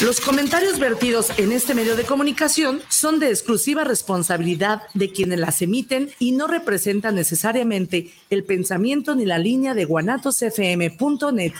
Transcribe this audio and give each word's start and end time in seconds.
Los 0.00 0.20
comentarios 0.20 0.78
vertidos 0.78 1.36
en 1.40 1.50
este 1.50 1.74
medio 1.74 1.96
de 1.96 2.04
comunicación 2.04 2.80
son 2.88 3.18
de 3.18 3.30
exclusiva 3.30 3.82
responsabilidad 3.82 4.82
de 4.94 5.10
quienes 5.10 5.40
las 5.40 5.60
emiten 5.60 6.08
y 6.20 6.30
no 6.30 6.46
representan 6.46 7.16
necesariamente 7.16 8.12
el 8.30 8.44
pensamiento 8.44 9.16
ni 9.16 9.26
la 9.26 9.38
línea 9.38 9.74
de 9.74 9.84
guanatosfm.net. 9.86 11.52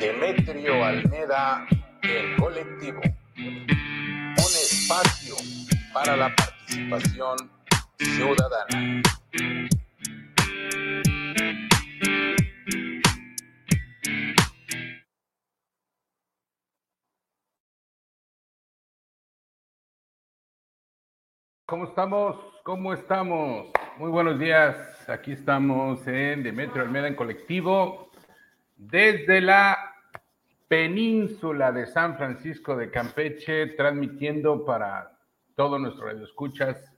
Demetrio 0.00 0.82
Almeda, 0.82 1.66
el 2.00 2.36
colectivo. 2.40 3.02
Un 3.36 4.52
espacio 4.62 5.36
para 5.92 6.16
la 6.16 6.34
participación 6.34 7.36
¿Cómo 21.72 21.84
estamos? 21.84 22.36
¿Cómo 22.64 22.92
estamos? 22.92 23.70
Muy 23.96 24.10
buenos 24.10 24.38
días. 24.38 25.08
Aquí 25.08 25.32
estamos 25.32 26.06
en 26.06 26.42
Demetrio 26.42 26.82
Almeda 26.82 27.08
en 27.08 27.14
colectivo 27.14 28.10
desde 28.76 29.40
la 29.40 29.78
península 30.68 31.72
de 31.72 31.86
San 31.86 32.18
Francisco 32.18 32.76
de 32.76 32.90
Campeche, 32.90 33.68
transmitiendo 33.68 34.64
para 34.64 35.18
todos 35.54 35.80
nuestros 35.80 36.12
radioescuchas 36.12 36.91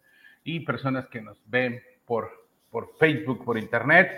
y 0.45 0.61
personas 0.61 1.09
que 1.09 1.21
nos 1.21 1.43
ven 1.47 1.83
por, 2.05 2.31
por 2.71 2.95
Facebook, 2.97 3.45
por 3.45 3.59
Internet. 3.59 4.11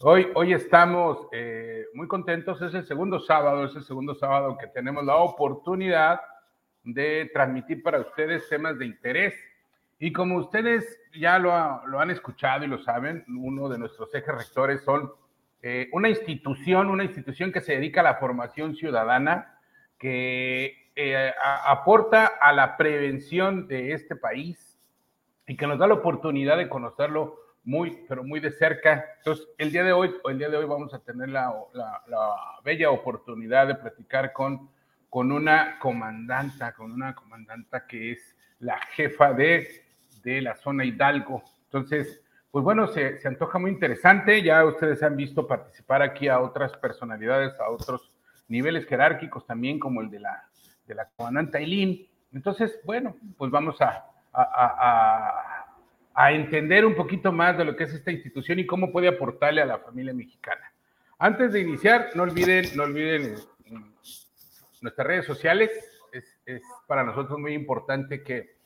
Hoy, 0.00 0.28
hoy 0.34 0.52
estamos 0.54 1.28
eh, 1.32 1.84
muy 1.94 2.08
contentos, 2.08 2.60
es 2.62 2.74
el 2.74 2.86
segundo 2.86 3.20
sábado, 3.20 3.64
es 3.64 3.76
el 3.76 3.84
segundo 3.84 4.14
sábado 4.14 4.56
que 4.58 4.66
tenemos 4.66 5.04
la 5.04 5.16
oportunidad 5.16 6.20
de 6.82 7.30
transmitir 7.32 7.82
para 7.82 8.00
ustedes 8.00 8.48
temas 8.48 8.78
de 8.78 8.86
interés. 8.86 9.34
Y 9.98 10.12
como 10.12 10.38
ustedes 10.38 11.00
ya 11.14 11.38
lo, 11.38 11.86
lo 11.86 12.00
han 12.00 12.10
escuchado 12.10 12.64
y 12.64 12.68
lo 12.68 12.78
saben, 12.78 13.24
uno 13.28 13.68
de 13.68 13.78
nuestros 13.78 14.12
ejes 14.14 14.34
rectores 14.34 14.82
son 14.82 15.12
eh, 15.62 15.88
una 15.92 16.08
institución, 16.08 16.88
una 16.88 17.04
institución 17.04 17.52
que 17.52 17.60
se 17.60 17.74
dedica 17.74 18.00
a 18.00 18.04
la 18.04 18.16
formación 18.16 18.74
ciudadana, 18.74 19.60
que 19.96 20.90
eh, 20.96 21.32
aporta 21.64 22.26
a 22.26 22.52
la 22.52 22.76
prevención 22.76 23.68
de 23.68 23.92
este 23.92 24.16
país, 24.16 24.71
y 25.52 25.56
que 25.56 25.66
nos 25.66 25.78
da 25.78 25.86
la 25.86 25.92
oportunidad 25.92 26.56
de 26.56 26.70
conocerlo 26.70 27.36
muy, 27.62 28.06
pero 28.08 28.24
muy 28.24 28.40
de 28.40 28.52
cerca. 28.52 29.04
Entonces, 29.18 29.46
el 29.58 29.70
día 29.70 29.84
de 29.84 29.92
hoy, 29.92 30.10
el 30.24 30.38
día 30.38 30.48
de 30.48 30.56
hoy 30.56 30.64
vamos 30.64 30.94
a 30.94 30.98
tener 31.00 31.28
la, 31.28 31.52
la, 31.74 32.34
bella 32.64 32.90
oportunidad 32.90 33.66
de 33.66 33.74
platicar 33.74 34.32
con, 34.32 34.70
con 35.10 35.30
una 35.30 35.78
comandanta, 35.78 36.72
con 36.72 36.90
una 36.90 37.14
comandanta 37.14 37.86
que 37.86 38.12
es 38.12 38.34
la 38.60 38.78
jefa 38.94 39.34
de, 39.34 39.68
de 40.22 40.40
la 40.40 40.56
zona 40.56 40.86
Hidalgo. 40.86 41.42
Entonces, 41.64 42.22
pues 42.50 42.64
bueno, 42.64 42.86
se, 42.86 43.18
se, 43.18 43.28
antoja 43.28 43.58
muy 43.58 43.72
interesante. 43.72 44.42
Ya 44.42 44.64
ustedes 44.64 45.02
han 45.02 45.18
visto 45.18 45.46
participar 45.46 46.00
aquí 46.00 46.28
a 46.28 46.40
otras 46.40 46.72
personalidades, 46.78 47.52
a 47.60 47.68
otros 47.68 48.14
niveles 48.48 48.86
jerárquicos 48.86 49.46
también, 49.46 49.78
como 49.78 50.00
el 50.00 50.08
de 50.08 50.20
la, 50.20 50.48
de 50.86 50.94
la 50.94 51.10
comandante 51.14 51.58
Aileen. 51.58 52.06
Entonces, 52.32 52.80
bueno, 52.86 53.16
pues 53.36 53.50
vamos 53.50 53.78
a, 53.82 54.11
a, 54.32 56.32
entender 56.32 56.84
un 56.84 56.94
poquito 56.94 57.32
más 57.32 57.56
de 57.56 57.64
lo 57.64 57.76
que 57.76 57.84
es 57.84 57.92
esta 57.92 58.10
institución 58.10 58.58
y 58.58 58.66
cómo 58.66 58.92
puede 58.92 59.08
aportarle 59.08 59.62
a 59.62 59.66
la 59.66 59.78
familia 59.78 60.14
mexicana. 60.14 60.72
Antes 61.18 61.52
de 61.52 61.60
iniciar, 61.60 62.10
no 62.14 62.24
olviden, 62.24 62.66
no 62.74 62.84
olviden 62.84 63.34
eh, 63.64 63.74
nuestras 64.80 65.06
redes 65.06 65.26
sociales. 65.26 65.70
Es, 66.12 66.62
para 66.86 67.04
nosotros 67.04 67.38
muy 67.38 67.54
importante 67.54 68.22
que, 68.22 68.56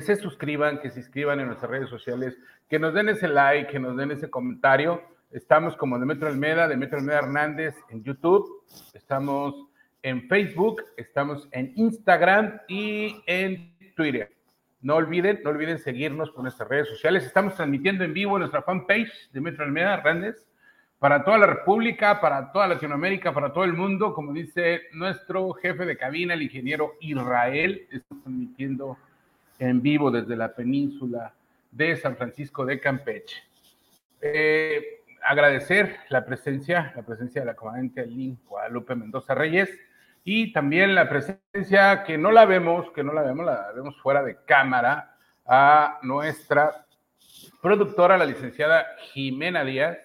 se 0.00 0.16
suscriban, 0.16 0.80
que 0.80 0.90
se 0.90 1.00
inscriban 1.00 1.40
en 1.40 1.48
nuestras 1.48 1.70
redes 1.70 1.90
sociales, 1.90 2.38
que 2.68 2.78
nos 2.78 2.94
den 2.94 3.10
ese 3.10 3.28
like, 3.28 3.70
que 3.70 3.78
nos 3.78 3.96
den 3.96 4.12
ese 4.12 4.30
comentario. 4.30 5.02
Estamos 5.30 5.76
como 5.76 5.98
Demetrio 5.98 6.28
Almeda, 6.28 6.68
Demetrio 6.68 7.00
Almeda 7.00 7.18
Hernández 7.18 7.74
en 7.90 8.02
YouTube. 8.02 8.64
Estamos 8.94 9.68
en 10.02 10.28
Facebook, 10.28 10.82
estamos 10.96 11.48
en 11.52 11.72
Instagram 11.76 12.60
y 12.68 13.22
en 13.26 13.74
Twitter. 13.94 14.37
No 14.80 14.94
olviden, 14.94 15.40
no 15.42 15.50
olviden 15.50 15.78
seguirnos 15.78 16.30
por 16.30 16.42
nuestras 16.42 16.68
redes 16.68 16.88
sociales. 16.88 17.24
Estamos 17.24 17.56
transmitiendo 17.56 18.04
en 18.04 18.14
vivo 18.14 18.38
nuestra 18.38 18.62
fanpage 18.62 19.30
de 19.32 19.40
Metro 19.40 19.64
Almeida 19.64 19.94
Hernández 19.94 20.46
para 21.00 21.24
toda 21.24 21.38
la 21.38 21.46
República, 21.46 22.20
para 22.20 22.52
toda 22.52 22.68
Latinoamérica, 22.68 23.32
para 23.32 23.52
todo 23.52 23.64
el 23.64 23.72
mundo. 23.72 24.14
Como 24.14 24.32
dice 24.32 24.82
nuestro 24.92 25.52
jefe 25.54 25.84
de 25.84 25.96
cabina, 25.96 26.34
el 26.34 26.42
ingeniero 26.42 26.94
Israel, 27.00 27.86
estamos 27.90 28.22
transmitiendo 28.22 28.98
en 29.58 29.82
vivo 29.82 30.12
desde 30.12 30.36
la 30.36 30.54
península 30.54 31.32
de 31.72 31.96
San 31.96 32.16
Francisco 32.16 32.64
de 32.64 32.78
Campeche. 32.78 33.42
Eh, 34.20 35.02
agradecer 35.24 35.96
la 36.08 36.24
presencia, 36.24 36.92
la 36.94 37.02
presencia 37.02 37.42
de 37.42 37.46
la 37.46 37.54
comandante 37.54 38.06
Lin 38.06 38.38
Guadalupe 38.48 38.94
Mendoza 38.94 39.34
Reyes 39.34 39.70
y 40.30 40.52
también 40.52 40.94
la 40.94 41.08
presencia 41.08 42.04
que 42.04 42.18
no 42.18 42.30
la 42.30 42.44
vemos, 42.44 42.92
que 42.92 43.02
no 43.02 43.14
la 43.14 43.22
vemos, 43.22 43.46
la 43.46 43.72
vemos 43.74 43.98
fuera 44.02 44.22
de 44.22 44.36
cámara, 44.44 45.16
a 45.46 46.00
nuestra 46.02 46.84
productora, 47.62 48.18
la 48.18 48.26
licenciada 48.26 48.88
Jimena 48.98 49.64
Díaz, 49.64 49.96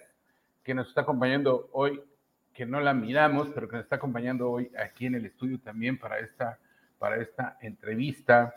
que 0.63 0.73
nos 0.73 0.87
está 0.87 1.01
acompañando 1.01 1.67
hoy, 1.73 2.01
que 2.53 2.65
no 2.65 2.79
la 2.79 2.93
miramos, 2.93 3.49
pero 3.53 3.67
que 3.67 3.75
nos 3.75 3.83
está 3.83 3.97
acompañando 3.97 4.49
hoy 4.49 4.71
aquí 4.79 5.07
en 5.07 5.15
el 5.15 5.25
estudio 5.25 5.59
también 5.59 5.99
para 5.99 6.19
esta, 6.19 6.57
para 6.97 7.17
esta 7.17 7.57
entrevista. 7.59 8.53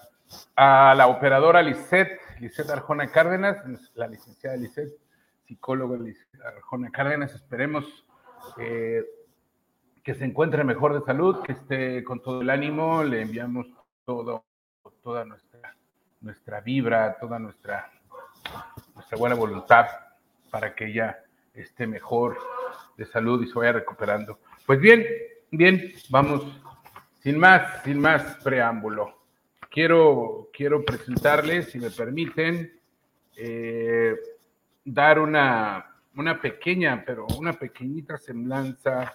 A 0.55 0.95
la 0.97 1.09
operadora 1.09 1.63
Lisette, 1.63 2.21
Lisette 2.39 2.71
Arjona 2.71 3.11
Cárdenas, 3.11 3.57
la 3.97 4.07
licenciada 4.07 4.57
Lisette, 4.57 4.95
psicóloga 5.49 5.99
Lisette 5.99 6.41
Arjona 6.45 6.93
Cárdenas, 6.93 7.35
esperemos 7.35 8.07
eh, 8.57 9.03
que 10.07 10.15
se 10.15 10.25
encuentre 10.25 10.63
mejor 10.63 10.95
de 10.95 11.05
salud, 11.05 11.43
que 11.43 11.51
esté 11.51 12.05
con 12.05 12.23
todo 12.23 12.41
el 12.41 12.49
ánimo, 12.49 13.03
le 13.03 13.23
enviamos 13.23 13.67
todo, 14.05 14.45
toda 15.03 15.25
nuestra, 15.25 15.77
nuestra 16.21 16.61
vibra, 16.61 17.19
toda 17.19 17.41
nuestra, 17.41 17.91
nuestra 18.95 19.19
buena 19.19 19.35
voluntad 19.35 19.87
para 20.49 20.77
que 20.77 20.87
ella 20.87 21.25
esté 21.53 21.89
mejor 21.89 22.39
de 22.97 23.05
salud 23.05 23.43
y 23.43 23.49
se 23.49 23.59
vaya 23.59 23.73
recuperando. 23.73 24.39
Pues 24.65 24.79
bien, 24.79 25.05
bien, 25.51 25.93
vamos, 26.09 26.47
sin 27.19 27.37
más, 27.37 27.83
sin 27.83 27.99
más 27.99 28.37
preámbulo. 28.45 29.25
Quiero, 29.69 30.51
quiero 30.53 30.85
presentarles, 30.85 31.73
si 31.73 31.81
me 31.81 31.91
permiten, 31.91 32.79
eh, 33.37 34.15
dar 34.85 35.19
una, 35.19 35.97
una 36.15 36.41
pequeña, 36.41 37.03
pero 37.05 37.27
una 37.37 37.55
pequeñita 37.55 38.17
semblanza 38.19 39.13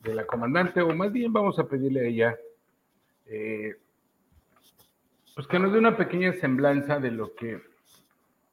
de 0.00 0.14
la 0.14 0.26
comandante, 0.26 0.80
o 0.82 0.94
más 0.94 1.12
bien 1.12 1.32
vamos 1.32 1.58
a 1.58 1.68
pedirle 1.68 2.00
a 2.00 2.04
ella, 2.04 2.38
eh, 3.26 3.76
pues 5.34 5.46
que 5.46 5.58
nos 5.58 5.72
dé 5.72 5.78
una 5.78 5.96
pequeña 5.96 6.32
semblanza 6.34 7.00
de 7.00 7.10
lo 7.10 7.34
que, 7.34 7.60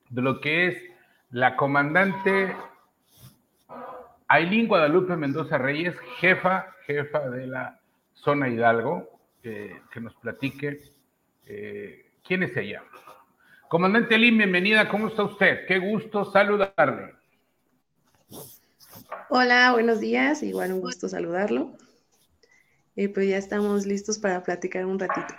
de 0.10 0.22
lo 0.22 0.42
que 0.42 0.68
es 0.68 0.84
la 1.30 1.56
comandante 1.56 2.56
Ailín 4.28 4.68
Guadalupe 4.68 5.16
Mendoza 5.16 5.58
Reyes, 5.58 5.96
jefa, 6.20 6.74
jefa 6.86 7.30
de 7.30 7.48
la 7.48 7.80
zona 8.14 8.50
Hidalgo, 8.50 9.10
que 9.42 10.00
nos 10.00 10.14
platique 10.16 10.80
eh, 11.48 12.06
quién 12.24 12.44
es 12.44 12.56
ella. 12.56 12.84
Comandante 13.68 14.16
Ailín, 14.16 14.38
bienvenida, 14.38 14.88
¿cómo 14.88 15.08
está 15.08 15.24
usted? 15.24 15.66
Qué 15.66 15.80
gusto 15.80 16.26
saludarle. 16.26 17.16
Hola, 19.30 19.72
buenos 19.74 20.00
días. 20.00 20.44
Igual 20.44 20.74
un 20.74 20.82
gusto 20.82 21.08
saludarlo. 21.08 21.78
Eh, 22.96 23.10
pues 23.10 23.30
ya 23.30 23.38
estamos 23.38 23.86
listos 23.86 24.20
para 24.20 24.44
platicar 24.44 24.86
un 24.86 25.00
ratito. 25.00 25.34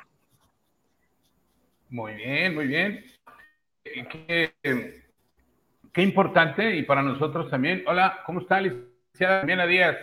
Muy 1.91 2.15
bien, 2.15 2.55
muy 2.55 2.67
bien. 2.67 3.05
Qué, 3.85 4.55
qué 5.93 6.03
importante 6.03 6.77
y 6.77 6.83
para 6.83 7.03
nosotros 7.03 7.51
también. 7.51 7.85
Hola, 7.87 8.21
¿cómo 8.25 8.41
está, 8.41 8.61
licenciada 8.61 9.67
Díaz? 9.67 9.97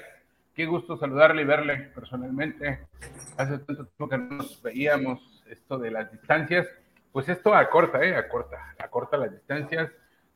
qué 0.60 0.66
gusto 0.66 0.98
saludarle 0.98 1.44
y 1.44 1.46
verle 1.46 1.78
personalmente. 1.96 2.80
Hace 3.38 3.60
tanto 3.60 3.86
tiempo 3.86 4.10
que 4.10 4.18
no 4.18 4.36
nos 4.36 4.62
veíamos 4.62 5.44
esto 5.50 5.78
de 5.80 5.90
las 5.90 6.12
distancias. 6.12 6.68
Pues 7.14 7.30
esto 7.30 7.56
acorta, 7.56 8.04
¿eh? 8.04 8.14
Acorta, 8.14 8.76
acorta 8.78 9.16
las 9.16 9.32
distancias. 9.32 9.90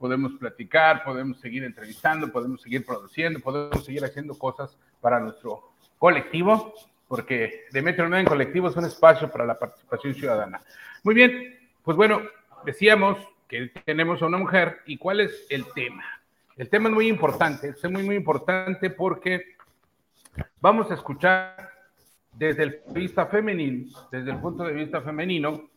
Podemos 0.04 0.34
platicar, 0.34 1.02
podemos 1.06 1.40
seguir 1.40 1.64
entrevistando, 1.64 2.30
podemos 2.30 2.62
seguir 2.62 2.86
produciendo, 2.86 3.40
podemos 3.40 3.86
seguir 3.86 4.04
haciendo 4.04 4.38
cosas 4.38 4.78
para 5.00 5.18
nuestro 5.22 5.76
colectivo, 5.98 6.74
porque 7.08 7.68
Demetrio 7.72 8.10
no 8.10 8.18
en 8.18 8.26
colectivo 8.26 8.68
es 8.68 8.76
un 8.76 8.84
espacio 8.84 9.32
para 9.32 9.46
la 9.46 9.58
participación 9.58 10.14
ciudadana. 10.14 10.62
Muy 11.04 11.16
bien, 11.16 11.58
pues 11.86 11.96
bueno, 11.96 12.22
decíamos 12.66 13.18
que 13.48 13.72
tenemos 13.86 14.22
a 14.22 14.26
una 14.26 14.38
mujer 14.38 14.80
y 14.88 14.98
cuál 14.98 15.22
es 15.22 15.48
el 15.50 15.64
tema. 15.74 16.04
El 16.58 16.68
tema 16.68 16.90
es 16.90 16.96
muy 16.96 17.08
importante, 17.08 17.70
es 17.70 17.90
muy, 17.90 18.04
muy 18.04 18.18
importante 18.18 18.90
porque 18.90 19.56
vamos 20.60 20.92
a 20.92 20.96
escuchar 20.96 21.70
desde 22.34 22.64
el 22.64 22.82
vista 22.90 23.28
femenino, 23.28 23.90
desde 24.12 24.32
el 24.32 24.42
punto 24.42 24.66
de 24.66 24.74
vista 24.74 25.00
femenino, 25.00 25.70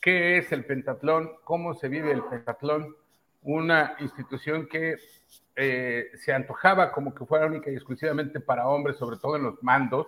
qué 0.00 0.38
es 0.38 0.50
el 0.50 0.64
pentatlón, 0.64 1.32
cómo 1.44 1.74
se 1.74 1.88
vive 1.88 2.10
el 2.10 2.22
pentatlón, 2.22 2.96
una 3.42 3.96
institución 4.00 4.66
que 4.66 4.96
eh, 5.56 6.10
se 6.14 6.32
antojaba 6.32 6.92
como 6.92 7.14
que 7.14 7.24
fuera 7.24 7.46
única 7.46 7.70
y 7.70 7.74
exclusivamente 7.74 8.40
para 8.40 8.68
hombres, 8.68 8.96
sobre 8.96 9.18
todo 9.18 9.36
en 9.36 9.42
los 9.42 9.62
mandos, 9.62 10.06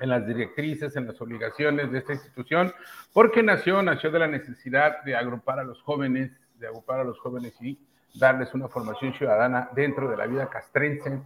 en 0.00 0.10
las 0.10 0.26
directrices, 0.26 0.94
en 0.96 1.06
las 1.06 1.20
obligaciones 1.20 1.90
de 1.90 1.98
esta 1.98 2.12
institución, 2.12 2.72
porque 3.12 3.42
nació, 3.42 3.82
nació 3.82 4.10
de 4.10 4.18
la 4.20 4.28
necesidad 4.28 5.02
de 5.02 5.16
agrupar 5.16 5.58
a 5.58 5.64
los 5.64 5.82
jóvenes, 5.82 6.30
de 6.58 6.66
agrupar 6.66 7.00
a 7.00 7.04
los 7.04 7.18
jóvenes 7.18 7.54
y 7.60 7.78
darles 8.14 8.54
una 8.54 8.68
formación 8.68 9.14
ciudadana 9.14 9.70
dentro 9.74 10.08
de 10.08 10.16
la 10.16 10.26
vida 10.26 10.48
castrense. 10.48 11.20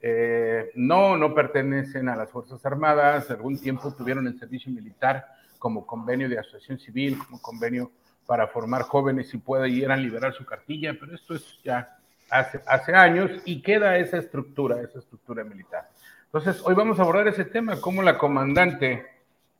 Eh, 0.00 0.70
no, 0.74 1.16
no 1.16 1.34
pertenecen 1.34 2.08
a 2.08 2.16
las 2.16 2.30
Fuerzas 2.30 2.64
Armadas, 2.66 3.30
algún 3.30 3.58
tiempo 3.60 3.94
tuvieron 3.94 4.26
el 4.26 4.38
servicio 4.38 4.72
militar 4.72 5.26
como 5.58 5.86
convenio 5.86 6.28
de 6.28 6.38
asociación 6.38 6.78
civil, 6.78 7.18
como 7.18 7.40
convenio 7.40 7.92
para 8.26 8.46
formar 8.46 8.82
jóvenes 8.82 9.32
y 9.34 9.38
puedan 9.38 10.02
liberar 10.02 10.32
su 10.32 10.44
cartilla, 10.44 10.96
pero 10.98 11.14
esto 11.14 11.34
es 11.34 11.60
ya 11.62 11.98
hace, 12.30 12.60
hace 12.66 12.94
años 12.94 13.30
y 13.44 13.62
queda 13.62 13.98
esa 13.98 14.18
estructura, 14.18 14.80
esa 14.80 14.98
estructura 14.98 15.44
militar. 15.44 15.88
Entonces, 16.26 16.62
hoy 16.64 16.74
vamos 16.74 16.98
a 16.98 17.02
abordar 17.02 17.28
ese 17.28 17.44
tema, 17.44 17.80
cómo 17.80 18.02
la 18.02 18.16
comandante, 18.16 19.04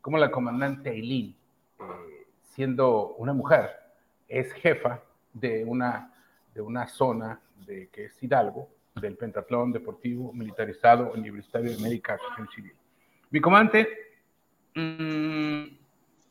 cómo 0.01 0.17
la 0.17 0.31
comandante 0.31 0.91
Eileen, 0.91 1.37
eh, 1.81 2.27
siendo 2.43 3.15
una 3.19 3.35
mujer, 3.35 3.71
es 4.27 4.53
jefa 4.55 5.03
de 5.35 5.65
una, 5.65 6.15
de 6.55 6.63
una 6.63 6.87
zona 6.87 7.41
de, 7.67 7.89
que 7.89 8.07
es 8.07 8.23
Hidalgo, 8.23 8.71
del 8.95 9.17
Pentatlón 9.17 9.73
Deportivo 9.73 10.33
Militarizado 10.33 11.13
Universitario 11.13 11.71
de 11.71 11.77
América 11.77 12.15
Asociación 12.15 12.49
Civil. 12.55 12.75
Mi 13.31 13.41
comandante, 13.41 13.89
mm, 14.75 15.65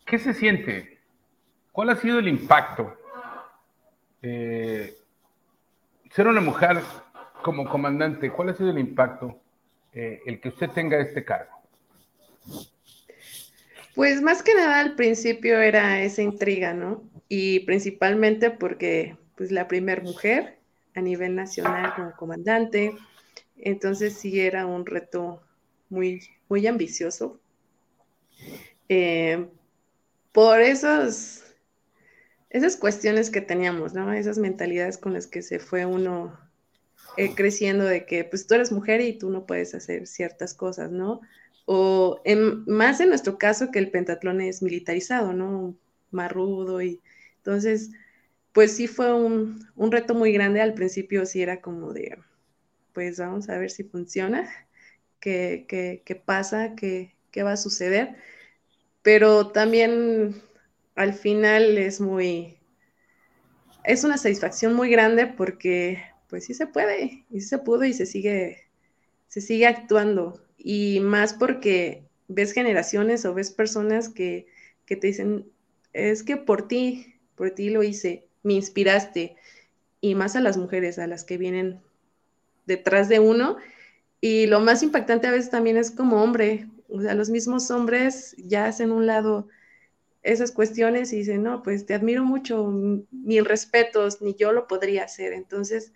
¿qué 0.05 0.19
se 0.19 0.33
siente? 0.33 1.00
¿Cuál 1.71 1.89
ha 1.89 1.95
sido 1.95 2.19
el 2.19 2.27
impacto? 2.27 2.97
Eh, 4.21 4.95
ser 6.11 6.27
una 6.27 6.41
mujer 6.41 6.81
como 7.41 7.67
comandante, 7.67 8.29
¿cuál 8.29 8.49
ha 8.49 8.53
sido 8.53 8.69
el 8.69 8.79
impacto 8.79 9.39
eh, 9.93 10.21
el 10.25 10.39
que 10.39 10.49
usted 10.49 10.69
tenga 10.69 10.99
este 10.99 11.23
cargo? 11.23 11.51
Pues 13.95 14.21
más 14.21 14.43
que 14.43 14.53
nada 14.53 14.79
al 14.79 14.95
principio 14.95 15.59
era 15.59 16.01
esa 16.01 16.21
intriga, 16.21 16.73
¿no? 16.73 17.03
Y 17.27 17.61
principalmente 17.61 18.51
porque 18.51 19.17
pues 19.35 19.51
la 19.51 19.67
primera 19.67 20.01
mujer 20.01 20.57
a 20.95 21.01
nivel 21.01 21.35
nacional 21.35 21.93
como 21.95 22.11
comandante, 22.15 22.95
entonces 23.57 24.13
sí 24.13 24.39
era 24.39 24.65
un 24.65 24.85
reto 24.85 25.41
muy, 25.89 26.21
muy 26.49 26.67
ambicioso. 26.67 27.39
Eh, 28.87 29.47
por 30.31 30.61
esos, 30.61 31.50
esas 32.51 32.75
cuestiones 32.77 33.29
que 33.31 33.41
teníamos, 33.41 33.93
¿no? 33.93 34.11
Esas 34.13 34.37
mentalidades 34.37 34.97
con 34.97 35.13
las 35.13 35.27
que 35.27 35.41
se 35.41 35.59
fue 35.59 35.85
uno 35.85 36.37
eh, 37.17 37.33
creciendo 37.35 37.85
de 37.85 38.05
que 38.05 38.23
pues 38.25 38.47
tú 38.47 38.55
eres 38.55 38.71
mujer 38.71 39.01
y 39.01 39.17
tú 39.17 39.29
no 39.29 39.45
puedes 39.45 39.73
hacer 39.73 40.07
ciertas 40.07 40.53
cosas, 40.53 40.91
¿no? 40.91 41.21
O 41.65 42.21
en, 42.25 42.65
más 42.65 42.99
en 42.99 43.09
nuestro 43.09 43.37
caso 43.37 43.71
que 43.71 43.79
el 43.79 43.91
pentatlón 43.91 44.41
es 44.41 44.61
militarizado, 44.61 45.33
¿no? 45.33 45.75
Más 46.11 46.31
rudo 46.31 46.81
y 46.81 47.01
entonces, 47.37 47.91
pues 48.53 48.75
sí 48.75 48.87
fue 48.87 49.13
un, 49.13 49.67
un 49.75 49.91
reto 49.91 50.13
muy 50.13 50.31
grande. 50.33 50.61
Al 50.61 50.73
principio 50.73 51.25
sí 51.25 51.41
era 51.41 51.61
como 51.61 51.93
de, 51.93 52.17
pues 52.93 53.19
vamos 53.19 53.49
a 53.49 53.57
ver 53.57 53.71
si 53.71 53.83
funciona, 53.83 54.49
qué, 55.19 55.65
qué, 55.69 56.03
qué 56.05 56.15
pasa, 56.15 56.75
qué, 56.75 57.15
qué 57.31 57.43
va 57.43 57.53
a 57.53 57.57
suceder. 57.57 58.15
Pero 59.03 59.51
también 59.51 60.41
al 61.01 61.13
final 61.13 61.77
es 61.77 61.99
muy, 61.99 62.57
es 63.83 64.03
una 64.03 64.17
satisfacción 64.17 64.73
muy 64.73 64.89
grande 64.89 65.27
porque 65.27 66.01
pues 66.29 66.45
sí 66.45 66.53
se 66.53 66.67
puede, 66.67 67.25
y 67.29 67.41
se 67.41 67.57
pudo 67.57 67.83
y 67.83 67.93
se 67.93 68.05
sigue, 68.05 68.69
se 69.27 69.41
sigue 69.41 69.67
actuando. 69.67 70.41
Y 70.57 70.99
más 71.01 71.33
porque 71.33 72.05
ves 72.29 72.53
generaciones 72.53 73.25
o 73.25 73.33
ves 73.33 73.51
personas 73.51 74.07
que, 74.07 74.47
que 74.85 74.95
te 74.95 75.07
dicen, 75.07 75.45
es 75.91 76.23
que 76.23 76.37
por 76.37 76.67
ti, 76.67 77.15
por 77.35 77.51
ti 77.51 77.69
lo 77.69 77.83
hice, 77.83 78.27
me 78.43 78.53
inspiraste. 78.53 79.35
Y 79.99 80.15
más 80.15 80.35
a 80.35 80.41
las 80.41 80.57
mujeres, 80.57 80.99
a 80.99 81.07
las 81.07 81.25
que 81.25 81.37
vienen 81.37 81.81
detrás 82.65 83.09
de 83.09 83.19
uno. 83.19 83.57
Y 84.21 84.47
lo 84.47 84.61
más 84.61 84.83
impactante 84.83 85.27
a 85.27 85.31
veces 85.31 85.49
también 85.49 85.77
es 85.77 85.91
como 85.91 86.23
hombre, 86.23 86.69
o 86.87 87.01
sea, 87.01 87.13
los 87.13 87.29
mismos 87.29 87.69
hombres 87.71 88.35
ya 88.37 88.65
hacen 88.65 88.91
un 88.91 89.05
lado 89.05 89.47
esas 90.23 90.51
cuestiones 90.51 91.11
y 91.13 91.17
dicen, 91.17 91.43
no, 91.43 91.63
pues 91.63 91.85
te 91.85 91.93
admiro 91.93 92.23
mucho, 92.23 92.67
mil 93.11 93.45
respetos, 93.45 94.21
ni 94.21 94.35
yo 94.35 94.51
lo 94.51 94.67
podría 94.67 95.03
hacer. 95.03 95.33
Entonces, 95.33 95.93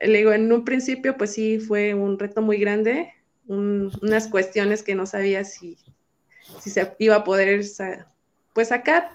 le 0.00 0.18
digo, 0.18 0.32
en 0.32 0.52
un 0.52 0.64
principio, 0.64 1.16
pues 1.16 1.32
sí, 1.32 1.58
fue 1.58 1.94
un 1.94 2.18
reto 2.18 2.42
muy 2.42 2.58
grande, 2.58 3.12
unas 3.46 4.28
cuestiones 4.28 4.82
que 4.82 4.94
no 4.94 5.06
sabía 5.06 5.44
si, 5.44 5.76
si 6.60 6.70
se 6.70 6.94
iba 6.98 7.16
a 7.16 7.24
poder 7.24 7.64
pues 8.52 8.68
sacar 8.68 9.10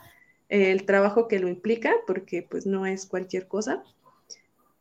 el 0.50 0.86
trabajo 0.86 1.28
que 1.28 1.40
lo 1.40 1.48
implica, 1.48 1.94
porque 2.06 2.44
pues 2.44 2.66
no 2.66 2.86
es 2.86 3.06
cualquier 3.06 3.48
cosa, 3.48 3.84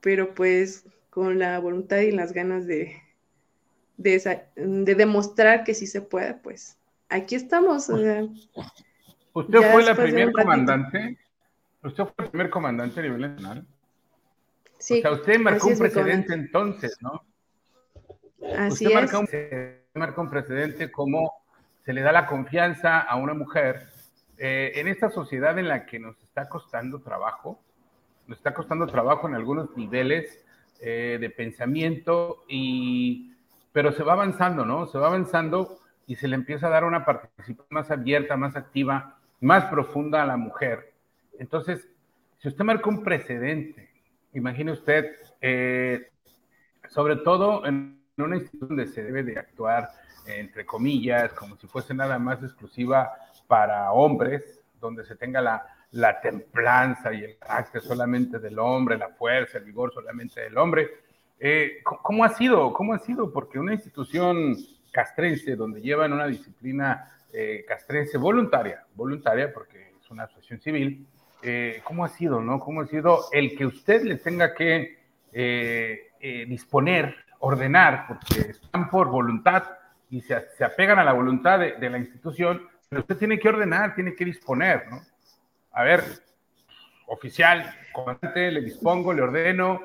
pero 0.00 0.34
pues 0.34 0.84
con 1.10 1.38
la 1.38 1.58
voluntad 1.58 1.98
y 1.98 2.10
las 2.10 2.32
ganas 2.32 2.66
de, 2.66 3.02
de, 3.96 4.94
demostrar 4.94 5.64
que 5.64 5.74
sí 5.74 5.86
se 5.86 6.02
puede, 6.02 6.34
pues 6.34 6.76
aquí 7.08 7.34
estamos. 7.34 7.88
¿Usted 9.36 9.70
fue 9.70 9.82
la 9.82 9.94
primer 9.94 10.32
comandante? 10.32 11.18
¿Usted 11.82 12.04
fue 12.04 12.24
el 12.24 12.30
primer 12.30 12.48
comandante 12.48 13.00
a 13.00 13.02
nivel 13.02 13.20
nacional? 13.20 13.66
o 13.66 14.82
sea, 14.82 15.12
usted 15.12 15.38
marcó 15.38 15.68
un 15.68 15.78
precedente 15.78 16.32
entonces, 16.32 16.96
¿no? 17.02 17.22
Así 18.56 18.86
usted 18.86 19.02
es. 19.04 19.92
Marca 19.94 20.20
un, 20.22 20.30
precedente 20.30 20.90
como 20.90 21.34
se 21.84 21.92
le 21.92 22.00
da 22.00 22.12
la 22.12 22.26
confianza 22.26 23.00
a 23.00 23.16
una 23.16 23.34
mujer 23.34 23.88
eh, 24.38 24.72
en 24.76 24.88
esta 24.88 25.10
sociedad 25.10 25.58
en 25.58 25.68
la 25.68 25.84
que 25.84 25.98
nos 25.98 26.18
está 26.22 26.48
costando 26.48 27.00
trabajo, 27.00 27.60
nos 28.26 28.38
está 28.38 28.54
costando 28.54 28.86
trabajo 28.86 29.28
en 29.28 29.34
algunos 29.34 29.76
niveles 29.76 30.44
eh, 30.80 31.18
de 31.20 31.28
pensamiento, 31.28 32.44
y, 32.48 33.34
pero 33.72 33.92
se 33.92 34.02
va 34.02 34.14
avanzando, 34.14 34.64
¿no? 34.64 34.86
Se 34.86 34.96
va 34.96 35.08
avanzando 35.08 35.78
y 36.06 36.16
se 36.16 36.26
le 36.26 36.36
empieza 36.36 36.68
a 36.68 36.70
dar 36.70 36.84
una 36.84 37.04
participación 37.04 37.66
más 37.70 37.90
abierta, 37.90 38.36
más 38.36 38.56
activa, 38.56 39.15
más 39.40 39.64
profunda 39.66 40.22
a 40.22 40.26
la 40.26 40.36
mujer. 40.36 40.94
Entonces, 41.38 41.88
si 42.38 42.48
usted 42.48 42.64
marca 42.64 42.88
un 42.88 43.02
precedente 43.02 43.86
imagine 44.36 44.72
usted, 44.72 45.16
eh, 45.40 46.10
sobre 46.88 47.16
todo 47.16 47.66
en 47.66 48.00
una 48.18 48.36
institución 48.36 48.68
donde 48.68 48.86
se 48.86 49.02
debe 49.02 49.22
de 49.22 49.38
actuar, 49.38 49.88
entre 50.26 50.66
comillas, 50.66 51.32
como 51.32 51.56
si 51.56 51.66
fuese 51.66 51.94
nada 51.94 52.18
más 52.18 52.42
exclusiva 52.42 53.12
para 53.46 53.92
hombres, 53.92 54.60
donde 54.80 55.04
se 55.04 55.16
tenga 55.16 55.40
la, 55.40 55.66
la 55.92 56.20
templanza 56.20 57.12
y 57.12 57.24
el 57.24 57.38
carácter 57.38 57.80
solamente 57.80 58.38
del 58.38 58.58
hombre, 58.58 58.98
la 58.98 59.10
fuerza, 59.10 59.58
el 59.58 59.64
vigor 59.64 59.92
solamente 59.92 60.40
del 60.40 60.58
hombre. 60.58 60.90
Eh, 61.38 61.78
¿Cómo 61.82 62.24
ha 62.24 62.30
sido? 62.30 62.72
¿Cómo 62.72 62.92
ha 62.92 62.98
sido? 62.98 63.32
Porque 63.32 63.58
una 63.58 63.74
institución 63.74 64.56
castrense 64.92 65.56
donde 65.56 65.80
llevan 65.80 66.12
una 66.12 66.26
disciplina 66.26 67.15
eh, 67.32 67.64
castrense 67.66 68.18
voluntaria, 68.18 68.84
voluntaria 68.94 69.52
porque 69.52 69.92
es 70.00 70.10
una 70.10 70.24
asociación 70.24 70.60
civil, 70.60 71.06
eh, 71.42 71.80
¿cómo 71.84 72.04
ha 72.04 72.08
sido, 72.08 72.40
no? 72.40 72.60
¿Cómo 72.60 72.80
ha 72.80 72.86
sido 72.86 73.24
el 73.32 73.56
que 73.56 73.66
usted 73.66 74.02
le 74.02 74.16
tenga 74.16 74.54
que 74.54 74.98
eh, 75.32 76.12
disponer, 76.48 77.14
ordenar, 77.40 78.06
porque 78.08 78.50
están 78.52 78.88
por 78.88 79.08
voluntad 79.08 79.64
y 80.08 80.22
se, 80.22 80.34
apegan 80.64 80.98
a 80.98 81.04
la 81.04 81.12
voluntad 81.12 81.58
de, 81.58 81.90
la 81.90 81.98
institución, 81.98 82.62
pero 82.88 83.02
usted 83.02 83.16
tiene 83.16 83.38
que 83.38 83.48
ordenar, 83.48 83.94
tiene 83.94 84.14
que 84.14 84.24
disponer, 84.24 84.88
¿no? 84.88 85.02
A 85.72 85.82
ver, 85.82 86.02
oficial, 87.06 87.70
comandante, 87.92 88.50
le 88.50 88.62
dispongo, 88.62 89.12
le 89.12 89.22
ordeno, 89.22 89.80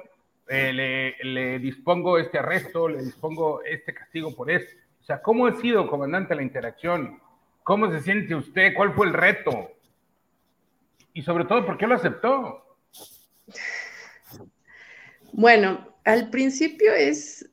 le, 0.47 1.17
le, 1.23 1.59
dispongo 1.59 2.17
este 2.17 2.39
arresto, 2.39 2.87
le 2.87 3.03
dispongo 3.03 3.61
este 3.63 3.93
castigo 3.93 4.33
por 4.33 4.49
esto. 4.49 4.73
O 5.01 5.03
sea, 5.03 5.21
¿cómo 5.21 5.47
ha 5.47 5.53
sido, 5.53 5.87
comandante, 5.87 6.35
la 6.35 6.43
interacción? 6.43 7.19
¿Cómo 7.63 7.91
se 7.91 8.01
siente 8.01 8.35
usted? 8.35 8.73
¿Cuál 8.75 8.93
fue 8.93 9.07
el 9.07 9.13
reto? 9.13 9.71
Y 11.13 11.21
sobre 11.21 11.45
todo, 11.45 11.65
¿por 11.65 11.77
qué 11.77 11.87
lo 11.87 11.95
aceptó? 11.95 12.77
Bueno, 15.33 15.95
al 16.03 16.29
principio 16.29 16.93
es, 16.93 17.49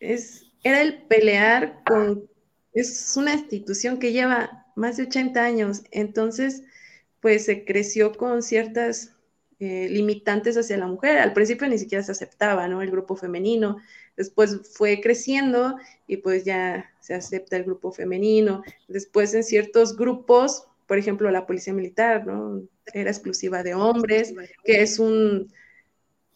es, 0.00 0.46
era 0.62 0.82
el 0.82 1.02
pelear 1.02 1.82
con, 1.84 2.28
es 2.72 3.16
una 3.16 3.34
institución 3.34 3.98
que 3.98 4.12
lleva 4.12 4.66
más 4.76 4.96
de 4.96 5.04
80 5.04 5.42
años, 5.42 5.82
entonces, 5.90 6.62
pues 7.20 7.46
se 7.46 7.64
creció 7.64 8.12
con 8.12 8.42
ciertas 8.42 9.15
eh, 9.58 9.88
limitantes 9.88 10.56
hacia 10.56 10.76
la 10.76 10.86
mujer. 10.86 11.18
Al 11.18 11.32
principio 11.32 11.66
ni 11.68 11.78
siquiera 11.78 12.04
se 12.04 12.12
aceptaba, 12.12 12.68
¿no? 12.68 12.82
El 12.82 12.90
grupo 12.90 13.16
femenino. 13.16 13.78
Después 14.16 14.60
fue 14.72 15.00
creciendo 15.00 15.76
y 16.06 16.18
pues 16.18 16.44
ya 16.44 16.92
se 17.00 17.14
acepta 17.14 17.56
el 17.56 17.64
grupo 17.64 17.90
femenino. 17.90 18.62
Después 18.88 19.32
en 19.34 19.44
ciertos 19.44 19.96
grupos, 19.96 20.66
por 20.86 20.98
ejemplo, 20.98 21.30
la 21.30 21.46
policía 21.46 21.72
militar, 21.72 22.26
¿no? 22.26 22.62
Era 22.92 23.10
exclusiva 23.10 23.62
de 23.62 23.74
hombres, 23.74 24.34
que 24.64 24.82
es 24.82 24.98
un, 24.98 25.52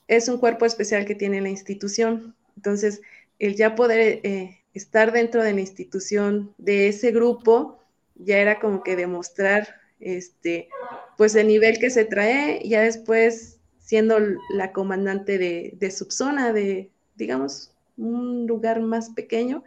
es 0.09 0.29
un 0.29 0.39
cuerpo 0.39 0.65
especial 0.65 1.05
que 1.05 1.15
tiene 1.15 1.41
la 1.41 1.51
institución. 1.51 2.35
Entonces, 2.57 3.03
el 3.39 3.55
ya 3.55 3.75
poder 3.75 4.21
eh, 4.23 4.61
estar 4.75 5.13
dentro 5.13 5.43
de 5.43 5.53
la 5.53 5.61
institución 5.61 6.55
de 6.59 6.89
ese 6.89 7.11
grupo 7.11 7.81
ya 8.15 8.39
era 8.39 8.61
como 8.61 8.83
que 8.83 8.97
demostrar 8.97 9.80
este, 10.01 10.69
pues 11.17 11.35
el 11.35 11.49
nivel 11.49 11.79
que 11.79 11.91
se 11.91 12.05
trae, 12.05 12.67
ya 12.67 12.81
después 12.81 13.59
siendo 13.79 14.19
la 14.55 14.73
comandante 14.73 15.39
de, 15.39 15.75
de 15.77 15.91
subzona, 15.91 16.53
de, 16.53 16.91
digamos, 17.17 17.73
un 17.97 18.47
lugar 18.47 18.81
más 18.81 19.11
pequeño, 19.11 19.65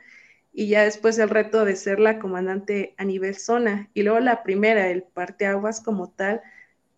y 0.53 0.67
ya 0.67 0.83
después 0.83 1.17
el 1.17 1.29
reto 1.29 1.65
de 1.65 1.75
ser 1.75 1.99
la 1.99 2.19
comandante 2.19 2.93
a 2.97 3.05
nivel 3.05 3.35
zona, 3.35 3.89
y 3.93 4.03
luego 4.03 4.19
la 4.19 4.43
primera, 4.43 4.87
el 4.89 5.03
parteaguas 5.03 5.81
como 5.81 6.09
tal, 6.09 6.41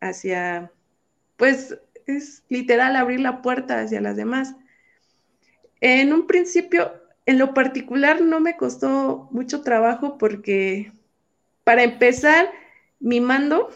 hacia, 0.01 0.71
pues 1.37 1.77
es 2.05 2.43
literal 2.49 2.95
abrir 2.95 3.19
la 3.19 3.41
puerta 3.41 3.79
hacia 3.79 4.01
las 4.01 4.15
demás. 4.15 4.55
En 5.81 6.13
un 6.13 6.27
principio, 6.27 6.91
en 7.25 7.39
lo 7.39 7.53
particular, 7.53 8.21
no 8.21 8.39
me 8.39 8.55
costó 8.55 9.27
mucho 9.31 9.61
trabajo 9.61 10.17
porque, 10.17 10.91
para 11.63 11.83
empezar, 11.83 12.49
mi 13.05 13.21
mando 13.21 13.69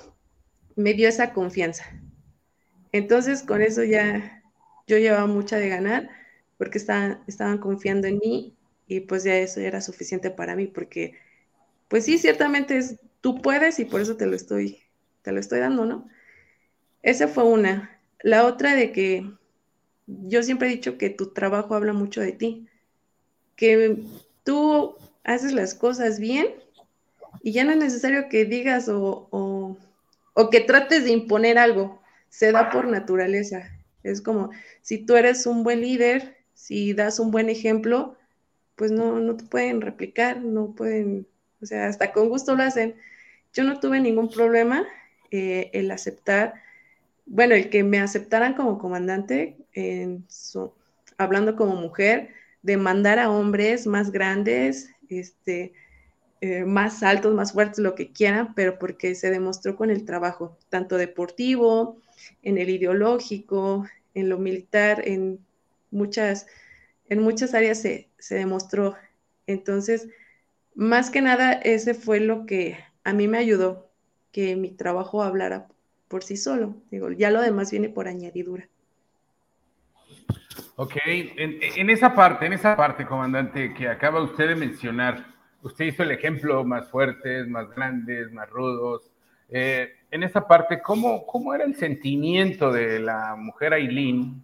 me 0.76 0.96
dio 0.96 1.08
esa 1.08 1.34
confianza. 1.34 1.86
Entonces, 2.92 3.44
con 3.44 3.62
eso 3.62 3.84
ya 3.84 4.42
yo 4.88 4.98
llevaba 4.98 5.28
mucha 5.28 5.58
de 5.58 5.70
ganar 5.70 6.10
porque 6.58 6.80
estaban, 6.80 7.24
estaban 7.28 7.60
confiando 7.60 8.08
en 8.08 8.18
mí 8.18 8.58
y 8.88 9.02
pues 9.02 9.24
ya 9.24 9.38
eso 9.38 9.60
era 9.60 9.82
suficiente 9.82 10.32
para 10.32 10.56
mí 10.56 10.66
porque, 10.66 11.14
pues 11.90 12.06
sí, 12.06 12.18
ciertamente 12.18 12.76
es, 12.76 12.98
tú 13.22 13.40
puedes 13.40 13.78
y 13.80 13.86
por 13.86 14.02
eso 14.02 14.18
te 14.18 14.26
lo 14.26 14.36
estoy, 14.36 14.80
te 15.22 15.32
lo 15.32 15.40
estoy 15.40 15.60
dando, 15.60 15.86
¿no? 15.86 16.10
Esa 17.04 17.28
fue 17.28 17.44
una. 17.44 18.02
La 18.24 18.48
otra 18.48 18.74
de 18.74 18.92
que 18.92 19.30
yo 20.08 20.42
siempre 20.42 20.70
he 20.70 20.72
dicho 20.72 20.98
que 20.98 21.12
tu 21.12 21.34
trabajo 21.34 21.76
habla 21.76 21.94
mucho 21.94 22.20
de 22.20 22.32
ti, 22.32 22.68
que 23.56 24.02
tú 24.44 24.96
haces 25.24 25.54
las 25.54 25.76
cosas 25.76 26.20
bien 26.20 26.48
y 27.42 27.52
ya 27.52 27.64
no 27.64 27.72
es 27.72 27.78
necesario 27.78 28.30
que 28.30 28.46
digas 28.46 28.90
o, 28.90 29.78
que 30.52 30.62
trates 30.62 31.04
de 31.04 31.12
imponer 31.12 31.58
algo, 31.58 32.02
se 32.30 32.52
da 32.52 32.70
por 32.70 32.88
naturaleza. 32.88 33.70
Es 34.04 34.22
como 34.22 34.52
si 34.82 35.00
tú 35.00 35.16
eres 35.16 35.46
un 35.46 35.64
buen 35.64 35.82
líder, 35.82 36.38
si 36.54 36.94
das 36.94 37.20
un 37.20 37.32
buen 37.32 37.50
ejemplo, 37.50 38.16
pues 38.76 38.92
no, 38.92 39.20
no 39.20 39.36
te 39.36 39.44
pueden 39.46 39.82
replicar, 39.82 40.42
no 40.42 40.74
pueden, 40.74 41.28
o 41.62 41.66
sea, 41.66 41.88
hasta 41.88 42.14
con 42.14 42.30
gusto 42.30 42.56
lo 42.56 42.64
hacen. 42.64 42.96
Yo 43.54 43.64
no 43.64 43.80
tuve 43.80 44.00
ningún 44.00 44.30
problema 44.30 44.88
eh, 45.32 45.70
el 45.74 45.92
aceptar 45.92 46.54
bueno, 47.30 47.54
el 47.54 47.70
que 47.70 47.84
me 47.84 48.00
aceptaran 48.00 48.56
como 48.56 48.80
comandante, 48.80 49.56
en 49.74 50.26
hablando 51.18 51.56
como 51.56 51.76
mujer, 51.76 52.30
de 52.64 52.76
mandar 52.76 53.20
a 53.20 53.30
hombres 53.30 53.86
más 53.86 54.12
grandes, 54.12 54.90
este, 55.10 55.74
eh, 56.42 56.66
más 56.66 57.04
altos, 57.04 57.34
más 57.34 57.54
fuertes, 57.54 57.80
lo 57.80 57.96
que 57.96 58.12
quieran, 58.12 58.54
pero 58.54 58.80
porque 58.80 59.16
se 59.16 59.30
demostró 59.30 59.76
con 59.76 59.90
el 59.90 60.06
trabajo, 60.06 60.58
tanto 60.70 60.98
deportivo, 60.98 61.98
en 62.44 62.58
el 62.58 62.70
ideológico, 62.70 63.86
en 64.14 64.30
lo 64.30 64.38
militar, 64.38 65.02
en 65.06 65.40
muchas, 65.92 66.48
en 67.10 67.22
muchas 67.22 67.54
áreas 67.54 67.82
se, 67.82 68.10
se 68.18 68.36
demostró. 68.36 68.96
Entonces, 69.48 70.08
más 70.76 71.10
que 71.10 71.22
nada, 71.22 71.54
ese 71.54 71.94
fue 71.94 72.20
lo 72.20 72.46
que 72.46 72.78
a 73.04 73.14
mí 73.14 73.28
me 73.28 73.38
ayudó, 73.38 73.90
que 74.32 74.56
mi 74.56 74.72
trabajo 74.72 75.24
hablara 75.24 75.68
por 76.08 76.24
sí 76.24 76.38
solo. 76.38 76.76
Digo, 76.92 77.12
ya 77.12 77.32
lo 77.32 77.42
demás 77.42 77.72
viene 77.72 77.90
por 77.90 78.08
añadidura. 78.08 78.68
Ok, 80.76 80.96
en, 81.06 81.90
esa 81.90 82.16
parte, 82.16 82.46
en 82.46 82.54
esa 82.54 82.76
parte, 82.76 83.06
comandante, 83.06 83.74
que 83.74 83.90
acaba 83.90 84.22
usted 84.22 84.48
de 84.48 84.56
mencionar, 84.56 85.26
usted 85.64 85.86
hizo 85.86 86.04
el 86.04 86.12
ejemplo 86.12 86.64
más 86.64 86.90
fuertes, 86.90 87.48
más 87.48 87.70
grandes, 87.70 88.32
más 88.32 88.50
rudos. 88.50 89.12
Eh, 89.50 89.94
en 90.12 90.24
esa 90.24 90.48
parte, 90.48 90.82
¿cómo, 90.82 91.26
¿cómo 91.26 91.54
era 91.54 91.64
el 91.64 91.76
sentimiento 91.76 92.72
de 92.72 93.00
la 93.00 93.36
mujer 93.36 93.74
Aileen, 93.74 94.44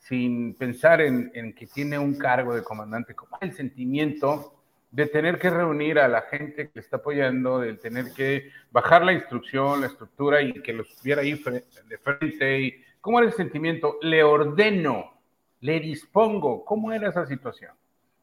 sin 0.00 0.54
pensar 0.54 1.00
en, 1.00 1.54
que 1.54 1.66
tiene 1.66 1.98
un 1.98 2.16
cargo 2.16 2.54
de 2.54 2.62
comandante? 2.62 3.14
¿Cómo 3.14 3.36
era 3.40 3.50
el 3.50 3.56
sentimiento 3.56 4.52
de 4.90 5.06
tener 5.06 5.38
que 5.38 5.50
reunir 5.50 5.98
a 5.98 6.08
la 6.08 6.22
gente 6.22 6.68
que 6.68 6.72
le 6.74 6.80
está 6.80 6.96
apoyando, 6.96 7.58
de 7.58 7.74
tener 7.74 8.12
que 8.12 8.50
bajar 8.70 9.04
la 9.04 9.12
instrucción, 9.12 9.80
la 9.80 9.88
estructura 9.88 10.40
y 10.40 10.54
que 10.62 10.72
los 10.72 11.02
viera 11.02 11.22
ahí 11.22 11.32
de 11.32 11.98
frente. 11.98 12.60
Y, 12.60 12.84
¿Cómo 13.00 13.18
era 13.18 13.28
el 13.28 13.34
sentimiento? 13.34 13.98
Le 14.00 14.24
ordeno, 14.24 15.12
le 15.60 15.80
dispongo. 15.80 16.64
¿Cómo 16.64 16.92
era 16.92 17.08
esa 17.08 17.26
situación? 17.26 17.72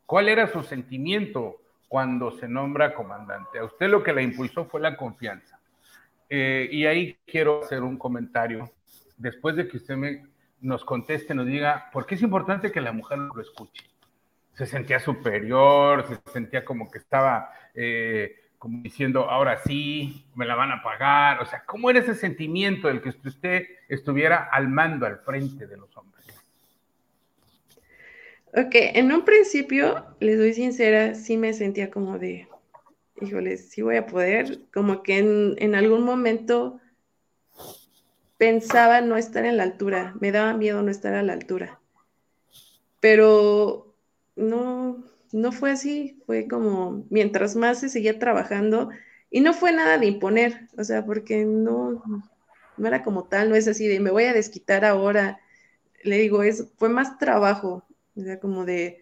¿Cuál 0.05 0.29
era 0.29 0.47
su 0.47 0.63
sentimiento 0.63 1.61
cuando 1.93 2.31
se 2.31 2.47
nombra 2.47 2.95
comandante? 2.95 3.59
A 3.59 3.65
usted 3.65 3.87
lo 3.87 4.01
que 4.01 4.13
la 4.13 4.23
impulsó 4.23 4.65
fue 4.65 4.81
la 4.81 4.97
confianza. 4.97 5.59
Eh, 6.27 6.67
y 6.71 6.87
ahí 6.87 7.19
quiero 7.27 7.61
hacer 7.61 7.83
un 7.83 7.99
comentario. 7.99 8.71
Después 9.15 9.55
de 9.55 9.67
que 9.67 9.77
usted 9.77 9.95
me, 9.95 10.23
nos 10.59 10.83
conteste, 10.83 11.35
nos 11.35 11.45
diga, 11.45 11.91
¿por 11.93 12.07
qué 12.07 12.15
es 12.15 12.23
importante 12.23 12.71
que 12.71 12.81
la 12.81 12.93
mujer 12.93 13.19
lo 13.19 13.39
escuche? 13.39 13.83
se 14.53 14.65
sentía 14.65 14.99
superior, 14.99 16.07
se 16.07 16.31
sentía 16.31 16.65
como 16.65 16.89
que 16.89 16.97
estaba 16.97 17.51
eh, 17.75 18.37
como 18.57 18.81
diciendo, 18.81 19.29
ahora 19.29 19.59
sí, 19.59 20.25
me 20.33 20.47
la 20.47 20.55
van 20.55 20.71
a 20.71 20.81
pagar. 20.81 21.43
O 21.43 21.45
sea, 21.45 21.63
¿cómo 21.63 21.91
era 21.91 21.99
ese 21.99 22.15
sentimiento 22.15 22.87
del 22.87 23.03
que 23.03 23.09
usted 23.09 23.67
estuviera 23.87 24.49
al 24.51 24.67
mando, 24.67 25.05
al 25.05 25.19
frente 25.19 25.67
de 25.67 25.77
los 25.77 25.95
hombres? 25.95 26.12
Ok, 28.55 28.75
en 28.75 29.11
un 29.11 29.25
principio, 29.25 30.05
les 30.19 30.37
doy 30.37 30.53
sincera, 30.53 31.15
sí 31.15 31.37
me 31.37 31.53
sentía 31.53 31.89
como 31.89 32.19
de, 32.19 32.47
híjole, 33.19 33.57
sí 33.57 33.81
voy 33.81 33.95
a 33.95 34.05
poder, 34.05 34.59
como 34.71 35.01
que 35.01 35.17
en, 35.17 35.55
en 35.57 35.73
algún 35.73 36.03
momento 36.03 36.79
pensaba 38.37 39.01
no 39.01 39.17
estar 39.17 39.43
en 39.45 39.57
la 39.57 39.63
altura, 39.63 40.13
me 40.19 40.31
daba 40.31 40.53
miedo 40.53 40.83
no 40.83 40.91
estar 40.91 41.15
a 41.15 41.23
la 41.23 41.33
altura. 41.33 41.79
Pero 42.99 43.95
no, 44.35 45.03
no 45.31 45.51
fue 45.51 45.71
así, 45.71 46.21
fue 46.27 46.47
como 46.47 47.07
mientras 47.09 47.55
más 47.55 47.79
se 47.79 47.89
seguía 47.89 48.19
trabajando 48.19 48.89
y 49.31 49.41
no 49.41 49.55
fue 49.55 49.71
nada 49.71 49.97
de 49.97 50.05
imponer, 50.05 50.67
o 50.77 50.83
sea, 50.83 51.03
porque 51.03 51.43
no, 51.43 52.03
no 52.77 52.87
era 52.87 53.01
como 53.01 53.23
tal, 53.23 53.49
no 53.49 53.55
es 53.55 53.67
así 53.67 53.87
de 53.87 53.99
me 53.99 54.11
voy 54.11 54.25
a 54.25 54.33
desquitar 54.33 54.85
ahora, 54.85 55.39
le 56.03 56.19
digo, 56.19 56.43
es, 56.43 56.67
fue 56.77 56.89
más 56.89 57.17
trabajo, 57.17 57.83
o 58.15 58.21
sea, 58.21 58.39
como 58.39 58.65
de, 58.65 58.99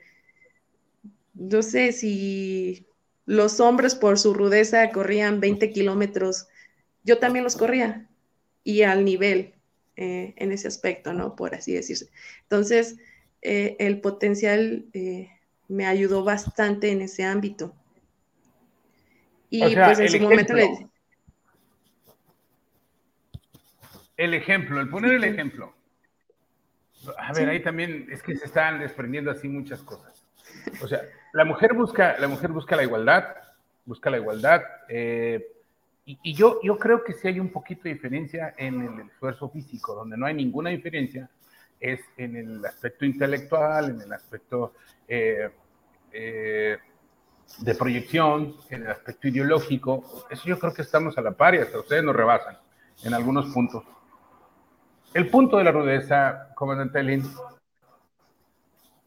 no 1.33 1.61
sé 1.61 1.91
si 1.91 2.85
los 3.25 3.59
hombres 3.59 3.95
por 3.95 4.19
su 4.19 4.33
rudeza 4.33 4.89
corrían 4.91 5.39
20 5.39 5.71
kilómetros, 5.71 6.47
yo 7.03 7.17
también 7.17 7.43
los 7.43 7.55
corría 7.55 8.07
y 8.63 8.83
al 8.83 9.05
nivel 9.05 9.53
eh, 9.95 10.33
en 10.37 10.51
ese 10.51 10.67
aspecto, 10.67 11.13
¿no? 11.13 11.35
Por 11.35 11.55
así 11.55 11.73
decirse. 11.73 12.09
Entonces, 12.43 12.97
eh, 13.41 13.75
el 13.79 14.01
potencial 14.01 14.85
eh, 14.93 15.29
me 15.67 15.85
ayudó 15.85 16.23
bastante 16.23 16.91
en 16.91 17.01
ese 17.01 17.23
ámbito. 17.23 17.75
Y 19.49 19.75
pues 19.75 19.99
en 19.99 20.09
su 20.09 20.19
momento 20.19 20.53
le... 20.53 20.87
El 24.15 24.33
ejemplo, 24.33 24.79
el 24.79 24.89
poner 24.89 25.13
el 25.13 25.23
ejemplo. 25.23 25.73
A 27.17 27.33
ver, 27.33 27.49
ahí 27.49 27.61
también 27.61 28.07
es 28.11 28.21
que 28.21 28.35
se 28.35 28.45
están 28.45 28.79
desprendiendo 28.79 29.31
así 29.31 29.47
muchas 29.47 29.81
cosas. 29.81 30.25
O 30.81 30.87
sea, 30.87 31.01
la 31.33 31.45
mujer 31.45 31.73
busca, 31.73 32.17
la 32.19 32.27
mujer 32.27 32.51
busca 32.51 32.75
la 32.75 32.83
igualdad, 32.83 33.35
busca 33.85 34.09
la 34.09 34.17
igualdad, 34.17 34.61
eh, 34.89 35.47
y, 36.05 36.19
y, 36.23 36.33
yo, 36.33 36.59
yo 36.63 36.77
creo 36.77 37.03
que 37.03 37.13
sí 37.13 37.27
hay 37.27 37.39
un 37.39 37.51
poquito 37.51 37.83
de 37.83 37.93
diferencia 37.93 38.53
en 38.57 38.81
el 38.81 39.07
esfuerzo 39.07 39.49
físico, 39.49 39.93
donde 39.93 40.17
no 40.17 40.25
hay 40.25 40.33
ninguna 40.33 40.71
diferencia 40.71 41.29
es 41.81 41.99
en 42.15 42.35
el 42.35 42.65
aspecto 42.65 43.05
intelectual, 43.05 43.89
en 43.89 44.01
el 44.01 44.13
aspecto 44.13 44.73
eh, 45.07 45.49
eh, 46.13 46.77
de 47.57 47.75
proyección, 47.75 48.55
en 48.69 48.83
el 48.83 48.91
aspecto 48.91 49.27
ideológico. 49.27 50.25
Eso 50.29 50.43
yo 50.45 50.59
creo 50.59 50.73
que 50.73 50.83
estamos 50.83 51.17
a 51.17 51.21
la 51.21 51.31
par 51.31 51.55
y 51.55 51.57
hasta 51.57 51.79
ustedes 51.79 52.03
nos 52.03 52.15
rebasan 52.15 52.57
en 53.03 53.13
algunos 53.13 53.51
puntos. 53.51 53.83
El 55.13 55.27
punto 55.29 55.57
de 55.57 55.65
la 55.65 55.71
rudeza, 55.71 56.53
comandante 56.55 57.03
Lin, 57.03 57.23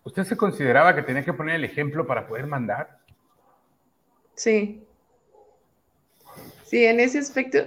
¿usted 0.03 0.25
se 0.25 0.37
consideraba 0.37 0.95
que 0.95 1.03
tenía 1.03 1.25
que 1.25 1.33
poner 1.33 1.57
el 1.57 1.65
ejemplo 1.65 2.07
para 2.07 2.27
poder 2.27 2.47
mandar? 2.47 2.99
Sí. 4.35 4.85
Sí, 6.65 6.85
en 6.85 7.01
ese 7.01 7.19
aspecto, 7.19 7.59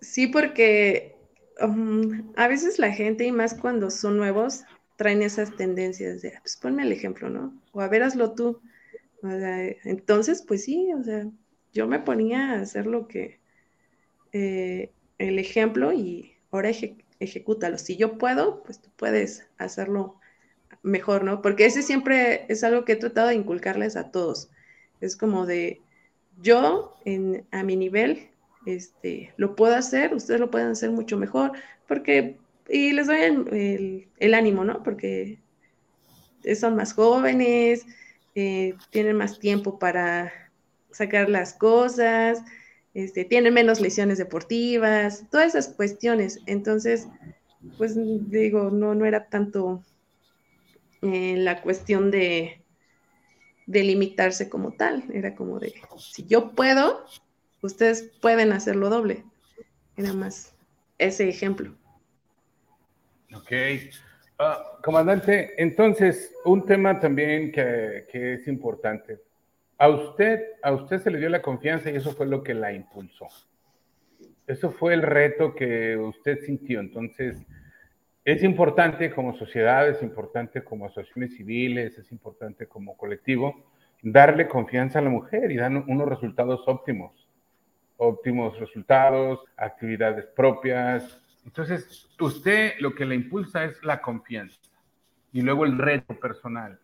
sí, 0.00 0.26
porque 0.26 1.14
um, 1.60 2.32
a 2.36 2.48
veces 2.48 2.80
la 2.80 2.90
gente, 2.90 3.24
y 3.24 3.32
más 3.32 3.54
cuando 3.54 3.90
son 3.90 4.16
nuevos, 4.16 4.64
traen 4.96 5.22
esas 5.22 5.54
tendencias 5.56 6.20
de, 6.22 6.34
ah, 6.36 6.40
pues 6.40 6.56
ponme 6.56 6.82
el 6.82 6.92
ejemplo, 6.92 7.28
¿no? 7.28 7.54
O 7.72 7.80
a 7.80 7.88
ver, 7.88 8.02
hazlo 8.02 8.32
tú. 8.32 8.60
entonces, 9.22 10.42
pues 10.42 10.64
sí, 10.64 10.92
o 10.98 11.02
sea, 11.04 11.26
yo 11.72 11.86
me 11.86 12.00
ponía 12.00 12.52
a 12.52 12.60
hacer 12.60 12.86
lo 12.86 13.06
que, 13.06 13.38
eh, 14.32 14.90
el 15.18 15.38
ejemplo 15.38 15.92
y 15.92 16.34
ahora 16.50 16.70
ejecútalo. 17.24 17.78
Si 17.78 17.96
yo 17.96 18.18
puedo, 18.18 18.62
pues 18.62 18.80
tú 18.80 18.90
puedes 18.96 19.46
hacerlo 19.58 20.20
mejor, 20.82 21.24
¿no? 21.24 21.42
Porque 21.42 21.66
ese 21.66 21.82
siempre 21.82 22.46
es 22.48 22.62
algo 22.64 22.84
que 22.84 22.92
he 22.92 22.96
tratado 22.96 23.28
de 23.28 23.34
inculcarles 23.34 23.96
a 23.96 24.10
todos. 24.10 24.50
Es 25.00 25.16
como 25.16 25.46
de, 25.46 25.80
yo 26.40 26.96
en, 27.04 27.46
a 27.50 27.62
mi 27.62 27.76
nivel, 27.76 28.28
este, 28.66 29.32
lo 29.36 29.56
puedo 29.56 29.74
hacer, 29.74 30.14
ustedes 30.14 30.40
lo 30.40 30.50
pueden 30.50 30.68
hacer 30.68 30.90
mucho 30.90 31.16
mejor, 31.16 31.52
porque, 31.86 32.36
y 32.68 32.92
les 32.92 33.06
doy 33.06 33.18
el, 33.20 34.08
el, 34.18 34.34
ánimo, 34.34 34.64
¿no? 34.64 34.82
Porque 34.82 35.38
son 36.58 36.76
más 36.76 36.92
jóvenes, 36.92 37.86
eh, 38.34 38.74
tienen 38.90 39.16
más 39.16 39.38
tiempo 39.38 39.78
para 39.78 40.32
sacar 40.90 41.28
las 41.28 41.54
cosas, 41.54 42.42
este, 42.94 43.24
tienen 43.24 43.52
menos 43.52 43.80
lesiones 43.80 44.18
deportivas, 44.18 45.24
todas 45.30 45.48
esas 45.54 45.74
cuestiones. 45.74 46.40
Entonces, 46.46 47.08
pues 47.76 47.96
digo, 48.30 48.70
no, 48.70 48.94
no 48.94 49.04
era 49.04 49.28
tanto 49.28 49.82
eh, 51.02 51.36
la 51.36 51.60
cuestión 51.60 52.10
de, 52.10 52.62
de 53.66 53.82
limitarse 53.82 54.48
como 54.48 54.72
tal, 54.72 55.04
era 55.12 55.34
como 55.34 55.58
de, 55.58 55.74
si 55.98 56.24
yo 56.24 56.52
puedo, 56.52 57.04
ustedes 57.62 58.10
pueden 58.22 58.52
hacerlo 58.52 58.88
doble. 58.90 59.24
Era 59.96 60.12
más 60.12 60.54
ese 60.98 61.28
ejemplo. 61.28 61.74
Ok. 63.34 63.52
Ah, 64.38 64.78
comandante, 64.82 65.52
entonces, 65.62 66.32
un 66.44 66.64
tema 66.66 66.98
también 66.98 67.52
que, 67.52 68.06
que 68.10 68.34
es 68.34 68.48
importante. 68.48 69.23
A 69.76 69.88
usted, 69.88 70.40
a 70.62 70.72
usted 70.72 71.00
se 71.00 71.10
le 71.10 71.18
dio 71.18 71.28
la 71.28 71.42
confianza 71.42 71.90
y 71.90 71.96
eso 71.96 72.12
fue 72.12 72.26
lo 72.26 72.42
que 72.42 72.54
la 72.54 72.72
impulsó. 72.72 73.26
Eso 74.46 74.70
fue 74.70 74.94
el 74.94 75.02
reto 75.02 75.54
que 75.54 75.96
usted 75.96 76.40
sintió. 76.44 76.80
Entonces, 76.80 77.44
es 78.24 78.42
importante 78.42 79.10
como 79.10 79.36
sociedad, 79.36 79.88
es 79.88 80.02
importante 80.02 80.62
como 80.62 80.86
asociaciones 80.86 81.36
civiles, 81.36 81.98
es 81.98 82.12
importante 82.12 82.66
como 82.66 82.96
colectivo, 82.96 83.64
darle 84.02 84.48
confianza 84.48 85.00
a 85.00 85.02
la 85.02 85.10
mujer 85.10 85.50
y 85.50 85.56
dar 85.56 85.72
unos 85.72 86.08
resultados 86.08 86.62
óptimos. 86.66 87.28
Óptimos 87.96 88.58
resultados, 88.60 89.40
actividades 89.56 90.26
propias. 90.26 91.20
Entonces, 91.44 92.08
usted 92.20 92.74
lo 92.78 92.94
que 92.94 93.06
le 93.06 93.14
impulsa 93.16 93.64
es 93.64 93.82
la 93.82 94.00
confianza 94.00 94.60
y 95.32 95.42
luego 95.42 95.64
el 95.64 95.78
reto 95.78 96.18
personal 96.18 96.78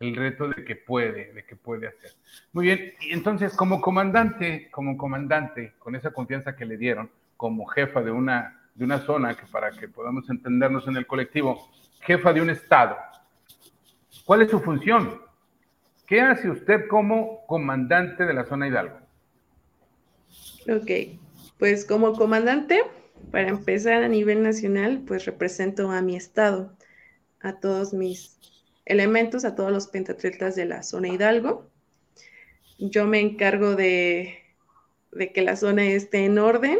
el 0.00 0.16
reto 0.16 0.48
de 0.48 0.64
que 0.64 0.76
puede, 0.76 1.32
de 1.32 1.44
que 1.44 1.56
puede 1.56 1.88
hacer. 1.88 2.12
Muy 2.52 2.66
bien, 2.66 2.94
y 3.00 3.12
entonces 3.12 3.54
como 3.54 3.80
comandante, 3.80 4.68
como 4.70 4.96
comandante, 4.96 5.74
con 5.78 5.94
esa 5.94 6.10
confianza 6.12 6.56
que 6.56 6.64
le 6.64 6.76
dieron, 6.76 7.10
como 7.36 7.66
jefa 7.66 8.02
de 8.02 8.10
una, 8.10 8.60
de 8.74 8.84
una 8.84 8.98
zona, 9.00 9.34
que 9.34 9.46
para 9.46 9.70
que 9.70 9.88
podamos 9.88 10.28
entendernos 10.28 10.86
en 10.88 10.96
el 10.96 11.06
colectivo, 11.06 11.70
jefa 12.00 12.32
de 12.32 12.42
un 12.42 12.50
estado, 12.50 12.96
¿cuál 14.24 14.42
es 14.42 14.50
su 14.50 14.60
función? 14.60 15.20
¿Qué 16.06 16.20
hace 16.20 16.50
usted 16.50 16.86
como 16.88 17.46
comandante 17.46 18.24
de 18.26 18.34
la 18.34 18.44
zona 18.44 18.68
Hidalgo? 18.68 18.98
Ok, 20.68 21.18
pues 21.58 21.84
como 21.84 22.14
comandante, 22.14 22.82
para 23.30 23.48
empezar 23.48 24.02
a 24.02 24.08
nivel 24.08 24.42
nacional, 24.42 25.02
pues 25.06 25.24
represento 25.24 25.90
a 25.90 26.02
mi 26.02 26.16
estado, 26.16 26.76
a 27.40 27.58
todos 27.58 27.94
mis 27.94 28.38
elementos 28.86 29.44
a 29.44 29.54
todos 29.54 29.72
los 29.72 29.86
pentatletas 29.86 30.56
de 30.56 30.66
la 30.66 30.82
zona 30.82 31.08
Hidalgo. 31.08 31.70
Yo 32.78 33.06
me 33.06 33.20
encargo 33.20 33.76
de, 33.76 34.38
que 35.32 35.42
la 35.42 35.56
zona 35.56 35.84
esté 35.84 36.24
en 36.24 36.38
orden, 36.38 36.78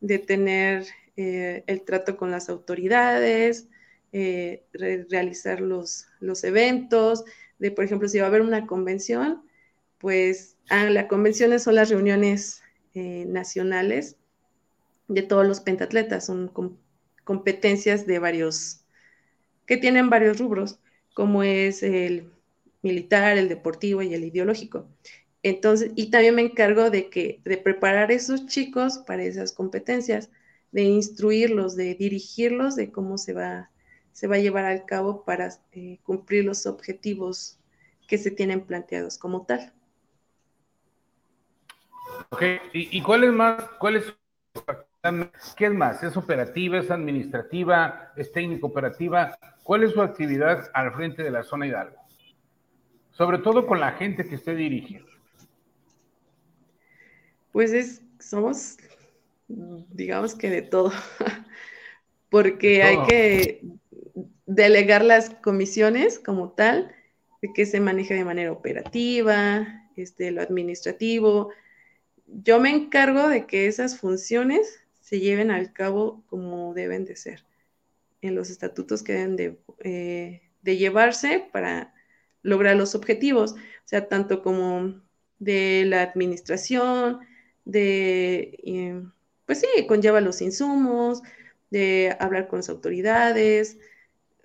de 0.00 0.18
tener 0.18 0.86
eh, 1.16 1.64
el 1.66 1.82
trato 1.82 2.16
con 2.16 2.30
las 2.30 2.48
autoridades, 2.48 3.68
eh, 4.12 4.64
realizar 4.72 5.60
los, 5.60 6.06
eventos, 6.42 7.24
de 7.58 7.70
por 7.70 7.84
ejemplo, 7.84 8.08
si 8.08 8.18
va 8.18 8.24
a 8.24 8.28
haber 8.28 8.42
una 8.42 8.66
convención, 8.66 9.42
pues 9.98 10.56
ah, 10.68 10.90
las 10.90 11.06
convenciones 11.06 11.62
son 11.62 11.76
las 11.76 11.88
reuniones 11.88 12.62
eh, 12.94 13.24
nacionales 13.26 14.16
de 15.08 15.22
todos 15.22 15.46
los 15.46 15.60
pentatletas, 15.60 16.26
son 16.26 16.52
competencias 17.24 18.06
de 18.06 18.18
varios, 18.18 18.84
que 19.66 19.76
tienen 19.76 20.10
varios 20.10 20.38
rubros 20.38 20.81
como 21.14 21.42
es 21.42 21.82
el 21.82 22.30
militar, 22.82 23.38
el 23.38 23.48
deportivo 23.48 24.02
y 24.02 24.14
el 24.14 24.24
ideológico. 24.24 24.86
Entonces, 25.42 25.92
y 25.96 26.10
también 26.10 26.36
me 26.36 26.42
encargo 26.42 26.90
de 26.90 27.10
que, 27.10 27.40
de 27.44 27.56
preparar 27.58 28.10
a 28.10 28.14
esos 28.14 28.46
chicos 28.46 28.98
para 28.98 29.24
esas 29.24 29.52
competencias, 29.52 30.30
de 30.70 30.82
instruirlos, 30.82 31.76
de 31.76 31.94
dirigirlos, 31.94 32.76
de 32.76 32.90
cómo 32.90 33.18
se 33.18 33.32
va, 33.32 33.70
se 34.12 34.26
va 34.26 34.36
a 34.36 34.40
llevar 34.40 34.64
al 34.64 34.86
cabo 34.86 35.24
para 35.24 35.50
eh, 35.72 35.98
cumplir 36.04 36.44
los 36.44 36.66
objetivos 36.66 37.58
que 38.06 38.18
se 38.18 38.30
tienen 38.30 38.62
planteados 38.62 39.18
como 39.18 39.44
tal. 39.44 39.72
Ok, 42.30 42.42
¿y, 42.72 42.98
y 42.98 43.02
cuál 43.02 43.24
es 43.24 43.32
más, 43.32 43.64
cuál 43.78 43.96
es 43.96 44.14
¿Qué 45.56 45.66
es 45.66 45.74
más? 45.74 46.00
¿Es 46.04 46.16
operativa? 46.16 46.78
¿Es 46.78 46.88
administrativa? 46.88 48.12
¿Es 48.14 48.30
técnico 48.30 48.68
operativa? 48.68 49.36
¿Cuál 49.64 49.82
es 49.82 49.90
su 49.90 50.00
actividad 50.00 50.70
al 50.74 50.92
frente 50.92 51.24
de 51.24 51.30
la 51.32 51.42
zona 51.42 51.66
Hidalgo? 51.66 51.96
Sobre 53.10 53.38
todo 53.38 53.66
con 53.66 53.80
la 53.80 53.90
gente 53.92 54.24
que 54.24 54.36
usted 54.36 54.56
dirige. 54.56 55.04
Pues 57.50 57.72
es, 57.72 58.02
somos, 58.20 58.76
digamos 59.48 60.36
que 60.36 60.50
de 60.50 60.62
todo, 60.62 60.92
porque 62.30 62.84
hay 62.84 63.02
que 63.08 63.64
delegar 64.46 65.04
las 65.04 65.30
comisiones 65.30 66.20
como 66.20 66.52
tal, 66.52 66.94
de 67.42 67.52
que 67.52 67.66
se 67.66 67.80
maneje 67.80 68.14
de 68.14 68.24
manera 68.24 68.52
operativa, 68.52 69.66
este, 69.96 70.30
lo 70.30 70.42
administrativo. 70.42 71.50
Yo 72.28 72.60
me 72.60 72.70
encargo 72.70 73.26
de 73.26 73.46
que 73.46 73.66
esas 73.66 73.98
funciones 73.98 74.81
se 75.12 75.20
lleven 75.20 75.50
al 75.50 75.74
cabo 75.74 76.24
como 76.26 76.72
deben 76.72 77.04
de 77.04 77.16
ser, 77.16 77.44
en 78.22 78.34
los 78.34 78.48
estatutos 78.48 79.02
que 79.02 79.12
deben 79.12 79.36
de, 79.36 79.58
eh, 79.84 80.40
llevarse 80.62 81.50
para 81.52 81.92
lograr 82.40 82.76
los 82.76 82.94
objetivos, 82.94 83.52
o 83.52 83.56
sea, 83.84 84.08
tanto 84.08 84.42
como 84.42 85.02
de 85.38 85.84
la 85.84 86.00
administración, 86.00 87.18
de, 87.66 88.58
eh, 88.64 89.02
pues 89.44 89.60
sí, 89.60 89.86
conlleva 89.86 90.22
los 90.22 90.40
insumos, 90.40 91.20
de 91.70 92.16
hablar 92.18 92.48
con 92.48 92.60
las 92.60 92.70
autoridades, 92.70 93.76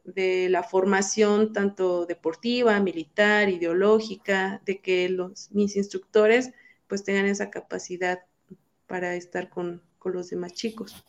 de 0.03 0.49
la 0.49 0.63
formación 0.63 1.53
tanto 1.53 2.05
deportiva, 2.05 2.77
militar, 2.81 3.47
ideológica, 3.47 4.61
de 4.65 4.81
que 4.81 5.07
los, 5.07 5.49
mis 5.53 5.77
instructores 5.77 6.51
pues 6.87 7.05
tengan 7.05 7.25
esa 7.25 7.51
capacidad 7.51 8.25
para 8.85 9.15
estar 9.15 9.49
con, 9.49 9.86
los 10.07 10.29
demás 10.29 10.53
chicos. 10.53 11.03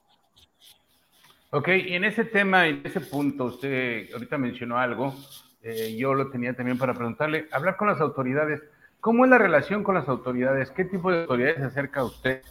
Ok, 1.51 1.69
y 1.69 1.95
en 1.95 2.05
ese 2.05 2.25
tema, 2.25 2.67
en 2.67 2.83
ese 2.85 3.01
punto, 3.01 3.45
usted 3.45 4.13
ahorita 4.13 4.37
mencionó 4.37 4.79
algo, 4.79 5.15
eh, 5.63 5.97
yo 5.97 6.13
lo 6.15 6.31
tenía 6.31 6.55
también 6.55 6.77
para 6.77 6.95
preguntarle, 6.95 7.49
hablar 7.53 7.77
con 7.77 7.89
las 7.89 8.01
autoridades, 8.01 8.63
¿cómo 9.01 9.25
es 9.25 9.31
la 9.31 9.39
relación 9.39 9.83
con 9.83 9.95
las 9.95 10.09
autoridades? 10.09 10.71
¿Qué 10.71 10.85
tipo 10.85 11.11
de 11.11 11.23
autoridades 11.23 11.57
se 11.57 11.65
acerca 11.65 12.01
a 12.01 12.05
usted? 12.05 12.43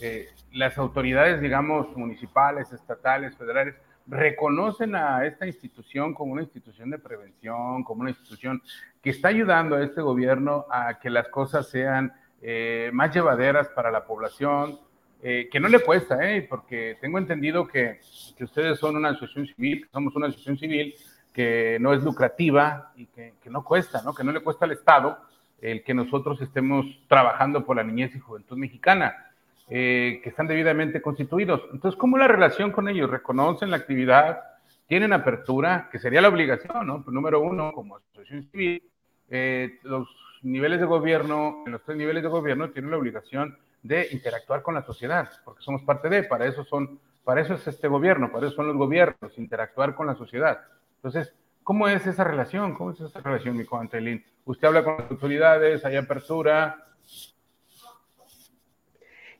Eh, 0.00 0.28
las 0.52 0.78
autoridades, 0.78 1.40
digamos, 1.40 1.96
municipales, 1.96 2.72
estatales, 2.72 3.36
federales, 3.36 3.74
reconocen 4.06 4.94
a 4.94 5.24
esta 5.26 5.46
institución 5.46 6.14
como 6.14 6.32
una 6.32 6.42
institución 6.42 6.90
de 6.90 6.98
prevención, 6.98 7.82
como 7.84 8.02
una 8.02 8.10
institución 8.10 8.62
que 9.02 9.10
está 9.10 9.28
ayudando 9.28 9.76
a 9.76 9.82
este 9.82 10.00
gobierno 10.00 10.66
a 10.70 10.98
que 10.98 11.10
las 11.10 11.28
cosas 11.28 11.68
sean 11.68 12.12
eh, 12.42 12.90
más 12.92 13.14
llevaderas 13.14 13.68
para 13.68 13.90
la 13.90 14.04
población, 14.04 14.78
eh, 15.26 15.48
que 15.50 15.58
no 15.58 15.68
le 15.68 15.78
cuesta, 15.78 16.18
¿eh? 16.22 16.42
porque 16.42 16.98
tengo 17.00 17.16
entendido 17.16 17.66
que, 17.66 17.98
que, 18.36 18.44
ustedes 18.44 18.78
son 18.78 18.94
una 18.96 19.08
asociación 19.08 19.46
civil, 19.46 19.88
somos 19.90 20.14
una 20.14 20.26
asociación 20.26 20.58
civil, 20.58 20.94
que 21.32 21.78
no 21.80 21.94
es 21.94 22.02
lucrativa 22.02 22.92
y 22.94 23.06
que, 23.06 23.32
que, 23.42 23.48
no 23.48 23.64
cuesta, 23.64 24.02
¿no? 24.02 24.14
Que 24.14 24.22
no 24.22 24.32
le 24.32 24.40
cuesta 24.40 24.66
al 24.66 24.72
Estado 24.72 25.18
el 25.62 25.82
que 25.82 25.94
nosotros 25.94 26.42
estemos 26.42 26.84
trabajando 27.08 27.64
por 27.64 27.74
la 27.74 27.82
niñez 27.82 28.14
y 28.14 28.18
juventud 28.18 28.58
mexicana, 28.58 29.30
eh, 29.70 30.20
que 30.22 30.28
están 30.28 30.46
debidamente 30.46 31.00
constituidos. 31.00 31.62
Entonces, 31.72 31.98
¿cómo 31.98 32.18
la 32.18 32.28
relación 32.28 32.70
con 32.70 32.86
ellos? 32.86 33.08
¿Reconocen 33.08 33.70
la 33.70 33.78
actividad? 33.78 34.40
¿Tienen 34.86 35.14
apertura? 35.14 35.88
Que 35.90 35.98
sería 35.98 36.20
la 36.20 36.28
obligación, 36.28 36.86
¿no? 36.86 37.02
Pues, 37.02 37.14
número 37.14 37.40
uno, 37.40 37.72
como 37.72 37.96
asociación 37.96 38.46
civil, 38.50 38.82
eh, 39.30 39.78
los 39.84 40.06
niveles 40.42 40.80
de 40.80 40.86
gobierno, 40.86 41.62
en 41.64 41.72
los 41.72 41.82
tres 41.82 41.96
niveles 41.96 42.22
de 42.22 42.28
gobierno, 42.28 42.68
tienen 42.68 42.90
la 42.90 42.98
obligación 42.98 43.56
de 43.84 44.08
interactuar 44.12 44.62
con 44.62 44.74
la 44.74 44.82
sociedad, 44.82 45.30
porque 45.44 45.62
somos 45.62 45.82
parte 45.82 46.08
de, 46.08 46.24
para 46.24 46.46
eso 46.46 46.64
son, 46.64 46.98
para 47.22 47.42
eso 47.42 47.52
es 47.54 47.66
este 47.68 47.86
gobierno, 47.86 48.32
para 48.32 48.46
eso 48.46 48.56
son 48.56 48.66
los 48.66 48.76
gobiernos, 48.76 49.36
interactuar 49.36 49.94
con 49.94 50.06
la 50.06 50.14
sociedad. 50.14 50.62
Entonces, 50.96 51.34
¿cómo 51.62 51.86
es 51.86 52.06
esa 52.06 52.24
relación? 52.24 52.74
¿Cómo 52.74 52.92
es 52.92 53.00
esa 53.00 53.20
relación, 53.20 53.56
mi 53.56 53.66
Antelín? 53.70 54.24
Usted 54.46 54.68
habla 54.68 54.82
con 54.82 54.96
las 54.96 55.10
autoridades, 55.10 55.84
hay 55.84 55.96
apertura. 55.96 56.86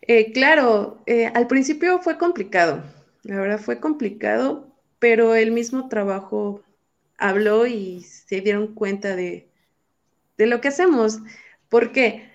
Eh, 0.02 0.30
claro, 0.32 1.02
eh, 1.06 1.32
al 1.34 1.46
principio 1.46 1.98
fue 2.00 2.18
complicado, 2.18 2.82
la 3.22 3.40
verdad 3.40 3.58
fue 3.58 3.80
complicado, 3.80 4.68
pero 4.98 5.34
el 5.34 5.52
mismo 5.52 5.88
trabajo 5.88 6.60
habló 7.16 7.66
y 7.66 8.02
se 8.02 8.42
dieron 8.42 8.74
cuenta 8.74 9.16
de, 9.16 9.48
de 10.36 10.46
lo 10.46 10.60
que 10.60 10.68
hacemos. 10.68 11.20
¿Por 11.70 11.92
qué? 11.92 12.33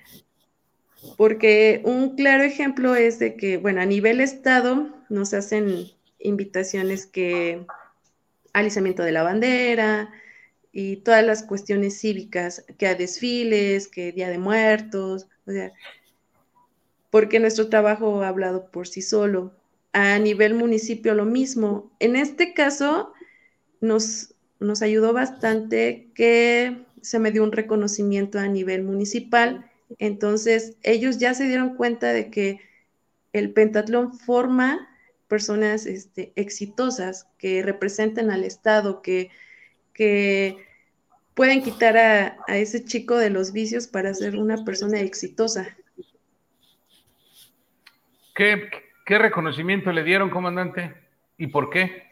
Porque 1.17 1.81
un 1.85 2.15
claro 2.15 2.43
ejemplo 2.43 2.95
es 2.95 3.19
de 3.19 3.35
que, 3.35 3.57
bueno, 3.57 3.81
a 3.81 3.85
nivel 3.85 4.21
estado 4.21 4.89
nos 5.09 5.33
hacen 5.33 5.85
invitaciones 6.19 7.05
que 7.05 7.65
alisamiento 8.53 9.03
de 9.03 9.11
la 9.11 9.23
bandera 9.23 10.11
y 10.71 10.97
todas 10.97 11.25
las 11.25 11.43
cuestiones 11.43 11.99
cívicas, 11.99 12.65
que 12.77 12.87
a 12.87 12.95
desfiles, 12.95 13.87
que 13.87 14.11
Día 14.11 14.29
de 14.29 14.37
Muertos, 14.37 15.27
o 15.45 15.51
sea, 15.51 15.73
porque 17.09 17.39
nuestro 17.39 17.69
trabajo 17.69 18.21
ha 18.21 18.27
hablado 18.27 18.69
por 18.69 18.87
sí 18.87 19.01
solo. 19.01 19.53
A 19.93 20.19
nivel 20.19 20.53
municipio 20.53 21.15
lo 21.15 21.25
mismo. 21.25 21.91
En 21.99 22.15
este 22.15 22.53
caso 22.53 23.13
nos, 23.81 24.35
nos 24.59 24.81
ayudó 24.83 25.13
bastante 25.13 26.09
que 26.13 26.85
se 27.01 27.17
me 27.17 27.31
dio 27.31 27.43
un 27.43 27.51
reconocimiento 27.51 28.37
a 28.37 28.47
nivel 28.47 28.83
municipal 28.83 29.68
entonces, 29.97 30.77
ellos 30.83 31.17
ya 31.17 31.33
se 31.33 31.45
dieron 31.47 31.75
cuenta 31.75 32.13
de 32.13 32.29
que 32.29 32.59
el 33.33 33.51
pentatlón 33.51 34.13
forma 34.13 34.87
personas 35.27 35.85
este, 35.85 36.33
exitosas 36.35 37.27
que 37.37 37.61
representen 37.61 38.31
al 38.31 38.43
Estado, 38.43 39.01
que, 39.01 39.31
pueden 41.33 41.61
quitar 41.61 41.97
a, 41.97 42.37
ese 42.47 42.85
chico 42.85 43.17
de 43.17 43.29
los 43.29 43.51
vicios 43.51 43.87
para 43.87 44.13
ser 44.13 44.37
una 44.37 44.63
persona 44.63 44.99
exitosa. 44.99 45.75
¿Qué, 48.33 48.69
reconocimiento 49.05 49.91
le 49.91 50.03
dieron, 50.03 50.29
comandante? 50.29 50.93
¿Y 51.37 51.47
por 51.47 51.69
qué? 51.69 52.03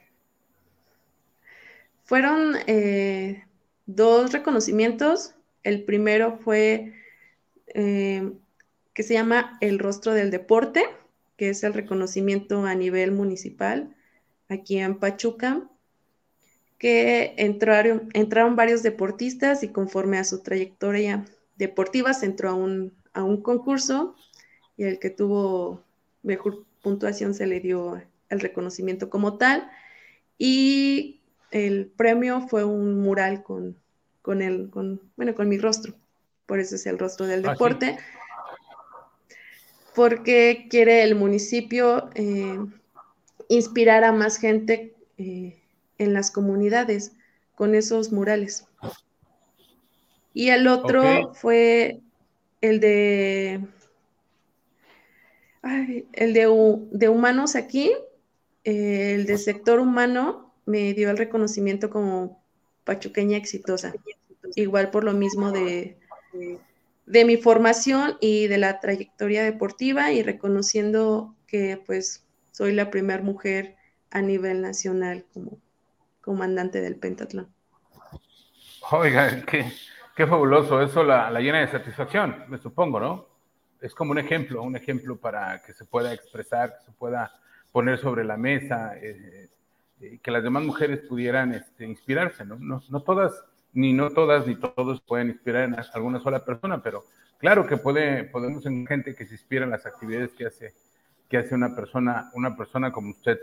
Fueron 2.04 2.56
eh, 2.68 3.46
dos 3.86 4.34
reconocimientos. 4.34 5.34
El 5.64 5.84
primero 5.84 6.38
fue 6.38 6.94
eh, 7.74 8.34
que 8.94 9.04
se 9.04 9.14
llama 9.14 9.58
El 9.62 9.80
Rostro 9.80 10.14
del 10.14 10.32
Deporte, 10.32 10.86
que 11.38 11.50
es 11.50 11.64
el 11.64 11.74
reconocimiento 11.74 12.66
a 12.66 12.76
nivel 12.76 13.12
municipal 13.12 13.96
aquí 14.50 14.80
en 14.80 14.98
Pachuca, 14.98 15.70
que 16.78 17.34
entraron, 17.38 18.10
entraron 18.14 18.56
varios 18.56 18.84
deportistas 18.84 19.64
y 19.64 19.70
conforme 19.70 20.18
a 20.18 20.24
su 20.24 20.42
trayectoria 20.42 21.26
deportiva 21.58 22.14
se 22.14 22.28
entró 22.28 22.50
a 22.50 22.54
un, 22.54 22.94
a 23.14 23.24
un 23.24 23.42
concurso 23.42 24.16
y 24.78 24.84
el 24.84 25.00
que 25.00 25.10
tuvo 25.10 25.84
mejor 26.24 26.66
puntuación 26.82 27.34
se 27.34 27.48
le 27.48 27.60
dio 27.60 28.02
el 28.30 28.40
reconocimiento 28.40 29.10
como 29.10 29.38
tal. 29.38 29.70
Y 30.38 31.22
el 31.52 31.88
premio 31.88 32.42
fue 32.42 32.64
un 32.64 33.02
mural 33.02 33.44
con, 33.44 33.76
con, 34.22 34.42
el, 34.42 34.70
con, 34.70 35.02
bueno, 35.16 35.34
con 35.34 35.50
mi 35.50 35.58
rostro 35.58 35.96
por 36.48 36.60
eso 36.60 36.76
es 36.76 36.88
el 36.88 36.98
rostro 36.98 37.28
del 37.28 37.46
ah, 37.46 37.52
deporte, 37.52 37.98
porque 39.94 40.66
quiere 40.70 41.04
el 41.04 41.14
municipio 41.16 42.10
eh, 42.16 42.58
inspirar 43.50 44.04
a 44.04 44.12
más 44.12 44.38
gente 44.38 44.96
eh, 45.18 45.62
en 46.00 46.14
las 46.14 46.32
comunidades 46.32 47.12
con 47.54 47.76
esos 47.76 48.12
murales. 48.12 48.66
Y 50.34 50.50
el 50.50 50.68
otro 50.68 51.34
fue 51.34 52.00
el 52.62 52.80
de 52.80 53.62
el 56.14 56.34
de, 56.34 57.10
humanos 57.10 57.56
aquí, 57.56 57.92
eh, 58.64 59.16
el 59.16 59.26
de 59.26 59.38
sector 59.38 59.80
humano 59.80 60.54
me 60.66 60.94
dio 60.94 61.10
el 61.10 61.18
reconocimiento 61.18 61.90
como 61.90 62.42
pachuqueña 62.84 63.38
exitosa. 63.38 63.94
Igual 64.56 64.92
por 64.92 65.04
lo 65.04 65.14
mismo 65.14 65.52
de 65.52 65.98
de, 67.06 67.26
mi 67.26 67.38
formación 67.38 68.18
y 68.20 68.48
de 68.48 68.58
la 68.58 68.80
trayectoria 68.80 69.44
deportiva 69.44 70.12
y 70.12 70.24
reconociendo 70.24 71.36
que 71.48 71.82
pues 71.86 72.26
soy 72.52 72.74
la 72.74 72.90
primera 72.90 73.24
mujer 73.24 73.76
a 74.12 74.22
nivel 74.22 74.62
nacional 74.62 75.26
como 75.34 75.58
comandante 76.22 76.82
del 76.82 76.96
pentatlón. 76.96 77.48
Oiga, 78.92 79.44
qué, 79.46 79.72
qué 80.16 80.28
fabuloso, 80.28 80.82
eso 80.82 81.04
la, 81.04 81.30
llena 81.40 81.60
de 81.60 81.68
satisfacción, 81.68 82.46
me 82.48 82.58
supongo, 82.58 83.00
¿no? 83.00 83.28
Es 83.80 83.94
como 83.94 84.12
un 84.12 84.18
ejemplo, 84.18 84.64
un 84.64 84.76
ejemplo 84.76 85.18
para 85.18 85.62
que 85.62 85.74
se 85.74 85.86
pueda 85.86 86.14
expresar, 86.14 86.78
que 86.78 86.86
se 86.86 86.92
pueda 86.92 87.32
poner 87.72 88.00
sobre 88.00 88.24
la 88.24 88.38
mesa, 88.38 88.98
eh, 88.98 89.50
eh, 90.02 90.20
que 90.22 90.32
las 90.32 90.42
demás 90.42 90.64
mujeres 90.64 91.02
pudieran 91.08 91.54
este, 91.54 91.86
inspirarse, 91.86 92.46
¿no? 92.46 92.56
¿no? 92.56 92.82
No 92.90 93.02
todas 93.02 93.34
ni 93.74 93.94
no 93.94 94.10
todas 94.10 94.48
ni 94.48 94.56
todos 94.56 95.02
pueden 95.02 95.30
inspirar 95.30 95.64
en 95.64 95.76
alguna 95.94 96.20
sola 96.20 96.44
persona, 96.44 96.82
pero 96.82 97.04
claro 97.38 97.68
que 97.68 97.78
puede, 97.78 98.24
podemos 98.26 98.66
en 98.66 98.86
gente 98.88 99.16
que 99.16 99.26
se 99.26 99.36
inspira 99.36 99.66
en 99.66 99.72
las 99.72 99.86
actividades 99.86 100.32
que 100.34 100.46
hace, 100.46 100.74
que 101.30 101.38
hace 101.38 101.56
una 101.56 101.76
persona, 101.76 102.32
una 102.34 102.56
persona 102.56 102.92
como 102.92 103.12
usted. 103.12 103.40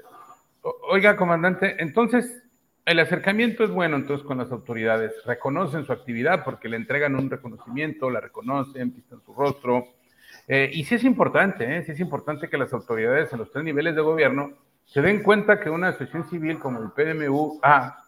oiga, 0.89 1.17
comandante, 1.17 1.77
entonces 1.79 2.43
el 2.85 2.99
acercamiento 2.99 3.65
es 3.65 3.71
bueno 3.71 3.97
entonces 3.97 4.27
con 4.27 4.39
las 4.39 4.51
autoridades, 4.53 5.13
reconocen 5.25 5.87
su 5.87 5.93
actividad 5.93 6.45
porque 6.45 6.69
le 6.69 6.77
entregan 6.77 7.15
un 7.15 7.31
reconocimiento, 7.31 8.11
la 8.11 8.21
reconocen, 8.21 8.93
pistan 8.93 9.23
su 9.23 9.33
rostro. 9.33 9.87
Eh, 10.47 10.71
y 10.73 10.85
sí 10.85 10.97
es 10.97 11.05
importante, 11.05 11.77
¿eh? 11.77 11.83
sí 11.85 11.93
es 11.93 12.01
importante 12.01 12.49
que 12.49 12.59
las 12.59 12.73
autoridades 12.75 13.33
en 13.33 13.39
los 13.39 13.51
tres 13.51 13.65
niveles 13.65 13.95
de 13.95 14.03
gobierno 14.03 14.53
se 14.85 15.01
den 15.01 15.23
cuenta 15.23 15.59
que 15.61 15.71
una 15.71 15.89
asociación 15.89 16.29
civil 16.29 16.59
como 16.59 16.83
el 16.83 16.91
PDMU 16.91 17.59
A 17.63 18.05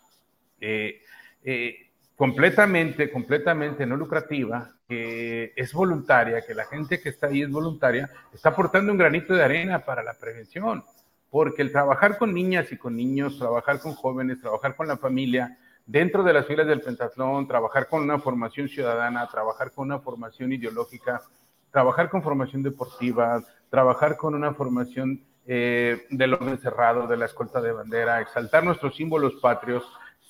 eh, 0.61 1.01
eh 1.43 1.86
completamente, 2.17 3.11
completamente 3.11 3.87
no 3.87 3.97
lucrativa, 3.97 4.73
que 4.89 5.53
es 5.55 5.73
voluntaria, 5.73 6.45
que 6.45 6.55
la 6.55 6.65
gente 6.65 7.01
que 7.01 7.11
está 7.11 7.27
ahí 7.27 7.43
es 7.43 7.51
voluntaria, 7.51 8.11
está 8.33 8.49
aportando 8.49 8.91
un 8.91 8.99
granito 8.99 9.35
de 9.35 9.45
arena 9.45 9.85
para 9.85 10.03
la 10.03 10.15
prevención, 10.15 10.83
porque 11.31 11.63
el 11.63 11.73
trabajar 11.73 12.17
con 12.17 12.33
niñas 12.33 12.73
y 12.73 12.79
con 12.79 12.97
niños, 12.97 13.39
trabajar 13.39 13.81
con 13.81 13.95
jóvenes, 13.95 14.41
trabajar 14.41 14.75
con 14.75 14.89
la 14.89 14.97
familia, 14.97 15.59
dentro 15.85 16.25
de 16.25 16.33
las 16.33 16.47
filas 16.47 16.67
del 16.67 16.81
pentatlón, 16.81 17.47
trabajar 17.47 17.87
con 17.89 18.03
una 18.03 18.19
formación 18.19 18.69
ciudadana, 18.69 19.29
trabajar 19.29 19.71
con 19.71 19.87
una 19.87 20.01
formación 20.01 20.53
ideológica, 20.53 21.23
trabajar 21.71 22.09
con 22.09 22.23
formación 22.23 22.63
deportiva, 22.63 23.43
trabajar 23.69 24.17
con 24.17 24.35
una 24.35 24.55
formación 24.55 25.23
eh, 25.47 26.07
del 26.11 26.35
orden 26.35 26.59
cerrado, 26.59 27.07
de 27.07 27.17
la 27.17 27.27
escolta 27.27 27.61
de 27.61 27.73
bandera, 27.73 28.21
exaltar 28.21 28.65
nuestros 28.65 28.97
símbolos 28.97 29.35
patrios, 29.35 29.85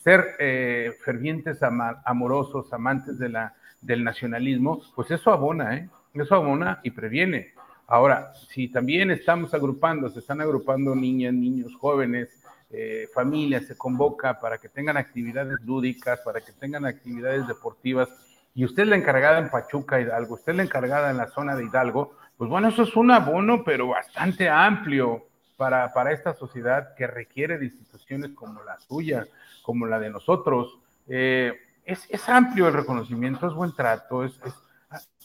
ser 0.07 0.37
eh, 0.39 0.97
fervientes, 1.05 1.59
amorosos, 2.05 2.73
amantes 2.73 3.19
de 3.19 3.29
la, 3.29 3.55
del 3.81 4.05
nacionalismo, 4.05 4.81
pues 4.95 5.11
eso 5.11 5.33
abona, 5.33 5.77
¿eh? 5.77 5.89
Eso 6.15 6.37
abona 6.37 6.79
y 6.85 6.93
previene. 6.93 7.55
Ahora, 7.89 8.33
si 8.49 8.69
también 8.69 9.11
estamos 9.11 9.53
agrupando, 9.53 10.09
se 10.09 10.21
están 10.21 10.41
agrupando 10.41 10.95
niñas, 10.95 11.35
niños, 11.35 11.75
jóvenes, 11.75 12.29
eh, 12.71 13.09
familias, 13.13 13.67
se 13.67 13.77
convoca 13.77 14.39
para 14.39 14.59
que 14.59 14.69
tengan 14.69 14.97
actividades 14.97 15.61
lúdicas, 15.63 16.21
para 16.21 16.41
que 16.41 16.53
tengan 16.53 16.87
actividades 16.87 17.45
deportivas, 17.49 18.09
y 18.55 18.65
usted 18.65 18.85
es 18.85 18.89
la 18.89 18.97
encargada 18.97 19.41
en 19.41 19.51
Pachuca, 19.51 20.01
Hidalgo, 20.01 20.35
usted 20.35 20.53
es 20.53 20.57
la 20.59 20.63
encargada 20.63 21.11
en 21.11 21.17
la 21.17 21.27
zona 21.31 21.57
de 21.57 21.65
Hidalgo, 21.65 22.13
pues 22.37 22.49
bueno, 22.49 22.69
eso 22.69 22.85
es 22.85 22.95
un 22.95 23.11
abono, 23.11 23.65
pero 23.65 23.89
bastante 23.89 24.49
amplio 24.49 25.27
para, 25.57 25.93
para 25.93 26.13
esta 26.13 26.35
sociedad 26.35 26.95
que 26.95 27.07
requiere 27.07 27.59
de 27.59 27.67
instituciones 27.67 28.31
como 28.33 28.63
la 28.63 28.79
suya, 28.79 29.27
como 29.63 29.87
la 29.87 29.99
de 29.99 30.11
nosotros. 30.11 30.79
Eh, 31.09 31.53
es, 31.85 32.07
es, 32.11 32.29
amplio 32.29 32.69
el 32.69 32.75
reconocimiento, 32.75 33.47
es 33.47 33.55
buen 33.55 33.73
trato, 33.73 34.25
es, 34.25 34.39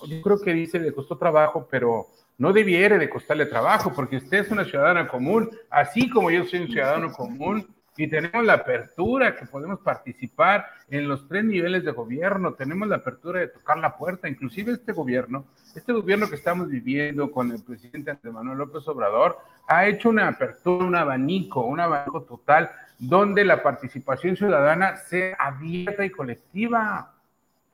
yo 0.07 0.21
creo 0.21 0.39
que 0.39 0.53
dice 0.53 0.79
le 0.79 0.93
costó 0.93 1.17
trabajo, 1.17 1.67
pero 1.69 2.07
no 2.37 2.53
debiera 2.53 2.97
de 2.97 3.09
costarle 3.09 3.45
trabajo, 3.45 3.91
porque 3.93 4.17
usted 4.17 4.39
es 4.39 4.51
una 4.51 4.65
ciudadana 4.65 5.07
común, 5.07 5.49
así 5.69 6.09
como 6.09 6.31
yo 6.31 6.45
soy 6.45 6.61
un 6.61 6.67
ciudadano 6.69 7.11
común, 7.11 7.67
y 8.03 8.07
tenemos 8.07 8.43
la 8.43 8.53
apertura 8.53 9.35
que 9.35 9.45
podemos 9.45 9.79
participar 9.81 10.65
en 10.89 11.07
los 11.07 11.27
tres 11.27 11.45
niveles 11.45 11.83
de 11.83 11.91
gobierno, 11.91 12.55
tenemos 12.55 12.87
la 12.87 12.95
apertura 12.95 13.41
de 13.41 13.49
tocar 13.49 13.77
la 13.77 13.95
puerta, 13.95 14.27
inclusive 14.27 14.71
este 14.71 14.91
gobierno, 14.91 15.45
este 15.75 15.93
gobierno 15.93 16.27
que 16.27 16.33
estamos 16.33 16.67
viviendo 16.67 17.29
con 17.31 17.51
el 17.51 17.61
presidente 17.63 18.09
Andrés 18.09 18.33
Manuel 18.33 18.57
López 18.57 18.87
Obrador, 18.87 19.37
ha 19.67 19.85
hecho 19.85 20.09
una 20.09 20.27
apertura, 20.27 20.83
un 20.83 20.95
abanico, 20.95 21.61
un 21.61 21.79
abanico 21.79 22.23
total, 22.23 22.71
donde 22.97 23.45
la 23.45 23.61
participación 23.61 24.35
ciudadana 24.35 24.95
sea 24.95 25.35
abierta 25.37 26.03
y 26.03 26.09
colectiva. 26.09 27.13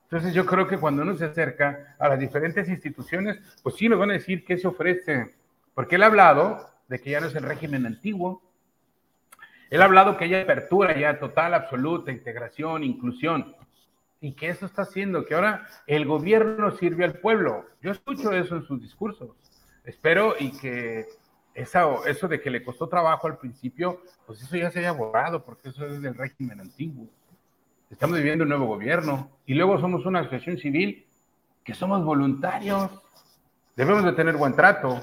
Entonces 0.03 0.33
yo 0.33 0.45
creo 0.45 0.67
que 0.67 0.77
cuando 0.77 1.03
uno 1.03 1.15
se 1.15 1.23
acerca 1.23 1.95
a 1.97 2.09
las 2.09 2.19
diferentes 2.19 2.67
instituciones, 2.67 3.39
pues 3.63 3.75
sí 3.75 3.87
nos 3.87 3.97
van 3.97 4.09
a 4.09 4.15
decir 4.15 4.43
qué 4.43 4.57
se 4.57 4.67
ofrece, 4.67 5.35
porque 5.73 5.95
él 5.95 6.03
ha 6.03 6.07
hablado 6.07 6.69
de 6.89 6.99
que 6.99 7.11
ya 7.11 7.21
no 7.21 7.27
es 7.27 7.35
el 7.35 7.43
régimen 7.43 7.85
antiguo, 7.85 8.41
él 9.69 9.81
ha 9.81 9.85
hablado 9.85 10.17
que 10.17 10.25
hay 10.25 10.35
apertura 10.35 10.97
ya 10.97 11.19
total, 11.19 11.53
absoluta, 11.53 12.11
integración, 12.11 12.83
inclusión, 12.83 13.55
y 14.19 14.33
que 14.33 14.49
eso 14.49 14.65
está 14.65 14.83
haciendo, 14.83 15.25
que 15.25 15.35
ahora 15.35 15.67
el 15.85 16.05
gobierno 16.05 16.71
sirve 16.71 17.05
al 17.05 17.19
pueblo. 17.19 17.65
Yo 17.81 17.91
escucho 17.91 18.31
eso 18.31 18.55
en 18.55 18.63
sus 18.63 18.81
discursos. 18.81 19.29
Espero 19.83 20.35
y 20.39 20.51
que 20.51 21.05
eso 21.53 22.27
de 22.27 22.41
que 22.41 22.49
le 22.49 22.63
costó 22.63 22.87
trabajo 22.87 23.27
al 23.27 23.37
principio, 23.37 24.01
pues 24.25 24.41
eso 24.41 24.55
ya 24.55 24.71
se 24.71 24.79
haya 24.79 24.91
borrado, 24.91 25.43
porque 25.43 25.69
eso 25.69 25.85
es 25.85 26.01
del 26.01 26.15
régimen 26.15 26.59
antiguo. 26.59 27.07
Estamos 27.89 28.17
viviendo 28.17 28.43
un 28.43 28.49
nuevo 28.49 28.65
gobierno 28.65 29.31
y 29.45 29.53
luego 29.53 29.79
somos 29.79 30.05
una 30.05 30.19
asociación 30.19 30.57
civil 30.57 31.05
que 31.63 31.73
somos 31.73 32.03
voluntarios. 32.03 32.91
Debemos 33.75 34.03
de 34.03 34.13
tener 34.13 34.35
buen 34.35 34.55
trato, 34.55 34.99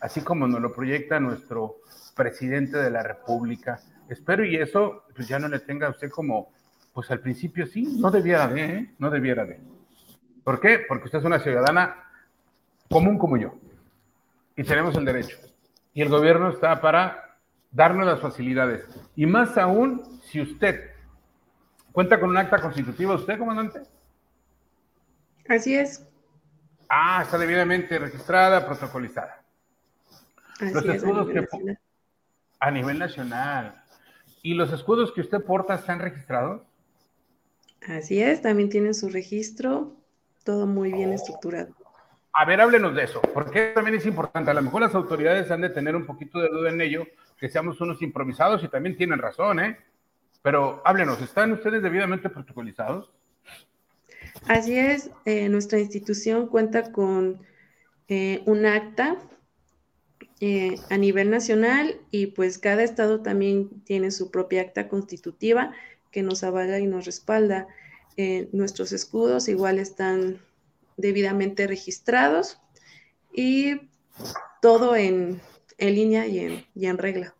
así 0.00 0.20
como 0.20 0.46
nos 0.46 0.60
lo 0.60 0.72
proyecta 0.72 1.18
nuestro 1.20 1.76
presidente 2.16 2.78
de 2.78 2.90
la 2.90 3.02
República. 3.02 3.78
Espero 4.08 4.44
y 4.44 4.56
eso 4.56 5.04
pues 5.14 5.28
ya 5.28 5.38
no 5.38 5.46
le 5.46 5.60
tenga 5.60 5.86
a 5.86 5.90
usted 5.90 6.10
como, 6.10 6.52
pues 6.92 7.10
al 7.10 7.20
principio 7.20 7.66
sí, 7.66 7.98
no 8.00 8.10
debiera 8.10 8.48
de, 8.48 8.64
¿eh? 8.64 8.94
no 8.98 9.10
debiera 9.10 9.44
de. 9.44 9.60
¿Por 10.42 10.58
qué? 10.58 10.80
Porque 10.88 11.04
usted 11.04 11.18
es 11.18 11.24
una 11.24 11.38
ciudadana 11.38 12.04
común 12.90 13.18
como 13.18 13.36
yo 13.36 13.54
y 14.56 14.64
tenemos 14.64 14.96
el 14.96 15.04
derecho. 15.04 15.36
Y 15.92 16.02
el 16.02 16.08
gobierno 16.08 16.50
está 16.50 16.80
para 16.80 17.38
darnos 17.70 18.06
las 18.06 18.20
facilidades. 18.20 18.84
Y 19.14 19.26
más 19.26 19.56
aún 19.58 20.20
si 20.22 20.40
usted 20.40 20.90
cuenta 21.92 22.18
con 22.18 22.30
un 22.30 22.36
acta 22.36 22.60
constitutiva, 22.60 23.14
¿usted, 23.14 23.38
comandante? 23.38 23.82
Así 25.48 25.74
es. 25.74 26.06
Ah, 26.88 27.22
está 27.22 27.38
debidamente 27.38 27.98
registrada, 27.98 28.66
protocolizada. 28.66 29.42
Así 30.60 30.88
es, 30.88 31.04
a 32.60 32.70
nivel 32.70 32.98
nacional. 32.98 33.82
¿Y 34.42 34.54
los 34.54 34.72
escudos 34.72 35.12
que 35.12 35.20
usted 35.20 35.42
porta 35.42 35.74
están 35.74 35.98
registrados? 35.98 36.62
Así 37.88 38.20
es, 38.20 38.42
también 38.42 38.68
tienen 38.68 38.94
su 38.94 39.08
registro, 39.08 39.96
todo 40.44 40.66
muy 40.66 40.92
bien 40.92 41.12
estructurado. 41.12 41.74
A 42.32 42.44
ver, 42.44 42.60
háblenos 42.60 42.94
de 42.94 43.04
eso, 43.04 43.20
porque 43.32 43.72
también 43.74 43.96
es 43.96 44.06
importante. 44.06 44.50
A 44.50 44.54
lo 44.54 44.62
mejor 44.62 44.82
las 44.82 44.94
autoridades 44.94 45.50
han 45.50 45.62
de 45.62 45.70
tener 45.70 45.96
un 45.96 46.04
poquito 46.04 46.38
de 46.38 46.48
duda 46.48 46.70
en 46.70 46.80
ello, 46.80 47.06
que 47.38 47.48
seamos 47.48 47.80
unos 47.80 48.02
improvisados 48.02 48.62
y 48.62 48.68
también 48.68 48.96
tienen 48.96 49.18
razón, 49.18 49.60
¿eh? 49.60 49.78
Pero 50.42 50.82
háblenos, 50.84 51.20
¿están 51.22 51.52
ustedes 51.52 51.82
debidamente 51.82 52.28
protocolizados? 52.28 53.10
Así 54.48 54.78
es, 54.78 55.10
eh, 55.24 55.48
nuestra 55.48 55.78
institución 55.78 56.46
cuenta 56.46 56.92
con 56.92 57.40
eh, 58.08 58.42
un 58.46 58.66
acta 58.66 59.16
eh, 60.40 60.76
a 60.90 60.98
nivel 60.98 61.30
nacional 61.30 61.98
y 62.10 62.26
pues 62.26 62.58
cada 62.58 62.82
estado 62.82 63.22
también 63.22 63.70
tiene 63.84 64.10
su 64.10 64.30
propia 64.30 64.60
acta 64.60 64.86
constitutiva 64.88 65.72
que 66.10 66.22
nos 66.22 66.44
avala 66.44 66.78
y 66.78 66.86
nos 66.86 67.06
respalda. 67.06 67.66
Eh, 68.18 68.48
nuestros 68.52 68.92
escudos 68.92 69.48
igual 69.48 69.78
están 69.78 70.38
debidamente 70.96 71.66
registrados 71.66 72.58
y 73.32 73.80
todo 74.62 74.96
en, 74.96 75.40
línea 75.78 76.26
y 76.26 76.40
en, 76.40 76.66
y 76.74 76.86
en, 76.86 76.98
regla. 76.98 77.34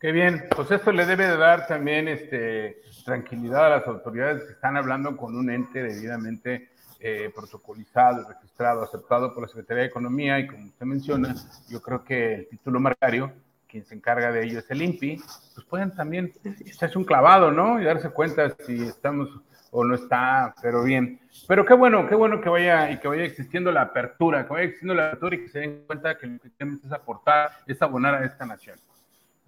Qué 0.00 0.10
bien, 0.10 0.44
pues 0.54 0.70
esto 0.72 0.90
le 0.90 1.06
debe 1.06 1.26
de 1.26 1.36
dar 1.36 1.66
también 1.68 2.08
este, 2.08 2.82
tranquilidad 3.04 3.66
a 3.66 3.78
las 3.78 3.86
autoridades 3.86 4.42
que 4.42 4.52
están 4.52 4.76
hablando 4.76 5.16
con 5.16 5.36
un 5.36 5.50
ente 5.50 5.82
debidamente 5.82 6.71
eh, 7.04 7.32
protocolizado, 7.34 8.28
registrado, 8.28 8.82
aceptado 8.84 9.34
por 9.34 9.42
la 9.42 9.48
Secretaría 9.48 9.82
de 9.82 9.88
Economía 9.88 10.38
y 10.38 10.46
como 10.46 10.66
usted 10.66 10.86
menciona, 10.86 11.34
yo 11.68 11.82
creo 11.82 12.04
que 12.04 12.34
el 12.34 12.48
título 12.48 12.78
marcario, 12.78 13.32
quien 13.66 13.84
se 13.84 13.96
encarga 13.96 14.30
de 14.30 14.44
ello 14.44 14.60
es 14.60 14.70
el 14.70 14.82
INPI, 14.82 15.16
pues 15.54 15.66
pueden 15.66 15.92
también 15.96 16.32
echarse 16.64 16.96
un 16.96 17.04
clavado, 17.04 17.50
¿no? 17.50 17.80
Y 17.80 17.84
darse 17.84 18.10
cuenta 18.10 18.54
si 18.66 18.84
estamos 18.84 19.30
o 19.72 19.82
no 19.82 19.96
está, 19.96 20.54
pero 20.62 20.84
bien. 20.84 21.18
Pero 21.48 21.64
qué 21.64 21.74
bueno, 21.74 22.06
qué 22.06 22.14
bueno 22.14 22.40
que 22.40 22.48
vaya 22.48 22.90
y 22.92 23.00
que 23.00 23.08
vaya 23.08 23.24
existiendo 23.24 23.72
la 23.72 23.82
apertura, 23.82 24.46
que 24.46 24.52
vaya 24.52 24.64
existiendo 24.66 24.94
la 24.94 25.06
apertura 25.08 25.34
y 25.34 25.40
que 25.40 25.48
se 25.48 25.58
den 25.58 25.84
cuenta 25.88 26.16
que 26.16 26.26
lo 26.28 26.38
que 26.38 26.50
tenemos 26.50 26.84
es 26.84 26.92
aportar, 26.92 27.50
es 27.66 27.82
abonar 27.82 28.14
a 28.14 28.24
esta 28.24 28.46
nación. 28.46 28.78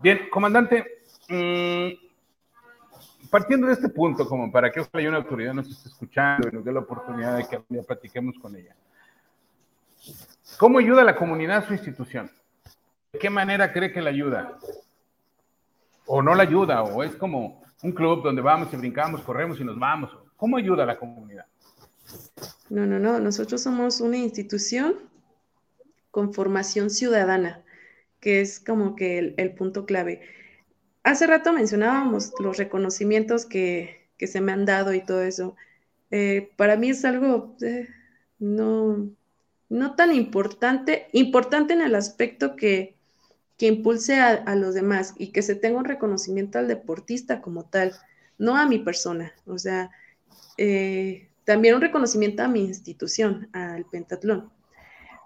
Bien, 0.00 0.28
comandante, 0.28 1.02
mmm, 1.28 2.03
partiendo 3.34 3.66
de 3.66 3.72
este 3.72 3.88
punto, 3.88 4.28
como 4.28 4.52
para 4.52 4.70
que 4.70 4.78
ojalá 4.78 5.08
una 5.08 5.16
autoridad 5.16 5.52
nos 5.52 5.68
esté 5.68 5.88
escuchando 5.88 6.48
y 6.48 6.52
nos 6.52 6.64
dé 6.64 6.72
la 6.72 6.78
oportunidad 6.78 7.36
de 7.36 7.44
que 7.44 7.60
ya 7.68 7.82
platiquemos 7.82 8.38
con 8.38 8.54
ella. 8.54 8.76
¿Cómo 10.56 10.78
ayuda 10.78 11.02
a 11.02 11.04
la 11.04 11.16
comunidad 11.16 11.66
su 11.66 11.72
institución? 11.72 12.30
¿De 13.12 13.18
qué 13.18 13.30
manera 13.30 13.72
cree 13.72 13.92
que 13.92 14.00
la 14.00 14.10
ayuda? 14.10 14.56
¿O 16.06 16.22
no 16.22 16.32
la 16.36 16.44
ayuda? 16.44 16.84
¿O 16.84 17.02
es 17.02 17.16
como 17.16 17.64
un 17.82 17.90
club 17.90 18.22
donde 18.22 18.40
vamos 18.40 18.72
y 18.72 18.76
brincamos, 18.76 19.20
corremos 19.22 19.58
y 19.58 19.64
nos 19.64 19.80
vamos? 19.80 20.16
¿Cómo 20.36 20.56
ayuda 20.56 20.84
a 20.84 20.86
la 20.86 20.96
comunidad? 20.96 21.46
No, 22.68 22.86
no, 22.86 23.00
no. 23.00 23.18
Nosotros 23.18 23.60
somos 23.60 24.00
una 24.00 24.16
institución 24.16 24.94
con 26.12 26.32
formación 26.32 26.88
ciudadana, 26.88 27.64
que 28.20 28.40
es 28.40 28.60
como 28.60 28.94
que 28.94 29.34
el 29.36 29.54
punto 29.56 29.86
clave 29.86 30.20
hace 31.04 31.26
rato 31.26 31.52
mencionábamos 31.52 32.32
los 32.40 32.56
reconocimientos 32.56 33.46
que, 33.46 34.02
se 34.18 34.40
me 34.40 34.52
han 34.52 34.64
dado 34.64 34.94
y 34.94 35.04
todo 35.04 35.22
eso. 35.22 35.54
Eh, 36.10 36.50
para 36.56 36.76
mí 36.76 36.88
es 36.88 37.04
algo 37.04 37.54
eh, 37.60 37.88
no, 38.38 39.10
no 39.68 39.94
tan 39.96 40.14
importante, 40.14 41.08
importante 41.12 41.74
en 41.74 41.82
el 41.82 41.94
aspecto 41.94 42.56
que, 42.56 42.96
que 43.58 43.66
impulse 43.66 44.18
a, 44.18 44.56
los 44.56 44.74
demás 44.74 45.14
y 45.18 45.28
que 45.28 45.42
se 45.42 45.54
tenga 45.54 45.78
un 45.78 45.84
reconocimiento 45.84 46.58
al 46.58 46.68
deportista 46.68 47.42
como 47.42 47.64
tal, 47.66 47.92
no 48.38 48.56
a 48.56 48.66
mi 48.66 48.78
persona. 48.78 49.32
O 49.46 49.58
sea, 49.58 49.90
eh, 50.56 51.28
también 51.44 51.74
un 51.74 51.82
reconocimiento 51.82 52.42
a 52.42 52.48
mi 52.48 52.60
institución, 52.60 53.48
al 53.52 53.84
pentatlón. 53.84 54.50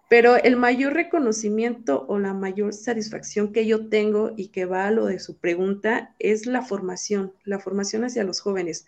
Pero 0.08 0.36
el 0.36 0.56
mayor 0.56 0.94
reconocimiento 0.94 2.06
o 2.08 2.18
la 2.18 2.32
mayor 2.32 2.72
satisfacción 2.72 3.52
que 3.52 3.66
yo 3.66 3.88
tengo 3.88 4.32
y 4.36 4.48
que 4.48 4.64
va 4.64 4.86
a 4.86 4.90
lo 4.90 5.04
de 5.06 5.18
su 5.18 5.36
pregunta 5.36 6.14
es 6.18 6.46
la 6.46 6.62
formación, 6.62 7.34
la 7.44 7.58
formación 7.58 8.04
hacia 8.04 8.24
los 8.24 8.40
jóvenes. 8.40 8.86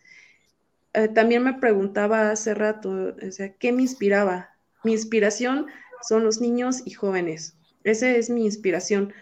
Eh, 0.94 1.08
también 1.08 1.44
me 1.44 1.54
preguntaba 1.54 2.30
hace 2.30 2.54
rato, 2.54 3.14
o 3.26 3.30
sea, 3.32 3.52
¿qué 3.52 3.70
me 3.70 3.82
inspiraba? 3.82 4.50
Mi 4.82 4.92
inspiración 4.92 5.66
son 6.08 6.24
los 6.24 6.40
niños 6.40 6.82
y 6.86 6.92
jóvenes. 6.92 7.54
Esa 7.84 8.10
es 8.10 8.30
mi 8.30 8.44
inspiración, 8.44 9.12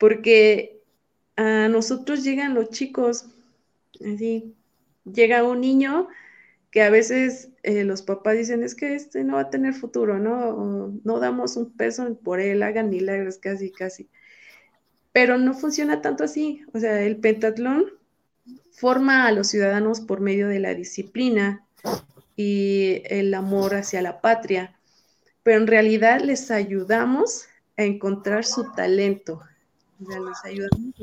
porque 0.00 0.80
a 1.36 1.68
nosotros 1.68 2.24
llegan 2.24 2.54
los 2.54 2.70
chicos, 2.70 3.26
así, 4.00 4.54
llega 5.04 5.44
un 5.44 5.60
niño 5.60 6.08
que 6.70 6.82
a 6.82 6.90
veces 6.90 7.51
eh, 7.62 7.84
los 7.84 8.02
papás 8.02 8.36
dicen, 8.36 8.62
es 8.62 8.74
que 8.74 8.94
este 8.94 9.22
no 9.24 9.34
va 9.34 9.42
a 9.42 9.50
tener 9.50 9.74
futuro, 9.74 10.18
¿no? 10.18 10.92
no 11.04 11.18
damos 11.20 11.56
un 11.56 11.70
peso 11.72 12.18
por 12.22 12.40
él, 12.40 12.62
hagan 12.62 12.90
milagros, 12.90 13.38
casi, 13.38 13.70
casi. 13.70 14.08
Pero 15.12 15.38
no 15.38 15.54
funciona 15.54 16.02
tanto 16.02 16.24
así. 16.24 16.64
O 16.72 16.80
sea, 16.80 17.02
el 17.02 17.18
pentatlón 17.18 17.86
forma 18.72 19.26
a 19.26 19.32
los 19.32 19.48
ciudadanos 19.48 20.00
por 20.00 20.20
medio 20.20 20.48
de 20.48 20.58
la 20.58 20.74
disciplina 20.74 21.64
y 22.36 23.02
el 23.04 23.32
amor 23.34 23.74
hacia 23.74 24.02
la 24.02 24.20
patria, 24.20 24.76
pero 25.42 25.60
en 25.60 25.66
realidad 25.66 26.20
les 26.20 26.50
ayudamos 26.50 27.46
a 27.76 27.84
encontrar 27.84 28.44
su 28.44 28.72
talento. 28.72 29.40
O 30.02 30.10
sea, 30.10 30.20
les 30.20 30.44
ayudamos 30.44 30.94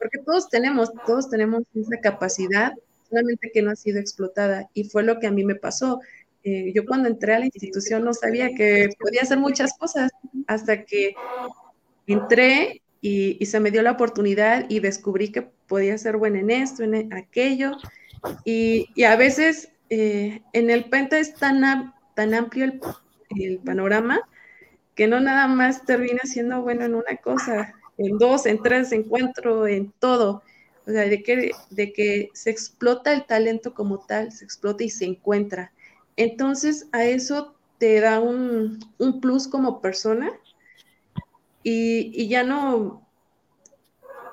porque 0.00 0.18
todos 0.18 0.48
tenemos, 0.48 0.90
todos 1.06 1.28
tenemos 1.28 1.62
esa 1.74 2.00
capacidad 2.00 2.72
solamente 3.10 3.50
que 3.52 3.62
no 3.62 3.70
ha 3.70 3.76
sido 3.76 4.00
explotada. 4.00 4.68
Y 4.74 4.84
fue 4.84 5.02
lo 5.02 5.18
que 5.18 5.26
a 5.26 5.32
mí 5.32 5.44
me 5.44 5.56
pasó. 5.56 6.00
Eh, 6.42 6.72
yo 6.74 6.86
cuando 6.86 7.08
entré 7.08 7.34
a 7.34 7.38
la 7.38 7.44
institución 7.46 8.04
no 8.04 8.14
sabía 8.14 8.54
que 8.54 8.88
podía 8.98 9.22
hacer 9.22 9.38
muchas 9.38 9.76
cosas 9.76 10.10
hasta 10.46 10.84
que 10.84 11.14
entré 12.06 12.80
y, 13.02 13.44
se 13.46 13.60
me 13.60 13.70
dio 13.70 13.82
la 13.82 13.92
oportunidad 13.92 14.66
y 14.68 14.80
descubrí 14.80 15.30
que 15.32 15.42
podía 15.42 15.96
ser 15.98 16.16
buena 16.16 16.40
en 16.40 16.50
esto, 16.50 16.82
en 16.82 17.12
aquello. 17.12 17.72
Y, 18.44 18.88
a 19.04 19.16
veces 19.16 19.72
eh, 19.90 20.42
en 20.52 20.70
el 20.70 20.84
Penta 20.86 21.18
es 21.18 21.34
tan, 21.34 21.94
tan 22.14 22.34
amplio 22.34 22.66
el, 22.66 23.58
panorama 23.64 24.20
que 24.94 25.06
no 25.06 25.20
nada 25.20 25.46
más 25.46 25.86
termina 25.86 26.20
siendo 26.24 26.62
bueno 26.62 26.84
en 26.84 26.94
una 26.94 27.16
cosa. 27.22 27.74
en 27.96 28.18
dos, 28.18 28.46
en 28.46 28.62
tres, 28.62 28.92
en 28.92 29.04
cuatro, 29.04 29.66
en 29.66 29.92
todo. 29.98 30.42
O 30.86 30.90
sea, 30.90 31.02
de 31.02 31.22
que, 31.22 31.52
de 31.70 31.92
que 31.92 32.30
se 32.32 32.50
explota 32.50 33.12
el 33.12 33.26
talento 33.26 33.74
como 33.74 33.98
tal, 33.98 34.32
se 34.32 34.44
explota 34.44 34.84
y 34.84 34.90
se 34.90 35.04
encuentra. 35.04 35.72
Entonces, 36.16 36.88
a 36.92 37.04
eso 37.04 37.54
te 37.78 38.00
da 38.00 38.20
un, 38.20 38.78
plus 39.20 39.48
como 39.48 39.80
persona 39.80 40.30
y, 41.62 42.10
y, 42.14 42.28
ya 42.28 42.42
no 42.42 43.06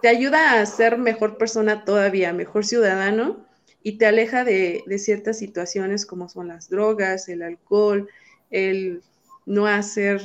te 0.01 0.09
ayuda 0.09 0.59
a 0.59 0.65
ser 0.65 0.97
mejor 0.97 1.37
persona 1.37 1.85
todavía, 1.85 2.33
mejor 2.33 2.65
ciudadano 2.65 3.45
y 3.83 3.97
te 3.97 4.05
aleja 4.05 4.43
de, 4.43 4.83
de 4.85 4.99
ciertas 4.99 5.39
situaciones 5.39 6.05
como 6.05 6.29
son 6.29 6.49
las 6.49 6.69
drogas, 6.69 7.29
el 7.29 7.41
alcohol, 7.41 8.09
el 8.51 9.01
no 9.45 9.65
hacer 9.65 10.21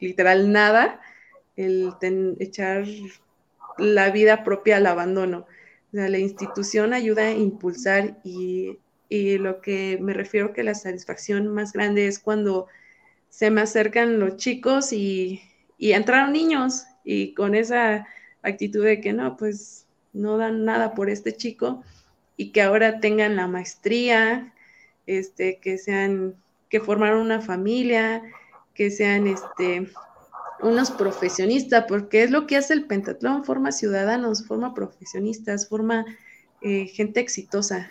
literal 0.00 0.52
nada, 0.52 1.00
el 1.56 1.92
echar 2.40 2.84
la 3.78 4.10
vida 4.10 4.44
propia 4.44 4.76
al 4.76 4.86
abandono. 4.86 5.46
O 5.94 5.96
sea, 5.96 6.08
la 6.08 6.18
institución 6.18 6.92
ayuda 6.92 7.28
a 7.28 7.30
impulsar 7.30 8.18
y, 8.24 8.80
y, 9.08 9.38
lo 9.38 9.60
que 9.60 9.96
me 10.00 10.12
refiero 10.12 10.52
que 10.52 10.64
la 10.64 10.74
satisfacción 10.74 11.46
más 11.46 11.72
grande 11.72 12.08
es 12.08 12.18
cuando 12.18 12.66
se 13.28 13.52
me 13.52 13.60
acercan 13.60 14.18
los 14.18 14.36
chicos 14.36 14.92
y, 14.92 15.40
y 15.78 15.92
entraron 15.92 16.32
niños 16.32 16.82
y 17.04 17.32
con 17.34 17.54
esa 17.54 18.08
actitud 18.42 18.84
de 18.84 19.00
que 19.00 19.12
no, 19.12 19.36
pues 19.36 19.86
no 20.12 20.36
dan 20.36 20.64
nada 20.64 20.94
por 20.94 21.10
este 21.10 21.32
chico 21.32 21.84
y 22.36 22.50
que 22.50 22.62
ahora 22.62 22.98
tengan 22.98 23.36
la 23.36 23.46
maestría, 23.46 24.52
este, 25.06 25.60
que 25.60 25.78
sean, 25.78 26.34
que 26.70 26.80
formaron 26.80 27.20
una 27.20 27.40
familia, 27.40 28.20
que 28.74 28.90
sean 28.90 29.28
este, 29.28 29.92
unos 30.64 30.90
profesionistas, 30.90 31.84
porque 31.86 32.22
es 32.22 32.30
lo 32.30 32.46
que 32.46 32.56
hace 32.56 32.74
el 32.74 32.86
pentatlón, 32.86 33.44
forma 33.44 33.70
ciudadanos, 33.70 34.46
forma 34.46 34.74
profesionistas, 34.74 35.68
forma 35.68 36.04
eh, 36.62 36.86
gente 36.86 37.20
exitosa, 37.20 37.90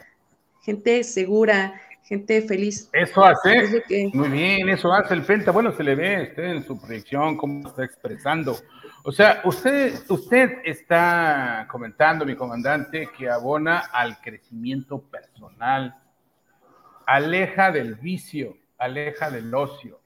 gente 0.62 1.04
segura, 1.04 1.80
gente 2.04 2.42
feliz. 2.42 2.90
Eso 2.92 3.24
hace, 3.24 3.84
muy 4.14 4.30
bien, 4.30 4.70
eso 4.70 4.92
hace 4.92 5.14
el 5.14 5.24
penta, 5.24 5.52
bueno, 5.52 5.72
se 5.72 5.84
le 5.84 5.96
ve 5.96 6.30
usted 6.30 6.44
en 6.44 6.66
su 6.66 6.80
proyección, 6.80 7.38
cómo 7.38 7.68
está 7.68 7.84
expresando. 7.84 8.58
O 9.04 9.12
sea, 9.12 9.42
usted, 9.44 9.94
usted 10.10 10.60
está 10.64 11.68
comentando, 11.70 12.26
mi 12.26 12.36
comandante, 12.36 13.10
que 13.18 13.30
abona 13.30 13.80
al 13.92 14.20
crecimiento 14.22 15.02
personal, 15.02 15.96
aleja 17.06 17.72
del 17.72 17.96
vicio, 17.96 18.58
aleja 18.78 19.30
del 19.30 19.54
ocio, 19.54 20.00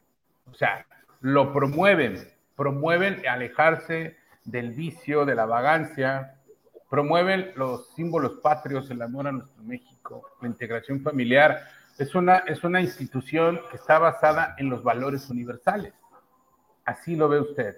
o 0.45 0.53
sea, 0.53 0.85
lo 1.21 1.53
promueven, 1.53 2.27
promueven 2.57 3.25
alejarse 3.25 4.17
del 4.43 4.71
vicio, 4.71 5.25
de 5.25 5.35
la 5.35 5.45
vagancia, 5.45 6.35
promueven 6.89 7.51
los 7.55 7.93
símbolos 7.93 8.39
patrios, 8.41 8.89
el 8.91 9.01
amor 9.01 9.27
a 9.27 9.31
nuestro 9.31 9.63
México, 9.63 10.31
la 10.41 10.49
integración 10.49 11.01
familiar. 11.01 11.61
Es 11.97 12.15
una, 12.15 12.37
es 12.39 12.63
una 12.65 12.81
institución 12.81 13.61
que 13.69 13.77
está 13.77 13.99
basada 13.99 14.55
en 14.57 14.69
los 14.69 14.83
valores 14.83 15.29
universales. 15.29 15.93
Así 16.83 17.15
lo 17.15 17.29
ve 17.29 17.39
usted. 17.39 17.77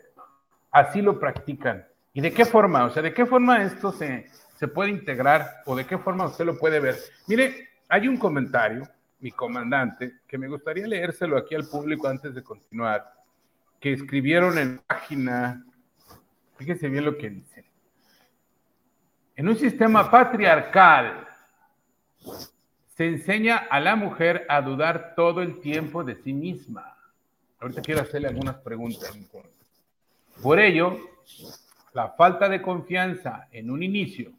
Así 0.72 1.02
lo 1.02 1.20
practican. 1.20 1.86
¿Y 2.14 2.22
de 2.22 2.34
qué 2.34 2.46
forma? 2.46 2.86
O 2.86 2.90
sea, 2.90 3.04
¿de 3.04 3.14
qué 3.14 3.26
forma 3.26 3.64
esto 3.64 3.92
se, 3.92 4.28
se 4.56 4.68
puede 4.68 4.90
integrar 4.90 5.62
o 5.66 5.76
de 5.76 5.86
qué 5.86 5.98
forma 5.98 6.26
usted 6.26 6.46
lo 6.46 6.58
puede 6.58 6.80
ver? 6.80 6.96
Mire, 7.28 7.70
hay 7.88 8.08
un 8.08 8.18
comentario 8.18 8.88
mi 9.20 9.32
comandante, 9.32 10.20
que 10.28 10.38
me 10.38 10.48
gustaría 10.48 10.88
leérselo 10.88 11.38
aquí 11.38 11.56
al 11.56 11.68
público 11.68 12.08
antes 12.08 12.34
de 12.34 12.44
continuar, 12.44 13.06
que 13.80 13.94
escribieron 13.94 14.58
en 14.58 14.80
página, 14.80 15.66
fíjese 16.58 16.90
bien 16.90 17.06
lo 17.06 17.18
que 17.18 17.30
dice. 17.30 17.66
En 19.36 19.48
un 19.48 19.56
sistema 19.56 20.12
patriarcal 20.12 21.26
se 22.96 23.08
enseña 23.08 23.56
a 23.58 23.80
la 23.80 23.96
mujer 23.96 24.46
a 24.50 24.62
dudar 24.62 25.14
todo 25.16 25.42
el 25.42 25.62
tiempo 25.62 26.04
de 26.04 26.16
sí 26.16 26.34
misma. 26.34 26.98
Ahorita 27.60 27.82
quiero 27.82 28.02
hacerle 28.02 28.28
algunas 28.28 28.58
preguntas. 28.58 29.18
Por 30.44 30.60
ello, 30.60 30.98
la 31.94 32.10
falta 32.10 32.50
de 32.50 32.62
confianza 32.62 33.48
en 33.52 33.72
un 33.72 33.84
inicio, 33.84 34.34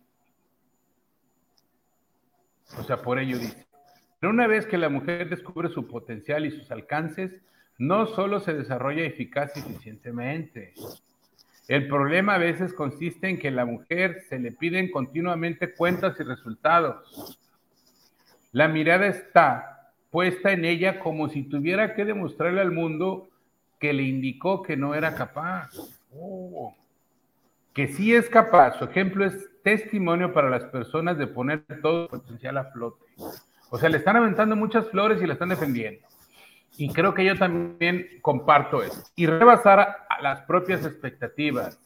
o 2.78 2.84
sea, 2.84 3.00
por 3.00 3.18
ello 3.18 3.38
dice, 3.38 3.66
pero 4.20 4.32
una 4.32 4.46
vez 4.46 4.66
que 4.66 4.78
la 4.78 4.90
mujer 4.90 5.28
descubre 5.28 5.70
su 5.70 5.86
potencial 5.86 6.44
y 6.44 6.50
sus 6.50 6.70
alcances, 6.70 7.40
no 7.80 8.06
solo 8.06 8.40
se 8.40 8.52
desarrolla 8.52 9.04
eficaz 9.04 9.56
y 9.56 9.60
eficientemente. 9.60 10.74
El 11.66 11.88
problema 11.88 12.34
a 12.34 12.38
veces 12.38 12.74
consiste 12.74 13.26
en 13.30 13.38
que 13.38 13.48
a 13.48 13.52
la 13.52 13.64
mujer 13.64 14.20
se 14.28 14.38
le 14.38 14.52
piden 14.52 14.90
continuamente 14.90 15.74
cuentas 15.74 16.14
y 16.20 16.24
resultados. 16.24 17.38
La 18.52 18.68
mirada 18.68 19.06
está 19.06 19.92
puesta 20.10 20.52
en 20.52 20.66
ella 20.66 21.00
como 21.00 21.30
si 21.30 21.44
tuviera 21.44 21.94
que 21.94 22.04
demostrarle 22.04 22.60
al 22.60 22.70
mundo 22.70 23.30
que 23.78 23.94
le 23.94 24.02
indicó 24.02 24.62
que 24.62 24.76
no 24.76 24.94
era 24.94 25.14
capaz. 25.14 25.70
Oh. 26.14 26.76
Que 27.72 27.88
sí 27.88 28.14
es 28.14 28.28
capaz. 28.28 28.78
Su 28.78 28.84
ejemplo 28.84 29.24
es 29.24 29.48
testimonio 29.62 30.34
para 30.34 30.50
las 30.50 30.64
personas 30.64 31.16
de 31.16 31.28
poner 31.28 31.64
todo 31.80 32.04
su 32.04 32.10
potencial 32.10 32.58
a 32.58 32.64
flote. 32.64 33.06
O 33.70 33.78
sea, 33.78 33.88
le 33.88 33.96
están 33.96 34.16
aventando 34.16 34.54
muchas 34.54 34.86
flores 34.90 35.22
y 35.22 35.26
la 35.26 35.32
están 35.32 35.48
defendiendo. 35.48 36.06
Y 36.76 36.92
creo 36.92 37.14
que 37.14 37.24
yo 37.24 37.36
también 37.36 38.20
comparto 38.22 38.82
eso. 38.82 39.02
Y 39.16 39.26
rebasar 39.26 40.06
las 40.20 40.42
propias 40.42 40.84
expectativas. 40.84 41.78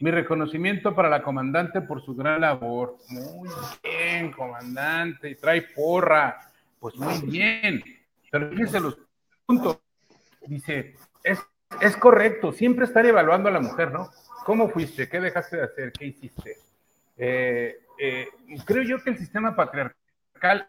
Mi 0.00 0.10
reconocimiento 0.10 0.94
para 0.94 1.08
la 1.08 1.22
comandante 1.22 1.80
por 1.80 2.02
su 2.02 2.14
gran 2.14 2.40
labor. 2.40 2.96
Muy 3.08 3.48
bien, 3.82 4.32
comandante. 4.32 5.30
Y 5.30 5.36
trae 5.36 5.62
porra. 5.62 6.38
Pues 6.80 6.96
muy 6.96 7.20
bien. 7.30 7.82
Pero 8.30 8.50
fíjense 8.50 8.80
los 8.80 8.98
puntos. 9.46 9.78
Dice, 10.46 10.96
es, 11.22 11.38
es 11.80 11.96
correcto, 11.96 12.52
siempre 12.52 12.84
estar 12.84 13.06
evaluando 13.06 13.48
a 13.48 13.52
la 13.52 13.60
mujer, 13.60 13.92
¿no? 13.92 14.10
¿Cómo 14.44 14.68
fuiste? 14.68 15.08
¿Qué 15.08 15.20
dejaste 15.20 15.58
de 15.58 15.62
hacer? 15.62 15.92
¿Qué 15.92 16.06
hiciste? 16.06 16.56
Eh, 17.16 17.78
eh, 17.98 18.28
creo 18.64 18.82
yo 18.82 19.02
que 19.02 19.10
el 19.10 19.18
sistema 19.18 19.54
patriarcal 19.54 20.68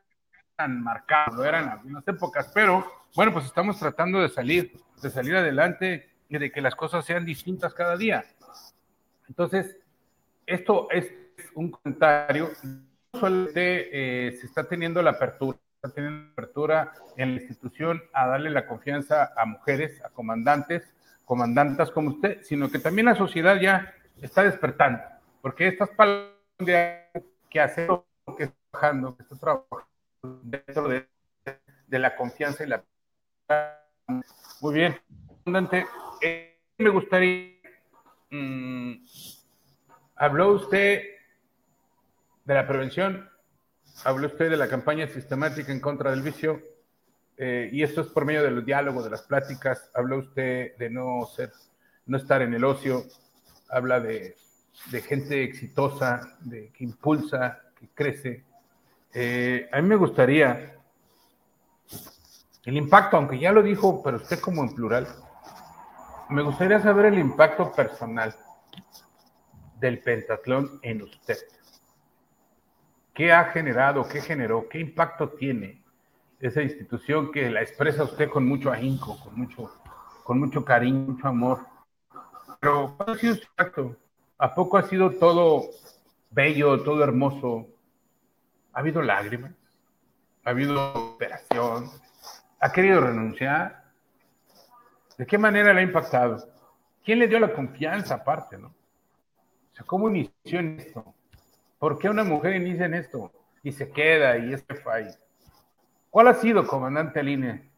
tan 0.63 0.82
marcado, 0.82 1.38
lo 1.38 1.43
eran 1.43 1.67
algunas 1.67 2.08
épocas, 2.08 2.49
pero 2.54 2.86
bueno, 3.15 3.34
pues 3.34 3.45
estamos 3.45 3.78
tratando 3.78 4.21
de 4.21 4.30
salir, 4.30 4.80
de 5.02 5.10
salir 5.10 5.36
adelante 5.36 6.10
y 6.30 6.38
de 6.38 6.52
que 6.52 6.62
las 6.62 6.73
cosas 6.73 7.04
sean 7.04 7.26
distintas 7.26 7.73
cada 7.73 7.97
día. 7.97 8.23
Entonces, 9.28 9.78
esto 10.45 10.88
es 10.89 11.12
un 11.54 11.69
comentario, 11.69 12.52
no 12.63 13.19
solamente 13.19 14.28
eh, 14.28 14.32
se 14.38 14.45
está 14.45 14.63
teniendo 14.63 15.02
la 15.02 15.12
apertura, 15.12 15.58
está 15.76 15.89
teniendo 15.93 16.28
la 16.28 16.32
apertura 16.32 16.93
en 17.17 17.36
la 17.36 17.41
institución 17.41 18.02
a 18.13 18.28
darle 18.28 18.49
la 18.49 18.65
confianza 18.65 19.34
a 19.36 19.45
mujeres, 19.45 20.02
a 20.06 20.10
comandantes, 20.12 20.93
comandantas 21.26 21.91
como 21.91 22.12
usted, 22.12 22.41
sino 22.43 22.71
que 22.71 22.80
también 22.80 23.08
la 23.08 23.15
sociedad 23.15 23.60
ya 23.60 23.93
está 24.21 24.43
despertando, 24.43 25.02
porque 25.41 25.67
estas 25.67 25.89
palabras 25.89 26.30
que 27.49 27.60
hace 27.60 27.86
que 28.38 28.43
está 28.45 28.56
trabajando, 28.71 29.17
que 29.17 29.23
está 29.23 29.36
trabajando, 29.36 29.93
dentro 30.24 30.88
de, 30.88 31.08
la 31.90 32.16
confianza 32.16 32.64
y 32.64 32.68
la... 32.68 32.84
Muy 34.62 34.74
bien, 34.74 34.98
comandante, 35.44 35.86
eh, 36.22 36.60
me 36.78 36.90
gustaría... 36.90 37.54
Mm, 38.32 39.06
habló 40.16 40.54
usted 40.54 41.04
de 42.46 42.54
la 42.54 42.68
prevención, 42.68 43.30
habló 44.06 44.28
usted 44.28 44.50
de 44.50 44.58
la 44.58 44.68
campaña 44.68 45.08
sistemática 45.08 45.72
en 45.72 45.80
contra 45.80 46.12
del 46.12 46.22
vicio, 46.22 46.62
eh, 47.38 47.70
y 47.72 47.84
esto 47.84 48.02
es 48.02 48.08
por 48.08 48.26
medio 48.26 48.44
del 48.44 48.66
diálogo, 48.66 49.04
de 49.04 49.12
las 49.12 49.24
pláticas, 49.24 49.92
habló 49.94 50.20
usted 50.20 50.76
de 50.78 50.90
no 50.90 51.26
ser, 51.26 51.52
no 52.06 52.18
estar 52.18 52.42
en 52.42 52.54
el 52.54 52.64
ocio, 52.64 53.04
habla 53.70 54.00
de, 54.00 54.36
de 54.90 55.02
gente 55.02 55.44
exitosa, 55.44 56.38
de 56.40 56.72
que 56.72 56.84
impulsa, 56.84 57.62
que 57.80 57.89
crece, 57.93 58.43
eh, 59.14 59.70
a 59.72 59.82
mí 59.82 59.88
me 59.88 59.95
gustaría 59.95 60.76
el 62.66 62.78
impacto, 62.78 63.18
aunque 63.18 63.38
ya 63.38 63.51
lo 63.51 63.61
dijo, 63.61 64.01
pero 64.01 64.18
usted 64.18 64.39
como 64.39 64.64
en 64.64 64.74
plural, 64.74 65.07
me 66.30 66.41
gustaría 66.41 66.80
saber 66.80 67.07
el 67.07 67.20
impacto 67.20 67.72
personal 67.72 68.36
del 69.80 69.99
pentatlón 69.99 70.80
en 70.82 71.01
usted. 71.01 71.38
¿Qué 73.14 73.32
ha 73.32 73.45
generado, 73.45 74.07
qué 74.07 74.22
generó, 74.22 74.68
qué 74.70 74.80
impacto 74.80 75.30
tiene 75.30 75.84
esa 76.39 76.61
institución 76.61 77.32
que 77.32 77.49
la 77.51 77.61
expresa 77.61 78.03
usted 78.03 78.30
con 78.30 78.47
mucho 78.47 78.72
ahínco, 78.72 79.20
con 79.24 79.38
mucho, 79.38 79.72
con 80.24 80.39
mucho 80.39 80.66
cariño, 80.66 81.11
mucho 81.14 81.28
amor? 81.28 81.59
Pero 82.59 82.95
¿cuál 82.97 83.16
ha 83.16 83.20
sido 83.20 83.36
su 83.36 83.43
impacto? 83.43 83.95
¿A 84.38 84.55
poco 84.55 84.78
ha 84.78 84.84
sido 84.84 85.11
todo 85.11 85.66
bello, 86.32 86.82
todo 86.82 87.03
hermoso, 87.03 87.68
¿Ha 88.74 88.80
habido 88.80 89.01
lágrimas? 89.01 89.51
¿Ha 90.43 90.49
habido 90.49 90.93
operación? 91.13 91.89
¿Ha 92.59 92.71
querido 92.71 93.01
renunciar? 93.01 93.84
¿De 95.17 95.26
qué 95.26 95.38
manera 95.38 95.74
le 95.74 95.82
ha 95.82 95.84
impactado? 95.84 96.49
¿Quién 97.05 97.19
le 97.19 97.28
dio 97.28 97.39
la 97.39 97.53
confianza 97.53 98.15
aparte, 98.15 98.57
no? 98.57 98.74
¿cómo 99.86 100.09
inició 100.09 100.59
en 100.59 100.80
esto? 100.80 101.13
¿Por 101.78 101.99
qué 101.99 102.09
una 102.09 102.24
mujer 102.24 102.55
inicia 102.55 102.86
en 102.86 102.93
esto? 102.93 103.32
Y 103.63 103.71
se 103.71 103.89
queda 103.89 104.38
y 104.38 104.53
es 104.53 104.63
falla. 104.84 105.17
¿Cuál 106.09 106.28
ha 106.28 106.34
sido, 106.36 106.65
comandante 106.65 107.19
Aline, 107.19 107.69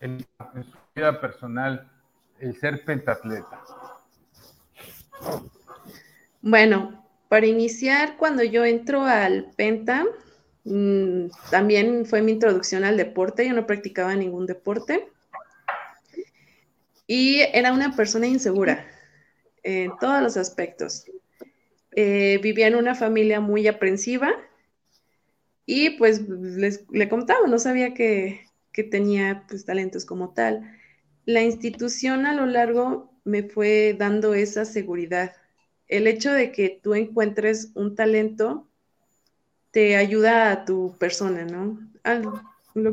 en 0.00 0.20
su 0.20 0.78
vida 0.94 1.20
personal, 1.20 1.90
el 2.38 2.56
ser 2.56 2.84
pentatleta? 2.84 3.62
Bueno, 6.40 7.04
para 7.28 7.46
iniciar, 7.46 8.16
cuando 8.16 8.42
yo 8.42 8.64
entro 8.64 9.02
al 9.02 9.50
penta, 9.56 10.04
mm, 10.64 11.26
también 11.50 12.06
fue 12.06 12.22
mi 12.22 12.32
introducción 12.32 12.84
al 12.84 12.96
deporte. 12.96 13.46
Yo 13.46 13.54
no 13.54 13.66
practicaba 13.66 14.14
ningún 14.14 14.46
deporte. 14.46 15.08
Y 17.06 17.40
era 17.52 17.72
una 17.72 17.94
persona 17.94 18.26
insegura 18.26 18.86
en 19.62 19.92
todos 19.98 20.22
los 20.22 20.36
aspectos. 20.36 21.06
Eh, 21.96 22.38
vivía 22.42 22.66
en 22.66 22.74
una 22.74 22.94
familia 22.94 23.40
muy 23.40 23.68
aprensiva 23.68 24.32
y 25.66 25.90
pues 25.90 26.22
le 26.28 27.08
contaba, 27.08 27.46
no 27.46 27.58
sabía 27.58 27.94
que, 27.94 28.40
tenía 28.90 29.44
pues, 29.48 29.64
talentos 29.64 30.04
como 30.04 30.34
tal. 30.34 30.78
La 31.24 31.42
institución 31.42 32.26
a 32.26 32.34
lo 32.34 32.46
largo 32.46 33.12
me 33.24 33.44
fue 33.44 33.94
dando 33.98 34.34
esa 34.34 34.64
seguridad. 34.64 35.34
El 35.88 36.06
hecho 36.06 36.32
de 36.32 36.52
que 36.52 36.80
tú 36.82 36.94
encuentres 36.94 37.70
un 37.74 37.94
talento 37.94 38.68
te 39.74 39.96
ayuda 39.96 40.52
a 40.52 40.64
tu 40.64 40.96
persona, 40.98 41.44
¿no? 41.44 41.80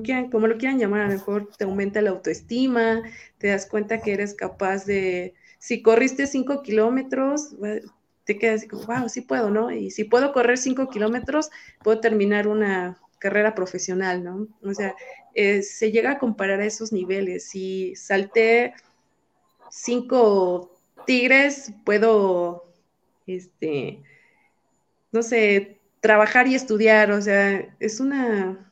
quieran, 0.04 0.32
como 0.32 0.48
lo 0.48 0.58
quieran 0.58 0.80
llamar, 0.80 1.02
a 1.02 1.08
lo 1.10 1.14
mejor 1.14 1.48
te 1.56 1.66
aumenta 1.66 2.02
la 2.02 2.10
autoestima, 2.10 3.04
te 3.38 3.50
das 3.50 3.68
cuenta 3.68 4.02
que 4.02 4.14
eres 4.14 4.34
capaz 4.34 4.86
de, 4.86 5.36
si 5.60 5.84
corriste 5.84 6.26
cinco 6.26 6.64
kilómetros, 6.64 7.56
te 8.24 8.40
quedas 8.40 8.62
así 8.62 8.68
como, 8.68 8.88
wow, 8.88 9.08
sí 9.10 9.22
puedo, 9.22 9.52
¿no? 9.52 9.70
Y 9.72 9.92
si 9.92 10.06
puedo 10.06 10.34
correr 10.34 10.58
cinco 10.58 10.90
kilómetros, 10.90 11.52
puedo 11.84 12.00
terminar 12.00 12.48
una 12.48 13.00
carrera 13.20 13.54
profesional, 13.54 14.24
¿no? 14.24 14.48
O 14.64 14.74
sea, 14.74 14.96
eh, 15.36 15.62
se 15.62 15.92
llega 15.92 16.14
a 16.14 16.20
comparar 16.20 16.62
a 16.62 16.66
esos 16.66 16.92
niveles. 16.92 17.48
Si 17.48 17.96
salté 17.96 18.74
cinco 19.70 20.72
tigres, 21.06 21.74
puedo, 21.86 22.66
este, 23.28 24.02
no 25.12 25.22
sé, 25.22 25.81
trabajar 26.02 26.48
y 26.48 26.56
estudiar, 26.56 27.12
o 27.12 27.22
sea, 27.22 27.74
es 27.80 28.00
una, 28.02 28.72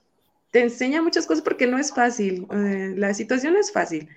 te 0.52 0.62
enseña 0.62 1.02
muchas 1.02 1.26
cosas 1.26 1.44
porque 1.44 1.68
no 1.68 1.78
es 1.78 1.94
fácil, 1.94 2.48
la 2.50 3.14
situación 3.14 3.54
no 3.54 3.60
es 3.60 3.72
fácil. 3.72 4.10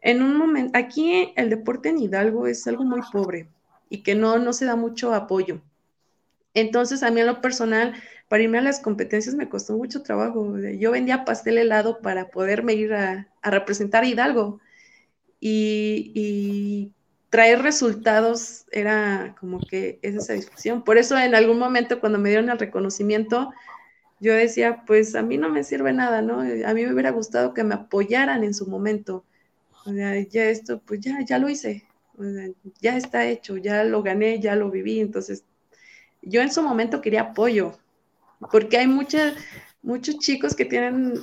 En 0.00 0.22
un 0.22 0.36
momento, 0.36 0.76
aquí 0.78 1.32
el 1.36 1.50
deporte 1.50 1.90
en 1.90 1.98
Hidalgo 1.98 2.46
es 2.46 2.66
algo 2.66 2.84
muy 2.84 3.00
pobre 3.12 3.48
y 3.88 4.02
que 4.02 4.14
no, 4.14 4.38
no 4.38 4.52
se 4.52 4.64
da 4.64 4.76
mucho 4.76 5.14
apoyo. 5.14 5.60
Entonces, 6.54 7.02
a 7.02 7.10
mí 7.10 7.20
en 7.20 7.26
lo 7.26 7.40
personal, 7.40 7.94
para 8.28 8.42
irme 8.42 8.58
a 8.58 8.62
las 8.62 8.80
competencias 8.80 9.34
me 9.34 9.48
costó 9.48 9.76
mucho 9.76 10.02
trabajo. 10.02 10.58
Yo 10.58 10.90
vendía 10.90 11.24
pastel 11.24 11.58
helado 11.58 12.00
para 12.00 12.30
poderme 12.30 12.74
ir 12.74 12.94
a, 12.94 13.28
representar 13.42 14.04
a 14.04 14.06
Hidalgo. 14.08 14.60
Y, 15.40 16.92
traer 17.32 17.62
resultados 17.62 18.66
era 18.72 19.34
como 19.40 19.58
que 19.58 19.98
esa 20.02 20.20
satisfacción. 20.20 20.84
Por 20.84 20.98
eso 20.98 21.16
en 21.16 21.34
algún 21.34 21.58
momento 21.58 21.98
cuando 21.98 22.18
me 22.18 22.28
dieron 22.28 22.50
el 22.50 22.58
reconocimiento, 22.58 23.54
yo 24.20 24.34
decía, 24.34 24.84
pues 24.86 25.14
a 25.14 25.22
mí 25.22 25.38
no 25.38 25.48
me 25.48 25.64
sirve 25.64 25.94
nada, 25.94 26.20
¿no? 26.20 26.40
A 26.40 26.74
mí 26.74 26.84
me 26.84 26.92
hubiera 26.92 27.10
gustado 27.10 27.54
que 27.54 27.64
me 27.64 27.74
apoyaran 27.74 28.44
en 28.44 28.52
su 28.52 28.66
momento. 28.66 29.24
O 29.86 29.94
sea, 29.94 30.20
ya 30.28 30.44
esto, 30.44 30.82
pues 30.84 31.00
ya, 31.00 31.24
ya 31.24 31.38
lo 31.38 31.48
hice. 31.48 31.86
ya 32.82 32.98
está 32.98 33.24
hecho, 33.24 33.56
ya 33.56 33.82
lo 33.82 34.02
gané, 34.02 34.38
ya 34.38 34.54
lo 34.54 34.70
viví. 34.70 35.00
Entonces, 35.00 35.42
yo 36.20 36.42
en 36.42 36.52
su 36.52 36.62
momento 36.62 37.00
quería 37.00 37.22
apoyo, 37.22 37.78
porque 38.50 38.76
hay 38.76 38.88
muchos 38.88 40.18
chicos 40.18 40.54
que 40.54 40.66
tienen 40.66 41.14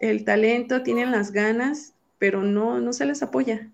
el 0.00 0.24
talento, 0.24 0.82
tienen 0.82 1.10
las 1.10 1.30
ganas, 1.30 1.92
pero 2.18 2.42
no, 2.42 2.80
no 2.80 2.94
se 2.94 3.04
les 3.04 3.22
apoya. 3.22 3.68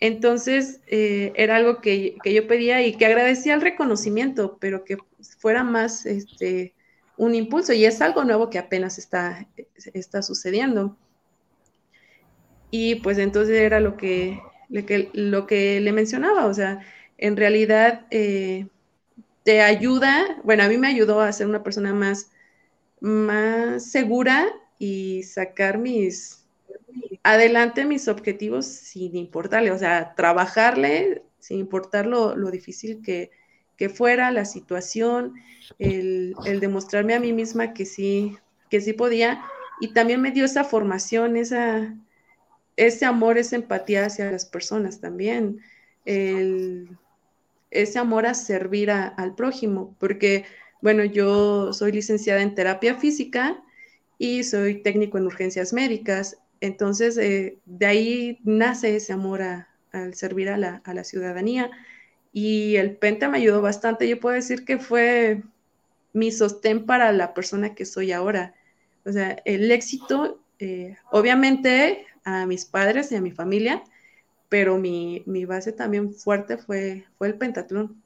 Entonces, 0.00 0.80
eh, 0.86 1.32
era 1.36 1.56
algo 1.56 1.80
que, 1.80 2.16
yo 2.24 2.46
pedía 2.46 2.82
y 2.86 2.94
que 2.94 3.06
agradecía 3.06 3.54
el 3.54 3.62
reconocimiento, 3.62 4.58
pero 4.60 4.84
que 4.84 4.98
fuera 5.38 5.64
más 5.64 6.04
este, 6.06 6.74
un 7.16 7.34
impulso. 7.34 7.72
Y 7.72 7.84
es 7.84 8.00
algo 8.02 8.24
nuevo 8.24 8.50
que 8.50 8.58
apenas 8.58 8.98
está, 8.98 9.46
está 9.94 10.22
sucediendo. 10.22 10.96
Y 12.70 12.96
pues 12.96 13.18
entonces 13.18 13.58
era 13.58 13.80
lo 13.80 13.96
que, 13.96 14.38
lo 14.68 15.46
que, 15.46 15.80
le 15.80 15.92
mencionaba, 15.92 16.46
o 16.46 16.52
sea, 16.52 16.80
en 17.16 17.36
realidad 17.36 18.06
eh, 18.10 18.66
te 19.44 19.62
ayuda, 19.62 20.40
bueno, 20.42 20.64
a 20.64 20.68
mí 20.68 20.76
me 20.76 20.88
ayudó 20.88 21.20
a 21.20 21.32
ser 21.32 21.46
una 21.46 21.62
persona 21.62 21.94
más, 21.94 22.30
más 23.00 23.90
segura 23.90 24.46
y 24.78 25.22
sacar 25.22 25.78
mis, 25.78 26.35
adelante 27.22 27.84
mis 27.84 28.08
objetivos 28.08 28.66
sin 28.66 29.16
importarle, 29.16 29.70
o 29.70 29.78
sea, 29.78 30.14
trabajarle 30.14 31.22
sin 31.38 31.58
importar 31.58 32.06
lo, 32.06 32.34
difícil 32.50 33.02
que, 33.02 33.30
fuera 33.90 34.30
la 34.30 34.44
situación, 34.44 35.34
el, 35.78 36.34
el, 36.46 36.60
demostrarme 36.60 37.14
a 37.14 37.20
mí 37.20 37.32
misma 37.32 37.74
que 37.74 37.84
sí, 37.84 38.36
que 38.70 38.80
sí 38.80 38.92
podía, 38.92 39.42
y 39.80 39.92
también 39.92 40.20
me 40.22 40.32
dio 40.32 40.44
esa 40.44 40.64
formación, 40.64 41.36
esa, 41.36 41.94
ese 42.76 43.04
amor, 43.04 43.38
esa 43.38 43.56
empatía 43.56 44.06
hacia 44.06 44.30
las 44.30 44.46
personas 44.46 45.00
también, 45.00 45.60
ese 46.04 47.98
amor 47.98 48.26
a 48.26 48.34
servir 48.34 48.90
al 48.90 49.34
prójimo, 49.34 49.96
porque, 49.98 50.44
bueno, 50.80 51.04
yo 51.04 51.72
soy 51.72 51.92
licenciada 51.92 52.42
en 52.42 52.54
terapia 52.54 52.96
física 52.96 53.62
y 54.18 54.44
soy 54.44 54.82
técnico 54.82 55.18
en 55.18 55.26
urgencias 55.26 55.72
médicas, 55.72 56.38
entonces 56.60 57.16
eh, 57.18 57.58
de 57.64 57.86
ahí 57.86 58.38
nace 58.44 58.96
ese 58.96 59.12
amor 59.12 59.42
al 59.42 60.14
servir 60.14 60.48
a 60.48 60.58
la, 60.58 61.04
ciudadanía 61.04 61.70
y 62.32 62.76
el 62.76 62.96
Penta 62.96 63.28
me 63.28 63.38
ayudó 63.38 63.62
bastante, 63.62 64.08
yo 64.08 64.20
puedo 64.20 64.34
decir 64.34 64.64
que 64.64 64.78
fue 64.78 65.42
mi 66.12 66.30
sostén 66.32 66.86
para 66.86 67.12
la 67.12 67.34
persona 67.34 67.74
que 67.74 67.84
soy 67.84 68.12
ahora. 68.12 68.54
O 69.04 69.12
sea, 69.12 69.36
el 69.44 69.70
éxito, 69.70 70.40
eh, 70.58 70.96
obviamente 71.10 72.06
a 72.24 72.46
mis 72.46 72.64
padres 72.64 73.10
y 73.12 73.16
a 73.16 73.20
mi 73.20 73.30
familia, 73.30 73.82
pero 74.48 74.78
mi, 74.78 75.22
base 75.46 75.72
también 75.72 76.12
fuerte 76.12 76.58
fue, 76.58 77.04
fue 77.16 77.28
el 77.28 77.34
pentatlón. 77.34 78.02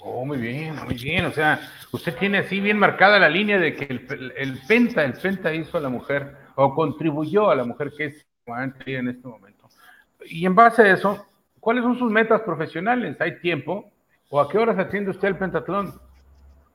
Oh, 0.00 0.24
muy 0.26 0.38
bien, 0.38 0.76
muy 0.84 0.94
bien. 0.94 1.24
O 1.24 1.32
sea, 1.32 1.60
usted 1.92 2.14
tiene 2.16 2.38
así 2.38 2.60
bien 2.60 2.78
marcada 2.78 3.18
la 3.18 3.28
línea 3.28 3.58
de 3.58 3.74
que 3.74 3.86
el, 3.86 4.58
penta, 4.68 5.02
el 5.02 5.14
penta 5.14 5.54
hizo 5.54 5.78
a 5.78 5.80
la 5.80 5.88
mujer 5.88 6.43
o 6.54 6.74
contribuyó 6.74 7.50
a 7.50 7.54
la 7.54 7.64
mujer 7.64 7.92
que 7.96 8.06
es 8.06 8.26
en 8.86 9.08
este 9.08 9.26
momento. 9.26 9.68
Y 10.26 10.46
en 10.46 10.54
base 10.54 10.82
a 10.82 10.92
eso, 10.92 11.26
¿cuáles 11.60 11.82
son 11.82 11.98
sus 11.98 12.10
metas 12.10 12.42
profesionales? 12.42 13.16
¿Hay 13.20 13.40
tiempo? 13.40 13.90
¿O 14.30 14.40
a 14.40 14.48
qué 14.48 14.58
horas 14.58 14.78
atiende 14.78 15.10
usted 15.10 15.28
el 15.28 15.38
pentatlón? 15.38 15.94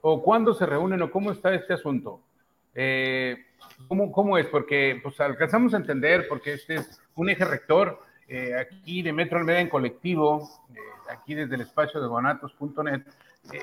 ¿O 0.01 0.23
cuándo 0.23 0.53
se 0.53 0.65
reúnen? 0.65 1.01
¿O 1.01 1.11
cómo 1.11 1.31
está 1.31 1.53
este 1.53 1.73
asunto? 1.73 2.21
Eh, 2.73 3.37
¿cómo, 3.87 4.11
¿cómo, 4.11 4.37
es? 4.37 4.47
Porque 4.47 4.99
pues, 5.01 5.19
alcanzamos 5.19 5.73
a 5.73 5.77
entender, 5.77 6.27
porque 6.27 6.53
este 6.53 6.75
es 6.75 7.01
un 7.15 7.29
eje 7.29 7.45
rector 7.45 7.99
eh, 8.27 8.55
aquí 8.55 9.01
de 9.01 9.13
Metro 9.13 9.39
Almeda 9.39 9.59
en 9.59 9.69
colectivo, 9.69 10.47
eh, 10.73 10.77
aquí 11.11 11.35
desde 11.35 11.55
el 11.55 11.61
espacio 11.61 11.99
de 11.99 12.07
guanatos.net, 12.07 13.01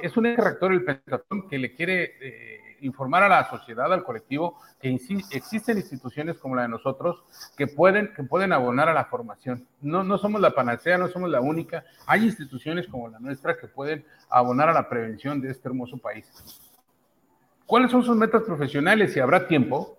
es 0.02 0.16
un 0.16 0.26
eje 0.26 0.42
rector 0.42 0.72
el 0.72 0.84
Pentatón 0.84 1.48
que 1.48 1.58
le 1.58 1.72
quiere 1.72 2.65
informar 2.80 3.22
a 3.22 3.28
la 3.28 3.48
sociedad, 3.48 3.92
al 3.92 4.04
colectivo, 4.04 4.58
que 4.80 4.88
existen 5.30 5.78
instituciones 5.78 6.38
como 6.38 6.56
la 6.56 6.62
de 6.62 6.68
nosotros 6.68 7.24
que 7.56 7.66
pueden, 7.66 8.12
que 8.14 8.22
pueden 8.22 8.52
abonar 8.52 8.88
a 8.88 8.94
la 8.94 9.06
formación. 9.06 9.66
No, 9.80 10.04
no 10.04 10.18
somos 10.18 10.40
la 10.40 10.50
panacea, 10.50 10.98
no 10.98 11.08
somos 11.08 11.30
la 11.30 11.40
única. 11.40 11.84
Hay 12.06 12.24
instituciones 12.24 12.86
como 12.88 13.08
la 13.08 13.18
nuestra 13.18 13.56
que 13.56 13.68
pueden 13.68 14.04
abonar 14.28 14.68
a 14.68 14.72
la 14.72 14.88
prevención 14.88 15.40
de 15.40 15.50
este 15.50 15.68
hermoso 15.68 15.98
país. 15.98 16.30
¿Cuáles 17.66 17.90
son 17.90 18.02
sus 18.04 18.16
metas 18.16 18.42
profesionales? 18.42 19.12
Si 19.12 19.20
habrá 19.20 19.48
tiempo. 19.48 19.98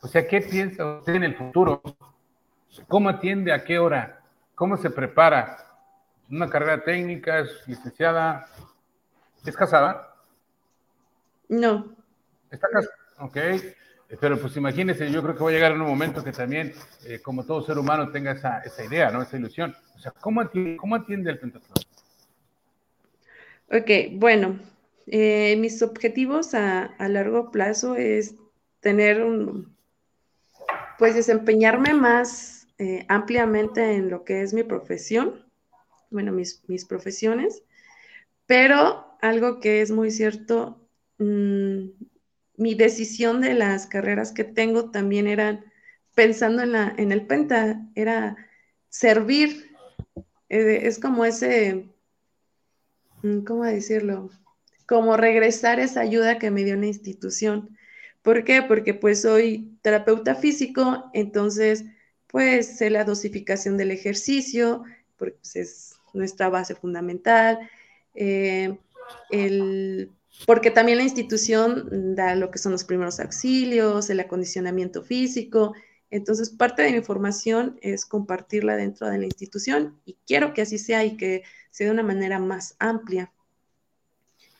O 0.00 0.06
sea, 0.06 0.26
¿qué 0.28 0.40
piensa 0.40 0.98
usted 0.98 1.16
en 1.16 1.24
el 1.24 1.34
futuro? 1.34 1.82
¿Cómo 2.86 3.08
atiende? 3.08 3.52
¿A 3.52 3.64
qué 3.64 3.78
hora? 3.78 4.20
¿Cómo 4.54 4.76
se 4.76 4.90
prepara? 4.90 5.56
¿Una 6.30 6.48
carrera 6.48 6.84
técnica? 6.84 7.40
¿Es 7.40 7.66
licenciada? 7.66 8.46
¿Es 9.44 9.56
casada? 9.56 10.14
No. 11.48 11.97
¿Está 12.50 12.68
casada? 12.68 12.94
Ok. 13.18 13.36
Pero 14.20 14.40
pues 14.40 14.56
imagínese, 14.56 15.10
yo 15.10 15.22
creo 15.22 15.36
que 15.36 15.44
va 15.44 15.50
a 15.50 15.52
llegar 15.52 15.72
en 15.72 15.82
un 15.82 15.88
momento 15.88 16.24
que 16.24 16.32
también, 16.32 16.72
eh, 17.04 17.20
como 17.20 17.44
todo 17.44 17.62
ser 17.62 17.78
humano, 17.78 18.10
tenga 18.10 18.32
esa, 18.32 18.62
idea, 18.82 19.10
¿no? 19.10 19.20
Esa 19.20 19.36
ilusión. 19.36 19.76
O 19.94 19.98
sea, 19.98 20.12
¿cómo 20.12 20.40
atiende, 20.40 20.76
cómo 20.76 20.94
atiende 20.94 21.30
el 21.30 21.38
pentatlón? 21.38 21.84
Ok, 23.70 23.90
bueno, 24.12 24.58
eh, 25.06 25.56
mis 25.56 25.82
objetivos 25.82 26.54
a, 26.54 26.94
largo 26.98 27.50
plazo 27.50 27.96
es 27.96 28.34
tener 28.80 29.22
un, 29.22 29.76
pues 30.98 31.14
desempeñarme 31.14 31.92
más 31.92 32.66
eh, 32.78 33.04
ampliamente 33.08 33.92
en 33.92 34.08
lo 34.08 34.24
que 34.24 34.40
es 34.40 34.54
mi 34.54 34.62
profesión, 34.62 35.44
bueno, 36.10 36.32
mis, 36.32 36.62
mis 36.66 36.86
profesiones, 36.86 37.62
Pero 38.46 39.04
algo 39.20 39.60
que 39.60 39.82
es 39.82 39.90
muy 39.90 40.10
cierto, 40.10 40.80
mm, 41.18 41.88
mi 42.58 42.74
decisión 42.74 43.40
de 43.40 43.54
las 43.54 43.86
carreras 43.86 44.32
que 44.32 44.44
tengo 44.44 44.90
también 44.90 45.28
eran 45.28 45.64
pensando 46.14 46.62
en, 46.62 46.72
la, 46.72 46.92
en 46.98 47.12
el 47.12 47.26
Penta, 47.26 47.80
era 47.94 48.36
servir. 48.88 49.76
Eh, 50.48 50.80
es 50.82 50.98
como 50.98 51.24
ese, 51.24 51.88
mm, 53.22 53.44
¿cómo 53.44 53.64
decirlo? 53.64 54.30
Como 54.86 55.16
regresar 55.16 55.78
esa 55.78 56.00
ayuda 56.00 56.38
que 56.38 56.50
me 56.50 56.64
dio 56.64 56.74
una 56.74 56.86
institución. 56.86 57.76
¿Por 58.22 58.42
qué? 58.44 58.62
Porque 58.62 58.92
pues 58.92 59.22
soy 59.22 59.78
terapeuta 59.80 60.34
físico, 60.34 61.10
entonces 61.14 61.84
pues 62.26 62.76
sé 62.76 62.90
la 62.90 63.04
dosificación 63.04 63.76
del 63.76 63.92
ejercicio, 63.92 64.82
porque 65.16 65.36
pues, 65.36 65.56
es 65.56 66.00
nuestra 66.12 66.48
base 66.48 66.74
fundamental. 66.74 67.70
Eh, 68.14 68.76
porque 70.46 70.70
también 70.70 70.98
la 70.98 71.04
institución 71.04 72.14
da 72.14 72.34
lo 72.34 72.50
que 72.50 72.58
son 72.58 72.72
los 72.72 72.84
primeros 72.84 73.20
auxilios, 73.20 74.08
el 74.10 74.20
acondicionamiento 74.20 75.02
físico. 75.02 75.74
Entonces, 76.10 76.50
parte 76.50 76.82
de 76.82 76.92
mi 76.92 77.02
formación 77.02 77.78
es 77.82 78.06
compartirla 78.06 78.76
dentro 78.76 79.08
de 79.08 79.18
la 79.18 79.26
institución 79.26 80.00
y 80.04 80.16
quiero 80.26 80.54
que 80.54 80.62
así 80.62 80.78
sea 80.78 81.04
y 81.04 81.16
que 81.16 81.42
sea 81.70 81.86
de 81.86 81.92
una 81.92 82.02
manera 82.02 82.38
más 82.38 82.76
amplia. 82.78 83.32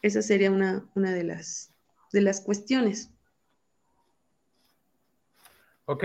Esa 0.03 0.23
sería 0.23 0.51
una, 0.51 0.87
una 0.95 1.13
de, 1.13 1.25
las, 1.25 1.73
de 2.13 2.21
las 2.21 2.41
cuestiones. 2.41 3.11
Ok, 5.87 6.05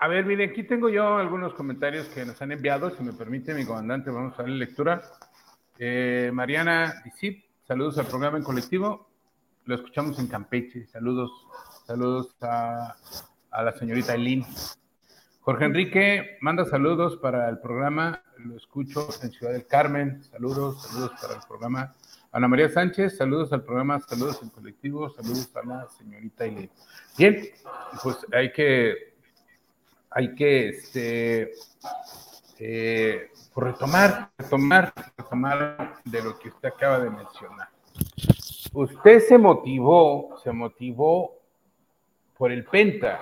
a 0.00 0.08
ver, 0.08 0.24
mire, 0.24 0.44
aquí 0.44 0.62
tengo 0.64 0.88
yo 0.88 1.16
algunos 1.16 1.54
comentarios 1.54 2.08
que 2.08 2.24
nos 2.24 2.40
han 2.40 2.52
enviado. 2.52 2.90
Si 2.90 3.02
me 3.02 3.12
permite, 3.12 3.54
mi 3.54 3.64
comandante, 3.64 4.10
vamos 4.10 4.34
a 4.38 4.42
darle 4.42 4.56
lectura. 4.56 5.02
Eh, 5.78 6.30
Mariana 6.32 7.02
Isip, 7.04 7.43
saludos 7.66 7.98
al 7.98 8.06
programa 8.06 8.38
en 8.38 8.44
colectivo. 8.44 9.08
Lo 9.64 9.74
escuchamos 9.74 10.18
en 10.18 10.26
Campeche. 10.26 10.86
Saludos, 10.86 11.30
saludos 11.86 12.36
a, 12.40 12.94
la 13.50 13.72
señorita 13.78 14.14
Eileen. 14.14 14.44
Jorge 15.40 15.64
Enrique 15.64 16.38
manda 16.40 16.64
saludos 16.66 17.16
para 17.16 17.48
el 17.48 17.58
programa. 17.58 18.22
Lo 18.38 18.56
escucho 18.56 19.08
en 19.22 19.30
Ciudad 19.30 19.52
del 19.52 19.66
Carmen. 19.66 20.22
Saludos, 20.24 20.82
saludos 20.82 21.12
para 21.20 21.34
el 21.34 21.40
programa. 21.48 21.94
Ana 22.32 22.48
María 22.48 22.68
Sánchez, 22.68 23.16
saludos 23.16 23.52
al 23.52 23.62
programa, 23.62 24.00
saludos 24.00 24.40
en 24.42 24.50
colectivo, 24.50 25.08
saludos 25.10 25.50
a 25.54 25.66
la 25.66 25.88
señorita 25.88 26.44
Eileen. 26.44 26.70
Bien, 27.16 27.48
pues 28.02 28.18
hay 28.32 28.52
que, 28.52 29.14
hay 30.10 30.34
que, 30.34 30.68
este, 30.68 31.52
eh, 32.58 33.30
retomar, 33.56 34.30
retomar, 34.38 34.92
retomar 35.16 35.94
de 36.04 36.22
lo 36.22 36.38
que 36.38 36.48
usted 36.48 36.68
acaba 36.68 36.98
de 36.98 37.10
mencionar. 37.10 37.68
Usted 38.72 39.20
se 39.20 39.38
motivó, 39.38 40.36
se 40.42 40.52
motivó 40.52 41.38
por 42.36 42.50
el 42.50 42.64
Penta 42.64 43.20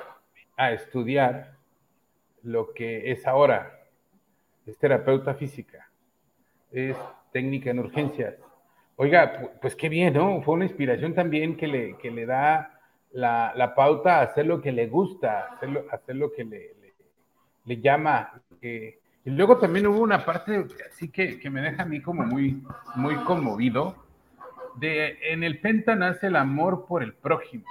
a 0.56 0.72
estudiar 0.72 1.56
lo 2.42 2.72
que 2.72 3.10
es 3.10 3.26
ahora, 3.26 3.80
es 4.66 4.78
terapeuta 4.78 5.34
física, 5.34 5.90
es 6.70 6.96
técnica 7.32 7.70
en 7.70 7.80
urgencias. 7.80 8.34
Oiga, 8.96 9.50
pues 9.60 9.74
qué 9.74 9.88
bien, 9.88 10.14
¿no? 10.14 10.42
Fue 10.42 10.54
una 10.54 10.64
inspiración 10.64 11.14
también 11.14 11.56
que 11.56 11.66
le, 11.66 11.96
que 11.98 12.10
le 12.10 12.26
da 12.26 12.80
la, 13.12 13.72
pauta 13.76 14.18
a 14.18 14.22
hacer 14.22 14.46
lo 14.46 14.60
que 14.60 14.72
le 14.72 14.86
gusta, 14.86 15.52
hacer 15.52 15.86
hacer 15.90 16.16
lo 16.16 16.32
que 16.32 16.44
le, 16.44 16.74
le, 17.64 17.80
llama. 17.80 18.42
Y 19.24 19.30
luego 19.30 19.58
también 19.58 19.86
hubo 19.86 20.00
una 20.00 20.24
parte 20.24 20.66
así 20.90 21.08
que, 21.08 21.38
que, 21.38 21.50
me 21.50 21.60
deja 21.60 21.84
a 21.84 21.86
mí 21.86 22.00
como 22.00 22.24
muy, 22.24 22.62
muy 22.96 23.14
conmovido. 23.16 23.96
De, 24.76 25.18
en 25.30 25.44
el 25.44 25.60
Penta 25.60 25.94
nace 25.94 26.28
el 26.28 26.36
amor 26.36 26.86
por 26.86 27.02
el 27.02 27.12
prójimo. 27.12 27.64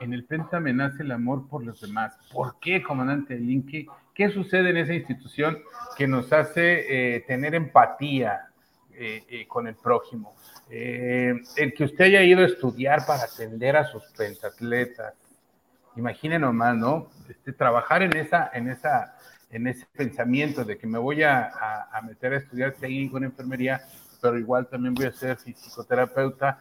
En 0.00 0.12
el 0.12 0.24
Penta 0.24 0.58
me 0.58 0.72
nace 0.72 1.02
el 1.02 1.12
amor 1.12 1.48
por 1.48 1.64
los 1.64 1.80
demás. 1.80 2.16
¿Por 2.32 2.58
qué, 2.60 2.82
comandante 2.82 3.36
Linky? 3.36 3.86
¿Qué 4.14 4.30
sucede 4.30 4.70
en 4.70 4.78
esa 4.78 4.94
institución 4.94 5.58
que 5.96 6.08
nos 6.08 6.32
hace 6.32 7.16
eh, 7.16 7.20
tener 7.20 7.54
empatía 7.54 8.48
eh, 8.92 9.24
eh, 9.28 9.46
con 9.46 9.68
el 9.68 9.76
prójimo? 9.76 10.34
El 10.68 11.72
que 11.74 11.84
usted 11.84 12.06
haya 12.06 12.22
ido 12.22 12.40
a 12.42 12.46
estudiar 12.46 13.06
para 13.06 13.22
atender 13.22 13.76
a 13.76 13.84
sus 13.84 14.02
pentatletas, 14.16 15.14
imagine 15.96 16.38
nomás, 16.38 16.76
¿no? 16.76 17.10
Este, 17.28 17.52
trabajar 17.52 18.02
en 18.02 18.16
esa, 18.16 18.50
en 18.52 18.68
esa, 18.68 19.16
en 19.50 19.66
ese 19.66 19.86
pensamiento 19.86 20.64
de 20.64 20.76
que 20.78 20.86
me 20.86 20.98
voy 20.98 21.22
a, 21.22 21.50
meter 22.06 22.34
a 22.34 22.36
estudiar 22.38 22.72
técnico 22.72 23.16
en 23.18 23.24
enfermería, 23.24 23.82
pero 24.20 24.38
igual 24.38 24.68
también 24.68 24.94
voy 24.94 25.06
a 25.06 25.12
ser 25.12 25.38
psicoterapeuta, 25.38 26.58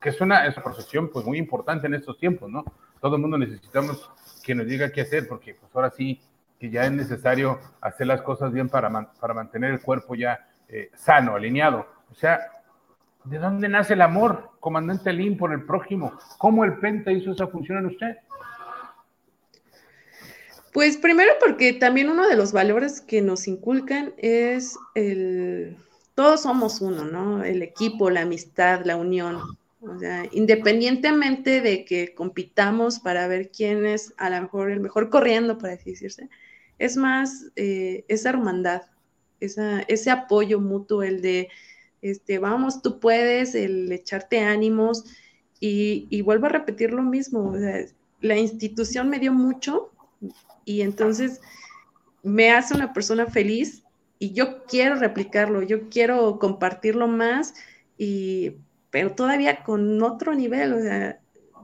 que 0.00 0.10
es 0.10 0.20
una, 0.20 0.46
es 0.46 0.54
profesión 0.54 1.10
pues 1.12 1.24
muy 1.24 1.38
importante 1.38 1.86
en 1.86 1.94
estos 1.94 2.18
tiempos, 2.18 2.50
¿no? 2.50 2.64
Todo 3.00 3.16
el 3.16 3.22
mundo 3.22 3.38
necesitamos 3.38 4.10
que 4.42 4.54
nos 4.54 4.66
diga 4.66 4.90
qué 4.90 5.02
hacer, 5.02 5.28
porque 5.28 5.54
pues 5.54 5.74
ahora 5.74 5.90
sí 5.90 6.20
que 6.58 6.70
ya 6.70 6.84
es 6.84 6.92
necesario 6.92 7.60
hacer 7.80 8.06
las 8.06 8.22
cosas 8.22 8.52
bien 8.52 8.68
para, 8.68 8.90
para 9.20 9.34
mantener 9.34 9.72
el 9.72 9.80
cuerpo 9.80 10.14
ya 10.14 10.48
eh, 10.68 10.90
sano, 10.94 11.36
alineado. 11.36 11.86
O 12.10 12.14
sea, 12.14 12.40
¿De 13.28 13.38
dónde 13.38 13.68
nace 13.68 13.92
el 13.92 14.00
amor, 14.00 14.52
comandante 14.58 15.12
Lin, 15.12 15.36
por 15.36 15.52
el 15.52 15.64
prójimo? 15.64 16.14
¿Cómo 16.38 16.64
el 16.64 16.78
Penta 16.78 17.12
hizo 17.12 17.32
esa 17.32 17.46
función 17.46 17.78
en 17.78 17.86
usted? 17.86 18.16
Pues 20.72 20.96
primero 20.96 21.32
porque 21.40 21.72
también 21.72 22.08
uno 22.08 22.28
de 22.28 22.36
los 22.36 22.52
valores 22.52 23.00
que 23.00 23.22
nos 23.22 23.48
inculcan 23.48 24.12
es 24.18 24.76
el, 24.94 25.76
todos 26.14 26.42
somos 26.42 26.80
uno, 26.80 27.04
¿no? 27.04 27.44
El 27.44 27.62
equipo, 27.62 28.10
la 28.10 28.22
amistad, 28.22 28.84
la 28.84 28.96
unión. 28.96 29.40
O 29.80 29.98
sea, 29.98 30.24
independientemente 30.32 31.60
de 31.60 31.84
que 31.84 32.12
compitamos 32.14 32.98
para 32.98 33.28
ver 33.28 33.50
quién 33.50 33.86
es 33.86 34.12
a 34.16 34.28
lo 34.28 34.42
mejor 34.42 34.70
el 34.70 34.80
mejor 34.80 35.08
corriendo, 35.08 35.56
para 35.56 35.76
decirse, 35.76 36.28
es 36.78 36.96
más 36.96 37.46
eh, 37.54 38.04
esa 38.08 38.30
hermandad, 38.30 38.82
ese 39.38 40.10
apoyo 40.10 40.60
mutuo, 40.60 41.04
el 41.04 41.22
de 41.22 41.48
este, 42.02 42.38
vamos, 42.38 42.82
tú 42.82 42.98
puedes, 42.98 43.54
el 43.54 43.90
echarte 43.92 44.40
ánimos 44.40 45.04
y, 45.60 46.22
vuelvo 46.22 46.46
a 46.46 46.50
repetir 46.50 46.92
lo 46.92 47.02
mismo, 47.02 47.54
la 48.20 48.36
institución 48.36 49.08
me 49.08 49.18
dio 49.18 49.32
mucho 49.32 49.92
y 50.68 50.82
entonces 50.82 51.40
me 52.22 52.50
hace 52.50 52.74
una 52.74 52.92
persona 52.92 53.24
feliz 53.24 53.84
y 54.18 54.34
yo 54.34 54.66
quiero 54.66 54.96
replicarlo, 54.96 55.62
yo 55.62 55.88
quiero 55.88 56.38
compartirlo 56.38 57.08
más 57.08 57.54
y 57.96 58.56
pero 58.90 59.14
todavía 59.14 59.62
con 59.62 60.02
otro 60.02 60.34
nivel, 60.34 60.74
o 60.74 60.80
sea, 60.80 61.20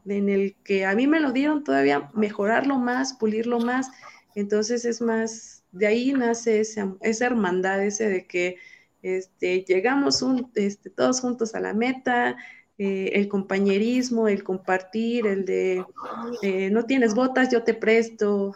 en 0.06 0.30
el 0.30 0.56
que 0.64 0.86
a 0.86 0.94
mí 0.94 1.06
me 1.06 1.20
lo 1.20 1.32
dieron 1.32 1.64
todavía 1.64 2.10
mejorarlo 2.14 2.78
más, 2.78 3.12
pulirlo 3.12 3.60
más. 3.60 3.90
Entonces 4.34 4.86
es 4.86 5.02
más, 5.02 5.64
de 5.72 5.86
ahí 5.86 6.12
nace 6.12 6.60
esa, 6.60 6.94
esa 7.02 7.26
hermandad, 7.26 7.84
ese 7.84 8.08
de 8.08 8.26
que 8.26 8.56
este, 9.02 9.64
llegamos 9.64 10.24
este, 10.54 10.88
todos 10.88 11.20
juntos 11.20 11.54
a 11.54 11.60
la 11.60 11.74
meta, 11.74 12.36
eh, 12.78 13.12
el 13.14 13.28
compañerismo, 13.28 14.28
el 14.28 14.42
compartir, 14.42 15.26
el 15.26 15.44
de 15.44 15.84
eh, 16.42 16.70
no 16.70 16.86
tienes 16.86 17.14
botas, 17.14 17.50
yo 17.50 17.62
te 17.62 17.74
presto, 17.74 18.54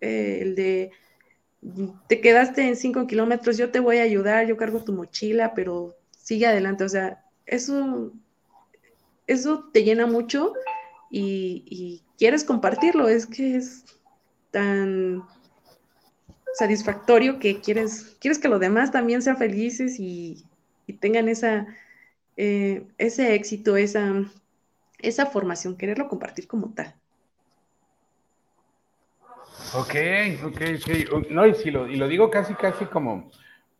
eh, 0.00 0.38
el 0.42 0.54
de 0.54 0.90
te 2.06 2.20
quedaste 2.20 2.62
en 2.66 2.76
cinco 2.76 3.06
kilómetros, 3.06 3.58
yo 3.58 3.70
te 3.70 3.80
voy 3.80 3.98
a 3.98 4.02
ayudar, 4.02 4.46
yo 4.46 4.56
cargo 4.56 4.84
tu 4.84 4.92
mochila, 4.92 5.54
pero 5.54 5.96
sigue 6.16 6.46
adelante. 6.46 6.84
O 6.84 6.88
sea, 6.88 7.24
eso, 7.46 8.12
eso 9.26 9.68
te 9.72 9.82
llena 9.82 10.06
mucho 10.06 10.52
y, 11.10 11.64
y 11.66 12.02
quieres 12.16 12.44
compartirlo, 12.44 13.08
es 13.08 13.26
que 13.26 13.56
es 13.56 13.84
tan 14.50 15.24
satisfactorio 16.54 17.38
que 17.38 17.60
quieres, 17.60 18.16
quieres 18.20 18.38
que 18.38 18.48
los 18.48 18.60
demás 18.60 18.90
también 18.90 19.22
sean 19.22 19.36
felices 19.36 19.98
y, 19.98 20.44
tengan 21.00 21.28
esa, 21.28 21.66
eh, 22.38 22.86
ese 22.96 23.34
éxito, 23.34 23.76
esa, 23.76 24.24
esa 24.98 25.26
formación, 25.26 25.76
quererlo 25.76 26.08
compartir 26.08 26.48
como 26.48 26.72
tal. 26.72 26.94
Ok, 29.74 29.94
ok, 30.44 30.60
ok. 31.12 31.30
No, 31.30 31.46
y, 31.46 31.54
si 31.54 31.70
lo, 31.70 31.86
y 31.86 31.96
lo 31.96 32.08
digo 32.08 32.30
casi, 32.30 32.54
casi 32.54 32.86
como, 32.86 33.30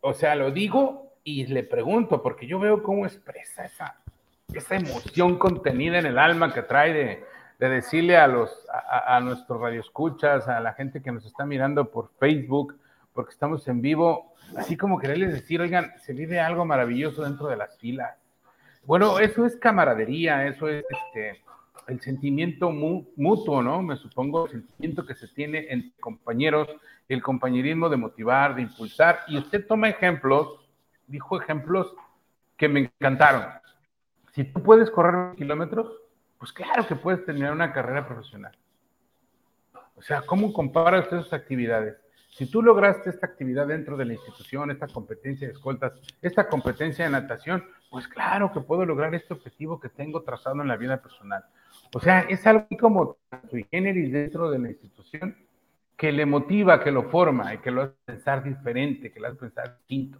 o 0.01 0.13
sea, 0.13 0.35
lo 0.35 0.51
digo 0.51 1.13
y 1.23 1.47
le 1.47 1.63
pregunto, 1.63 2.21
porque 2.21 2.45
yo 2.45 2.59
veo 2.59 2.83
cómo 2.83 3.05
expresa 3.05 3.65
esa, 3.65 3.95
esa 4.53 4.75
emoción 4.75 5.39
contenida 5.39 5.97
en 5.97 6.05
el 6.05 6.19
alma 6.19 6.53
que 6.53 6.61
trae 6.61 6.93
de, 6.93 7.23
de 7.57 7.69
decirle 7.69 8.17
a 8.17 8.27
los 8.27 8.67
a, 8.71 9.15
a, 9.15 9.19
nuestros 9.19 9.59
radioescuchas, 9.59 10.47
a 10.47 10.59
la 10.59 10.73
gente 10.73 11.01
que 11.01 11.11
nos 11.11 11.25
está 11.25 11.45
mirando 11.45 11.89
por 11.89 12.11
Facebook, 12.19 12.79
porque 13.13 13.31
estamos 13.31 13.67
en 13.67 13.81
vivo, 13.81 14.35
así 14.57 14.77
como 14.77 14.99
quererles 14.99 15.33
decir, 15.33 15.59
oigan, 15.59 15.93
se 15.99 16.13
vive 16.13 16.39
algo 16.39 16.65
maravilloso 16.65 17.23
dentro 17.23 17.47
de 17.47 17.57
las 17.57 17.77
filas. 17.79 18.15
Bueno, 18.85 19.19
eso 19.19 19.45
es 19.45 19.55
camaradería, 19.57 20.45
eso 20.47 20.69
es 20.69 20.85
este, 20.89 21.41
el 21.89 22.01
sentimiento 22.01 22.71
mutuo, 22.71 23.61
¿no? 23.61 23.81
Me 23.81 23.95
supongo 23.97 24.45
el 24.45 24.51
sentimiento 24.51 25.05
que 25.05 25.15
se 25.15 25.27
tiene 25.27 25.67
entre 25.69 25.99
compañeros, 25.99 26.67
el 27.07 27.21
compañerismo 27.21 27.89
de 27.89 27.97
motivar, 27.97 28.55
de 28.55 28.61
impulsar. 28.63 29.21
Y 29.27 29.37
usted 29.37 29.65
toma 29.65 29.89
ejemplos, 29.89 30.59
dijo 31.07 31.41
ejemplos 31.41 31.93
que 32.55 32.69
me 32.69 32.81
encantaron. 32.81 33.43
Si 34.33 34.43
tú 34.43 34.61
puedes 34.61 34.91
correr 34.91 35.35
kilómetros, 35.35 35.91
pues 36.37 36.53
claro 36.53 36.85
que 36.87 36.95
puedes 36.95 37.25
terminar 37.25 37.51
una 37.51 37.73
carrera 37.73 38.07
profesional. 38.07 38.55
O 39.95 40.01
sea, 40.01 40.21
¿cómo 40.21 40.53
comparas 40.53 41.07
esas 41.07 41.33
actividades? 41.33 41.97
Si 42.29 42.45
tú 42.49 42.61
lograste 42.61 43.09
esta 43.09 43.25
actividad 43.25 43.67
dentro 43.67 43.97
de 43.97 44.05
la 44.05 44.13
institución, 44.13 44.71
esta 44.71 44.87
competencia 44.87 45.47
de 45.47 45.53
escoltas, 45.53 45.93
esta 46.21 46.47
competencia 46.47 47.03
de 47.03 47.11
natación, 47.11 47.65
pues 47.89 48.07
claro 48.07 48.53
que 48.53 48.61
puedo 48.61 48.85
lograr 48.85 49.13
este 49.15 49.33
objetivo 49.33 49.79
que 49.79 49.89
tengo 49.89 50.21
trazado 50.21 50.61
en 50.61 50.67
la 50.67 50.77
vida 50.77 51.01
personal. 51.01 51.43
O 51.93 51.99
sea, 51.99 52.21
es 52.21 52.45
algo 52.45 52.67
como 52.79 53.17
sui 53.49 53.65
generis 53.71 54.11
dentro 54.11 54.49
de 54.51 54.59
la 54.59 54.69
institución 54.69 55.35
que 55.97 56.11
le 56.11 56.25
motiva, 56.25 56.81
que 56.81 56.91
lo 56.91 57.03
forma 57.09 57.53
y 57.53 57.57
que 57.57 57.71
lo 57.71 57.81
hace 57.81 57.95
pensar 58.05 58.43
diferente, 58.43 59.11
que 59.11 59.19
lo 59.19 59.27
hace 59.27 59.35
pensar 59.35 59.77
distinto. 59.79 60.19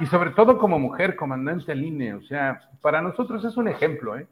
Y 0.00 0.06
sobre 0.06 0.30
todo 0.30 0.56
como 0.56 0.78
mujer, 0.78 1.16
comandante 1.16 1.74
línea, 1.74 2.16
o 2.16 2.22
sea, 2.22 2.60
para 2.80 3.02
nosotros 3.02 3.44
es 3.44 3.56
un 3.56 3.68
ejemplo, 3.68 4.16
¿eh? 4.16 4.26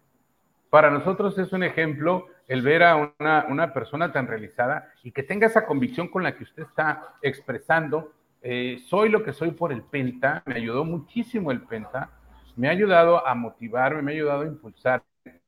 Para 0.70 0.90
nosotros 0.90 1.38
es 1.38 1.52
un 1.52 1.62
ejemplo 1.62 2.26
el 2.48 2.62
ver 2.62 2.82
a 2.82 2.96
una, 2.96 3.46
una 3.48 3.72
persona 3.72 4.12
tan 4.12 4.26
realizada 4.26 4.90
y 5.02 5.12
que 5.12 5.22
tenga 5.22 5.46
esa 5.46 5.66
convicción 5.66 6.08
con 6.08 6.22
la 6.22 6.36
que 6.36 6.44
usted 6.44 6.62
está 6.62 7.14
expresando. 7.22 8.12
Eh, 8.42 8.78
soy 8.86 9.08
lo 9.08 9.22
que 9.22 9.32
soy 9.32 9.50
por 9.50 9.72
el 9.72 9.82
Penta, 9.82 10.42
me 10.46 10.54
ayudó 10.54 10.84
muchísimo 10.84 11.50
el 11.50 11.62
Penta, 11.62 12.10
me 12.56 12.68
ha 12.68 12.70
ayudado 12.70 13.26
a 13.26 13.34
motivarme, 13.34 14.02
me 14.02 14.12
ha 14.12 14.14
ayudado 14.14 14.42
a 14.42 14.46
impulsar. 14.46 15.02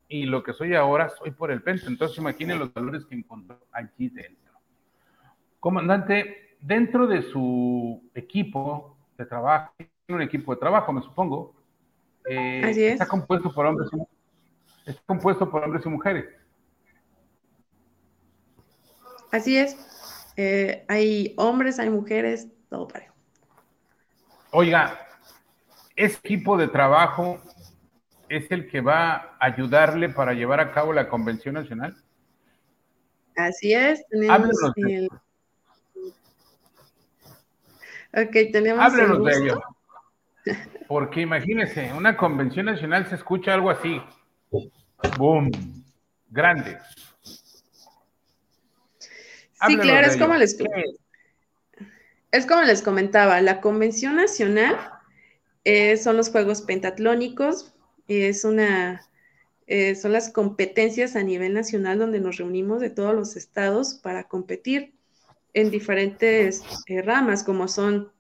Y 0.09 0.24
lo 0.24 0.42
que 0.42 0.52
soy 0.52 0.74
ahora 0.74 1.11
soy 1.11 1.30
por 1.30 1.50
el 1.50 1.62
Penta. 1.62 1.86
Entonces 1.86 2.18
imaginen 2.18 2.59
los 2.59 2.72
valores 2.72 3.04
que 3.04 3.14
encontró 3.14 3.61
allí 3.72 4.09
dentro. 4.09 4.54
Comandante, 5.61 6.56
dentro 6.61 7.06
de 7.06 7.22
su 7.22 8.11
equipo 8.14 8.96
de 9.16 9.26
trabajo, 9.26 9.74
un 10.09 10.22
equipo 10.22 10.54
de 10.54 10.61
trabajo, 10.61 10.92
me 10.92 11.02
supongo, 11.02 11.54
eh, 12.28 12.92
está 12.92 13.06
compuesto 13.06 13.52
por 13.52 13.66
hombres 13.66 13.90
y, 13.92 14.90
está 14.90 15.02
compuesto 15.06 15.50
por 15.50 15.64
hombres 15.64 15.84
y 15.84 15.88
mujeres. 15.88 16.24
Así 19.30 19.56
es. 19.59 19.76
Eh, 20.36 20.84
hay 20.88 21.34
hombres, 21.36 21.78
hay 21.78 21.90
mujeres, 21.90 22.48
todo 22.70 22.88
parejo. 22.88 23.14
Oiga, 24.52 24.98
ese 25.96 26.18
equipo 26.18 26.56
de 26.56 26.68
trabajo 26.68 27.38
es 28.29 28.51
el 28.51 28.68
que 28.68 28.81
va 28.81 29.14
a 29.14 29.37
ayudarle 29.41 30.09
para 30.09 30.33
llevar 30.33 30.61
a 30.61 30.72
cabo 30.72 30.93
la 30.93 31.09
Convención 31.09 31.55
Nacional. 31.55 31.97
Así 33.37 33.72
es, 33.72 34.05
tenemos 34.09 34.51
el... 34.76 35.09
Ok, 38.14 38.33
tenemos 38.53 38.85
Háblenos 38.85 39.24
de 39.24 39.33
ello. 39.33 39.61
Porque 40.89 41.20
imagínese, 41.20 41.93
una 41.93 42.16
convención 42.16 42.66
nacional 42.66 43.07
se 43.07 43.16
escucha 43.16 43.53
algo 43.53 43.70
así. 43.70 44.01
Boom. 45.18 45.51
Grande. 46.31 46.79
Sí, 49.66 49.76
claro, 49.76 50.07
es 50.07 50.16
como 50.16 50.35
les 50.35 50.57
es 52.31 52.47
como 52.47 52.62
les 52.62 52.83
comentaba, 52.83 53.41
la 53.41 53.61
convención 53.61 54.16
nacional 54.16 54.76
eh, 55.64 55.97
son 55.97 56.16
los 56.16 56.31
juegos 56.31 56.62
pentatlónicos, 56.62 57.74
es 58.09 58.44
una 58.44 59.09
eh, 59.68 59.94
son 59.96 60.12
las 60.12 60.30
competencias 60.30 61.14
a 61.14 61.22
nivel 61.22 61.52
nacional 61.52 61.98
donde 61.98 62.20
nos 62.20 62.38
reunimos 62.38 62.80
de 62.80 62.88
todos 62.88 63.14
los 63.14 63.36
estados 63.36 63.96
para 64.02 64.24
competir 64.24 64.94
en 65.52 65.70
diferentes 65.70 66.62
eh, 66.86 67.02
ramas, 67.02 67.44
como 67.44 67.68
son 67.68 68.11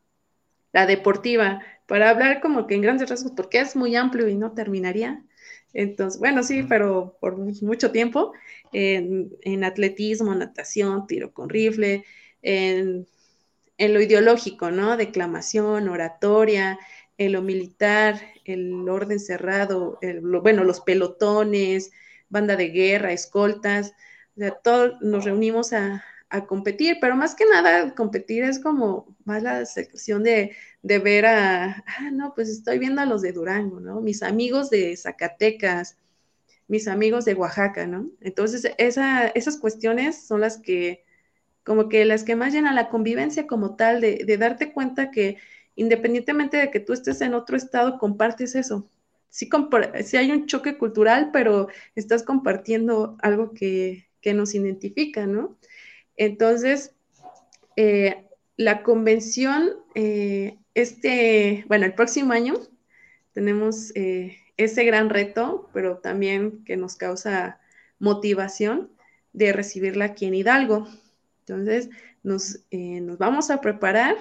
la 0.74 0.84
deportiva, 0.84 1.62
para 1.86 2.10
hablar 2.10 2.42
como 2.42 2.66
que 2.66 2.74
en 2.74 2.82
grandes 2.82 3.08
rasgos, 3.08 3.32
porque 3.32 3.60
es 3.60 3.76
muy 3.76 3.96
amplio 3.96 4.28
y 4.28 4.34
no 4.34 4.52
terminaría. 4.52 5.24
Entonces, 5.72 6.20
bueno, 6.20 6.42
sí, 6.42 6.64
pero 6.68 7.16
por 7.18 7.38
mucho 7.38 7.92
tiempo, 7.92 8.32
en, 8.72 9.64
atletismo, 9.64 10.34
natación, 10.34 11.06
tiro 11.06 11.32
con 11.32 11.48
rifle, 11.48 12.04
en, 12.42 13.06
lo 13.78 14.02
ideológico, 14.02 14.70
¿no? 14.70 14.98
Declamación, 14.98 15.88
oratoria, 15.88 16.78
en 17.16 17.32
lo 17.32 17.40
militar, 17.40 18.20
el 18.52 18.88
orden 18.88 19.20
cerrado, 19.20 19.98
bueno, 20.42 20.64
los 20.64 20.80
pelotones, 20.80 21.90
banda 22.28 22.56
de 22.56 22.68
guerra, 22.68 23.12
escoltas, 23.12 23.94
o 24.36 24.40
sea, 24.40 24.50
todos 24.52 25.00
nos 25.00 25.24
reunimos 25.24 25.72
a, 25.72 26.04
a 26.30 26.46
competir, 26.46 26.98
pero 27.00 27.16
más 27.16 27.34
que 27.34 27.44
nada 27.46 27.94
competir 27.94 28.44
es 28.44 28.58
como 28.58 29.16
más 29.24 29.42
la 29.42 29.64
sección 29.66 30.22
de, 30.22 30.56
ver 30.82 31.26
a, 31.26 31.84
ah, 31.86 32.10
no, 32.12 32.34
pues 32.34 32.48
estoy 32.48 32.78
viendo 32.78 33.00
a 33.00 33.06
los 33.06 33.22
de 33.22 33.32
Durango, 33.32 33.80
¿no? 33.80 34.00
Mis 34.00 34.22
amigos 34.22 34.70
de 34.70 34.96
Zacatecas, 34.96 35.96
mis 36.68 36.88
amigos 36.88 37.24
de 37.24 37.34
Oaxaca, 37.34 37.86
¿no? 37.86 38.10
Entonces, 38.20 38.72
esa, 38.78 39.28
esas 39.28 39.56
cuestiones 39.56 40.26
son 40.26 40.40
las 40.42 40.58
que, 40.58 41.04
como 41.64 41.88
que 41.88 42.04
las 42.04 42.24
que 42.24 42.36
más 42.36 42.52
llenan 42.52 42.74
la 42.74 42.90
convivencia 42.90 43.46
como 43.46 43.76
tal, 43.76 44.00
de, 44.00 44.24
de 44.26 44.36
darte 44.38 44.72
cuenta 44.72 45.10
que 45.10 45.38
independientemente 45.78 46.56
de 46.56 46.70
que 46.70 46.80
tú 46.80 46.92
estés 46.92 47.20
en 47.20 47.34
otro 47.34 47.56
estado, 47.56 47.98
compartes 47.98 48.54
eso. 48.56 48.90
Sí, 49.30 49.48
hay 50.16 50.32
un 50.32 50.46
choque 50.46 50.76
cultural, 50.76 51.30
pero 51.32 51.68
estás 51.94 52.24
compartiendo 52.24 53.16
algo 53.20 53.52
que, 53.52 54.08
que 54.20 54.34
nos 54.34 54.54
identifica, 54.54 55.26
¿no? 55.26 55.56
Entonces, 56.16 56.96
eh, 57.76 58.24
la 58.56 58.82
convención, 58.82 59.70
eh, 59.94 60.58
este, 60.74 61.64
bueno, 61.68 61.86
el 61.86 61.94
próximo 61.94 62.32
año 62.32 62.54
tenemos 63.32 63.92
eh, 63.94 64.36
ese 64.56 64.84
gran 64.84 65.10
reto, 65.10 65.70
pero 65.72 65.98
también 65.98 66.64
que 66.64 66.76
nos 66.76 66.96
causa 66.96 67.60
motivación 68.00 68.90
de 69.32 69.52
recibirla 69.52 70.06
aquí 70.06 70.26
en 70.26 70.34
Hidalgo. 70.34 70.88
Entonces, 71.46 71.88
nos, 72.24 72.64
vamos 73.16 73.50
a 73.50 73.60
preparar 73.60 74.16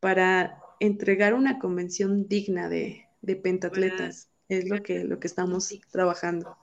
para 0.00 0.63
entregar 0.86 1.34
una 1.34 1.58
convención 1.58 2.28
digna 2.28 2.68
de, 2.68 3.06
de 3.22 3.36
pentatletas. 3.36 4.30
Es 4.48 4.68
lo 4.68 4.82
que, 4.82 5.04
lo 5.04 5.18
que 5.18 5.26
estamos 5.26 5.72
trabajando. 5.90 6.56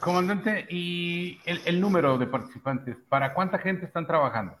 Comandante, 0.00 0.66
¿y 0.70 1.40
el, 1.44 1.80
número 1.80 2.18
de 2.18 2.26
participantes? 2.26 2.96
¿Para 3.08 3.34
cuánta 3.34 3.58
gente 3.58 3.84
están 3.84 4.06
trabajando? 4.06 4.56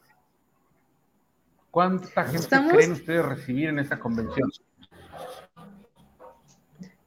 ¿Cuánta 1.70 2.24
gente 2.24 2.48
creen 2.70 2.92
ustedes 2.92 3.24
recibir 3.24 3.68
en 3.68 3.78
esta 3.78 3.98
convención? 3.98 4.50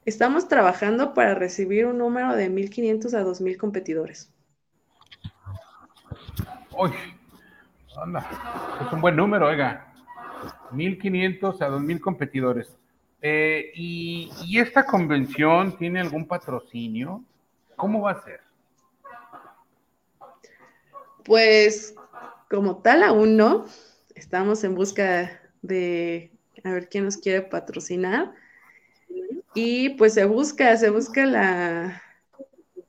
Estamos 0.04 0.48
trabajando 0.48 1.14
para 1.14 1.34
recibir 1.34 1.86
un 1.86 1.98
número 1.98 2.34
de 2.34 2.50
1.500 2.50 3.14
a 3.14 3.22
2.000 3.22 3.56
competidores. 3.58 4.32
Uy, 6.76 6.90
anda, 7.96 8.26
es 8.84 8.92
un 8.92 9.00
buen 9.00 9.16
número, 9.16 9.46
oiga. 9.46 9.92
1.500 10.72 11.60
a 11.62 11.68
2.000 11.68 12.00
competidores. 12.00 12.76
Eh, 13.20 13.70
y, 13.74 14.30
¿Y 14.44 14.58
esta 14.58 14.84
convención 14.84 15.76
tiene 15.76 16.00
algún 16.00 16.26
patrocinio? 16.26 17.22
¿Cómo 17.76 18.02
va 18.02 18.12
a 18.12 18.22
ser? 18.22 18.40
Pues 21.24 21.94
como 22.50 22.78
tal 22.78 23.02
aún 23.02 23.36
no. 23.36 23.66
Estamos 24.14 24.64
en 24.64 24.74
busca 24.74 25.40
de 25.62 26.32
a 26.64 26.72
ver 26.72 26.88
quién 26.88 27.04
nos 27.04 27.16
quiere 27.16 27.42
patrocinar. 27.42 28.32
Y 29.54 29.90
pues 29.90 30.14
se 30.14 30.24
busca, 30.24 30.76
se 30.76 30.90
busca 30.90 31.26
la 31.26 32.02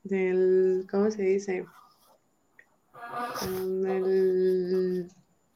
del, 0.04 0.88
¿cómo 0.90 1.12
se 1.12 1.24
dice? 1.24 1.66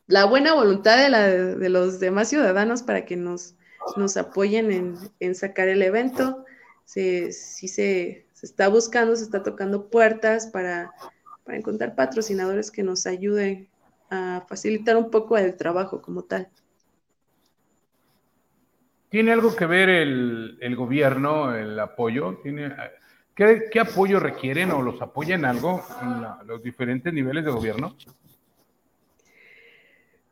La 0.08 0.26
buena 0.26 0.54
voluntad 0.54 0.98
de, 0.98 1.10
la, 1.10 1.28
de, 1.28 1.70
los 1.70 2.00
demás 2.00 2.30
ciudadanos 2.30 2.84
para 2.84 3.06
que 3.06 3.18
nos, 3.18 3.56
nos 3.96 4.18
apoyen 4.18 4.98
en, 5.20 5.36
sacar 5.36 5.68
el 5.68 5.82
evento. 5.82 6.46
Si 6.86 7.32
se, 7.32 8.28
se 8.38 8.46
está 8.46 8.70
buscando, 8.70 9.16
se 9.16 9.24
está 9.24 9.44
tocando 9.44 9.90
puertas 9.90 10.48
para, 10.48 10.92
encontrar 11.48 11.96
patrocinadores 11.96 12.72
que 12.72 12.84
nos 12.84 13.08
ayuden 13.08 13.70
a 14.10 14.46
facilitar 14.48 14.98
un 14.98 15.10
poco 15.10 15.38
el 15.38 15.56
trabajo 15.56 16.02
como 16.02 16.24
tal. 16.24 16.50
¿Tiene 19.10 19.32
algo 19.32 19.56
que 19.56 19.66
ver 19.66 19.90
el, 19.90 20.76
gobierno, 20.76 21.56
el 21.56 21.80
apoyo? 21.80 22.40
¿Tiene, 22.44 22.76
¿qué, 23.38 23.80
apoyo 23.80 24.20
requieren 24.20 24.72
o 24.72 24.82
los 24.82 25.02
apoyan 25.02 25.46
algo 25.46 25.84
en 26.02 26.48
los 26.48 26.64
diferentes 26.64 27.14
niveles 27.14 27.46
de 27.46 27.52
gobierno? 27.52 27.96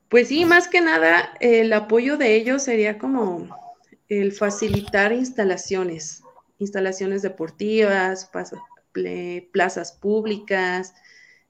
Pues 0.09 0.29
sí, 0.29 0.45
más 0.45 0.67
que 0.67 0.81
nada, 0.81 1.33
el 1.39 1.71
apoyo 1.73 2.17
de 2.17 2.35
ellos 2.35 2.63
sería 2.63 2.97
como 2.97 3.47
el 4.09 4.31
facilitar 4.31 5.11
instalaciones, 5.11 6.23
instalaciones 6.57 7.21
deportivas, 7.21 8.29
plazas 9.51 9.91
públicas, 9.91 10.93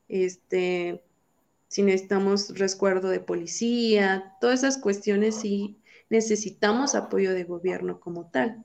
este, 0.07 1.03
si 1.67 1.83
necesitamos 1.83 2.57
resguardo 2.57 3.09
de 3.09 3.19
policía, 3.19 4.35
todas 4.41 4.59
esas 4.59 4.77
cuestiones 4.77 5.35
sí, 5.35 5.77
necesitamos 6.09 6.95
apoyo 6.95 7.33
de 7.33 7.43
gobierno 7.43 7.99
como 7.99 8.29
tal. 8.29 8.63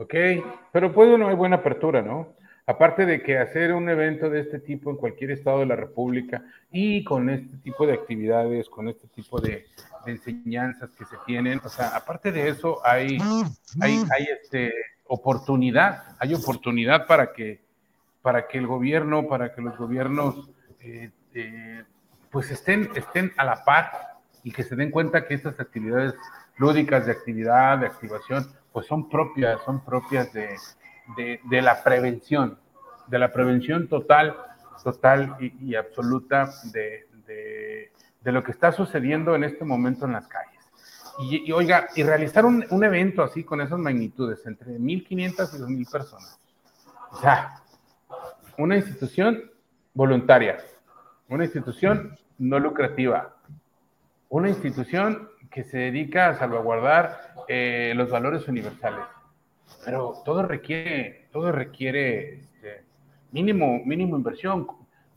Ok, 0.00 0.14
pero 0.72 0.94
pues 0.94 1.18
no 1.18 1.28
hay 1.28 1.34
buena 1.34 1.56
apertura, 1.56 2.00
¿no? 2.00 2.32
Aparte 2.64 3.04
de 3.04 3.22
que 3.22 3.36
hacer 3.36 3.74
un 3.74 3.86
evento 3.90 4.30
de 4.30 4.40
este 4.40 4.58
tipo 4.58 4.90
en 4.90 4.96
cualquier 4.96 5.30
estado 5.32 5.58
de 5.58 5.66
la 5.66 5.76
República 5.76 6.42
y 6.72 7.04
con 7.04 7.28
este 7.28 7.58
tipo 7.58 7.86
de 7.86 7.92
actividades, 7.92 8.70
con 8.70 8.88
este 8.88 9.08
tipo 9.08 9.38
de, 9.42 9.66
enseñanzas 10.06 10.88
que 10.92 11.04
se 11.04 11.16
tienen, 11.26 11.60
o 11.62 11.68
sea, 11.68 11.88
aparte 11.88 12.32
de 12.32 12.48
eso 12.48 12.80
hay, 12.82 13.18
hay, 13.82 14.02
hay 14.10 14.28
este, 14.42 14.72
oportunidad, 15.06 16.16
hay 16.18 16.32
oportunidad 16.32 17.06
para 17.06 17.34
que, 17.34 17.60
para 18.22 18.48
que 18.48 18.56
el 18.56 18.66
gobierno, 18.66 19.28
para 19.28 19.54
que 19.54 19.60
los 19.60 19.76
gobiernos 19.76 20.48
eh, 20.80 21.10
eh, 21.34 21.84
pues 22.30 22.50
estén, 22.50 22.88
estén 22.94 23.32
a 23.36 23.44
la 23.44 23.64
par 23.64 23.92
y 24.44 24.50
que 24.50 24.62
se 24.62 24.76
den 24.76 24.90
cuenta 24.90 25.26
que 25.26 25.34
estas 25.34 25.60
actividades 25.60 26.14
lúdicas 26.56 27.04
de 27.04 27.12
actividad, 27.12 27.76
de 27.76 27.86
activación, 27.88 28.46
pues 28.72 28.86
son 28.86 29.08
propias, 29.08 29.60
son 29.64 29.84
propias 29.84 30.32
de, 30.32 30.56
de, 31.16 31.62
la 31.62 31.82
prevención, 31.82 32.58
de 33.06 33.18
la 33.18 33.32
prevención 33.32 33.88
total, 33.88 34.36
total 34.82 35.36
y, 35.40 35.74
absoluta 35.74 36.50
de, 36.72 37.06
de, 38.22 38.32
lo 38.32 38.44
que 38.44 38.52
está 38.52 38.72
sucediendo 38.72 39.34
en 39.34 39.44
este 39.44 39.64
momento 39.64 40.06
en 40.06 40.12
las 40.12 40.26
calles. 40.28 40.60
Y, 41.20 41.50
oiga, 41.52 41.88
y 41.96 42.02
realizar 42.02 42.46
un, 42.46 42.64
un, 42.70 42.84
evento 42.84 43.22
así 43.22 43.44
con 43.44 43.60
esas 43.60 43.78
magnitudes, 43.78 44.46
entre 44.46 44.78
1.500 44.78 45.08
y 45.08 45.84
2.000 45.84 45.90
personas. 45.90 46.40
O 47.10 47.16
sea, 47.16 47.56
una 48.56 48.76
institución 48.76 49.50
voluntaria, 49.92 50.58
una 51.28 51.44
institución 51.44 52.16
no 52.38 52.58
lucrativa, 52.58 53.34
una 54.28 54.48
institución 54.48 55.28
que 55.50 55.64
se 55.64 55.78
dedica 55.78 56.28
a 56.28 56.38
salvaguardar 56.38 57.29
eh, 57.52 57.94
los 57.96 58.08
valores 58.08 58.46
universales. 58.46 59.04
Pero 59.84 60.22
todo 60.24 60.44
requiere, 60.44 61.26
todo 61.32 61.50
requiere 61.50 62.34
este, 62.34 62.84
mínimo, 63.32 63.80
mínimo 63.84 64.16
inversión. 64.16 64.68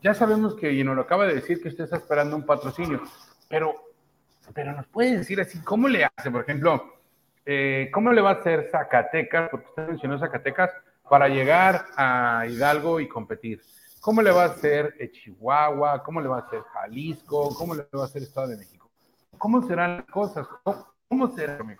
Ya 0.02 0.14
sabemos 0.14 0.56
que, 0.56 0.72
y 0.72 0.82
nos 0.82 0.96
lo 0.96 1.02
acaba 1.02 1.26
de 1.26 1.34
decir, 1.34 1.62
que 1.62 1.68
usted 1.68 1.84
está 1.84 1.96
esperando 1.96 2.34
un 2.34 2.44
patrocinio, 2.44 3.00
pero, 3.48 3.76
pero 4.52 4.72
nos 4.72 4.84
puede 4.88 5.18
decir 5.18 5.40
así, 5.40 5.60
¿cómo 5.60 5.86
le 5.86 6.06
hace? 6.06 6.28
Por 6.28 6.42
ejemplo, 6.42 6.94
eh, 7.46 7.88
¿cómo 7.94 8.12
le 8.12 8.20
va 8.20 8.30
a 8.30 8.40
hacer 8.40 8.68
Zacatecas, 8.68 9.48
porque 9.48 9.68
usted 9.68 9.86
mencionó 9.86 10.18
Zacatecas, 10.18 10.72
para 11.08 11.28
llegar 11.28 11.84
a 11.96 12.46
Hidalgo 12.48 12.98
y 12.98 13.06
competir? 13.06 13.62
¿Cómo 14.00 14.22
le 14.22 14.32
va 14.32 14.42
a 14.42 14.46
hacer 14.46 14.96
Chihuahua? 15.12 16.02
¿Cómo 16.02 16.20
le 16.20 16.26
va 16.26 16.38
a 16.38 16.40
hacer 16.40 16.62
Jalisco? 16.62 17.54
¿Cómo 17.54 17.76
le 17.76 17.86
va 17.94 18.02
a 18.02 18.06
hacer 18.06 18.24
Estado 18.24 18.48
de 18.48 18.56
México? 18.56 18.90
¿Cómo 19.38 19.62
serán 19.62 19.98
las 19.98 20.06
cosas? 20.06 20.48
¿Cómo, 20.64 20.93
mi 21.14 21.74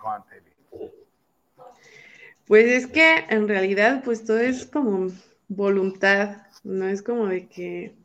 Pues 2.45 2.65
es 2.65 2.87
que 2.87 3.25
en 3.29 3.47
realidad, 3.47 4.03
pues 4.03 4.23
todo 4.23 4.39
es 4.39 4.65
como 4.65 5.11
voluntad, 5.47 6.43
no 6.63 6.87
es 6.87 7.01
como 7.01 7.27
de 7.27 7.47
que 7.47 7.95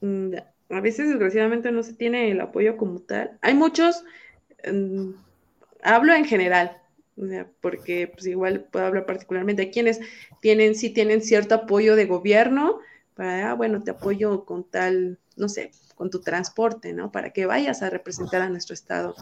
mm, 0.00 0.34
a 0.70 0.80
veces 0.80 1.08
desgraciadamente 1.08 1.72
no 1.72 1.82
se 1.82 1.94
tiene 1.94 2.30
el 2.30 2.40
apoyo 2.40 2.76
como 2.76 3.00
tal. 3.00 3.38
Hay 3.40 3.54
muchos, 3.54 4.04
mm, 4.70 5.10
hablo 5.82 6.14
en 6.14 6.24
general, 6.24 6.80
porque 7.60 8.08
pues 8.08 8.26
igual 8.26 8.66
puedo 8.70 8.86
hablar 8.86 9.06
particularmente 9.06 9.62
de 9.62 9.70
quienes 9.70 10.00
tienen, 10.40 10.74
sí 10.74 10.90
tienen 10.90 11.22
cierto 11.22 11.54
apoyo 11.54 11.96
de 11.96 12.06
gobierno, 12.06 12.80
para, 13.14 13.50
ah, 13.50 13.54
bueno, 13.54 13.82
te 13.82 13.90
apoyo 13.90 14.44
con 14.44 14.62
tal, 14.62 15.18
no 15.36 15.48
sé, 15.48 15.72
con 15.96 16.10
tu 16.10 16.20
transporte, 16.20 16.92
¿no? 16.92 17.10
Para 17.10 17.30
que 17.30 17.46
vayas 17.46 17.82
a 17.82 17.90
representar 17.90 18.42
a 18.42 18.48
nuestro 18.48 18.74
estado. 18.74 19.16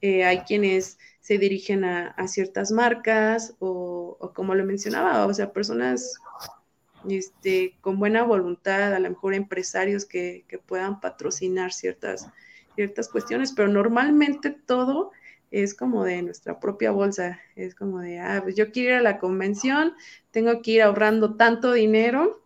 Eh, 0.00 0.24
hay 0.24 0.40
quienes 0.40 0.98
se 1.20 1.38
dirigen 1.38 1.84
a, 1.84 2.28
ciertas 2.28 2.70
marcas 2.70 3.54
o, 3.58 4.32
como 4.34 4.54
lo 4.54 4.64
mencionaba, 4.64 5.26
o 5.26 5.34
sea, 5.34 5.52
personas 5.52 6.14
este, 7.08 7.76
con 7.80 7.98
buena 7.98 8.22
voluntad, 8.22 8.94
a 8.94 9.00
lo 9.00 9.10
mejor 9.10 9.34
empresarios 9.34 10.04
que, 10.04 10.44
puedan 10.66 11.00
patrocinar 11.00 11.72
ciertas, 11.72 12.28
ciertas 12.74 13.08
cuestiones, 13.08 13.52
pero 13.52 13.68
normalmente 13.68 14.50
todo 14.50 15.10
es 15.50 15.74
como 15.74 16.04
de 16.04 16.22
nuestra 16.22 16.60
propia 16.60 16.90
bolsa, 16.90 17.40
es 17.54 17.74
como 17.74 18.00
de, 18.00 18.20
ah, 18.20 18.40
pues 18.42 18.54
yo 18.54 18.70
quiero 18.72 18.90
ir 18.90 18.96
a 18.96 19.02
la 19.02 19.18
convención, 19.18 19.94
tengo 20.30 20.62
que 20.62 20.72
ir 20.72 20.82
ahorrando 20.82 21.36
tanto 21.36 21.72
dinero 21.72 22.40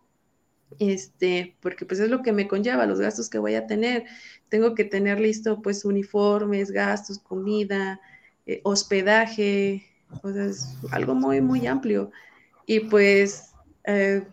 este, 0.79 1.55
porque 1.59 1.85
pues 1.85 1.99
es 1.99 2.09
lo 2.09 2.21
que 2.21 2.31
me 2.31 2.47
conlleva, 2.47 2.85
los 2.85 2.99
gastos 2.99 3.29
que 3.29 3.39
voy 3.39 3.55
a 3.55 3.67
tener. 3.67 4.05
Tengo 4.49 4.75
que 4.75 4.83
tener 4.83 5.19
listo 5.19 5.61
pues 5.61 5.85
uniformes, 5.85 6.71
gastos, 6.71 7.19
comida, 7.19 7.99
eh, 8.45 8.61
hospedaje, 8.63 9.85
o 10.23 10.31
sea, 10.31 10.45
es 10.45 10.75
algo 10.91 11.15
muy, 11.15 11.41
muy 11.41 11.67
amplio. 11.67 12.11
Y 12.65 12.81
pues, 12.81 13.51
eh, 13.85 14.23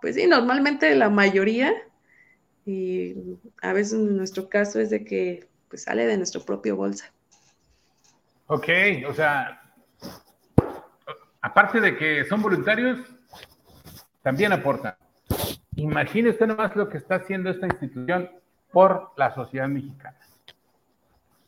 pues 0.00 0.16
sí, 0.16 0.26
normalmente 0.26 0.94
la 0.94 1.10
mayoría, 1.10 1.72
y 2.64 3.14
a 3.60 3.72
veces 3.72 3.94
en 3.94 4.16
nuestro 4.16 4.48
caso 4.48 4.80
es 4.80 4.90
de 4.90 5.04
que 5.04 5.48
pues 5.68 5.84
sale 5.84 6.06
de 6.06 6.16
nuestro 6.16 6.44
propio 6.44 6.76
bolsa. 6.76 7.12
Ok, 8.46 8.68
o 9.08 9.14
sea, 9.14 9.74
aparte 11.40 11.80
de 11.80 11.96
que 11.96 12.24
son 12.24 12.42
voluntarios, 12.42 13.00
también 14.22 14.52
aportan. 14.52 14.94
Imagínese 15.82 16.46
nomás 16.46 16.76
lo 16.76 16.88
que 16.88 16.98
está 16.98 17.16
haciendo 17.16 17.50
esta 17.50 17.66
institución 17.66 18.30
por 18.70 19.10
la 19.16 19.34
sociedad 19.34 19.66
mexicana. 19.66 20.16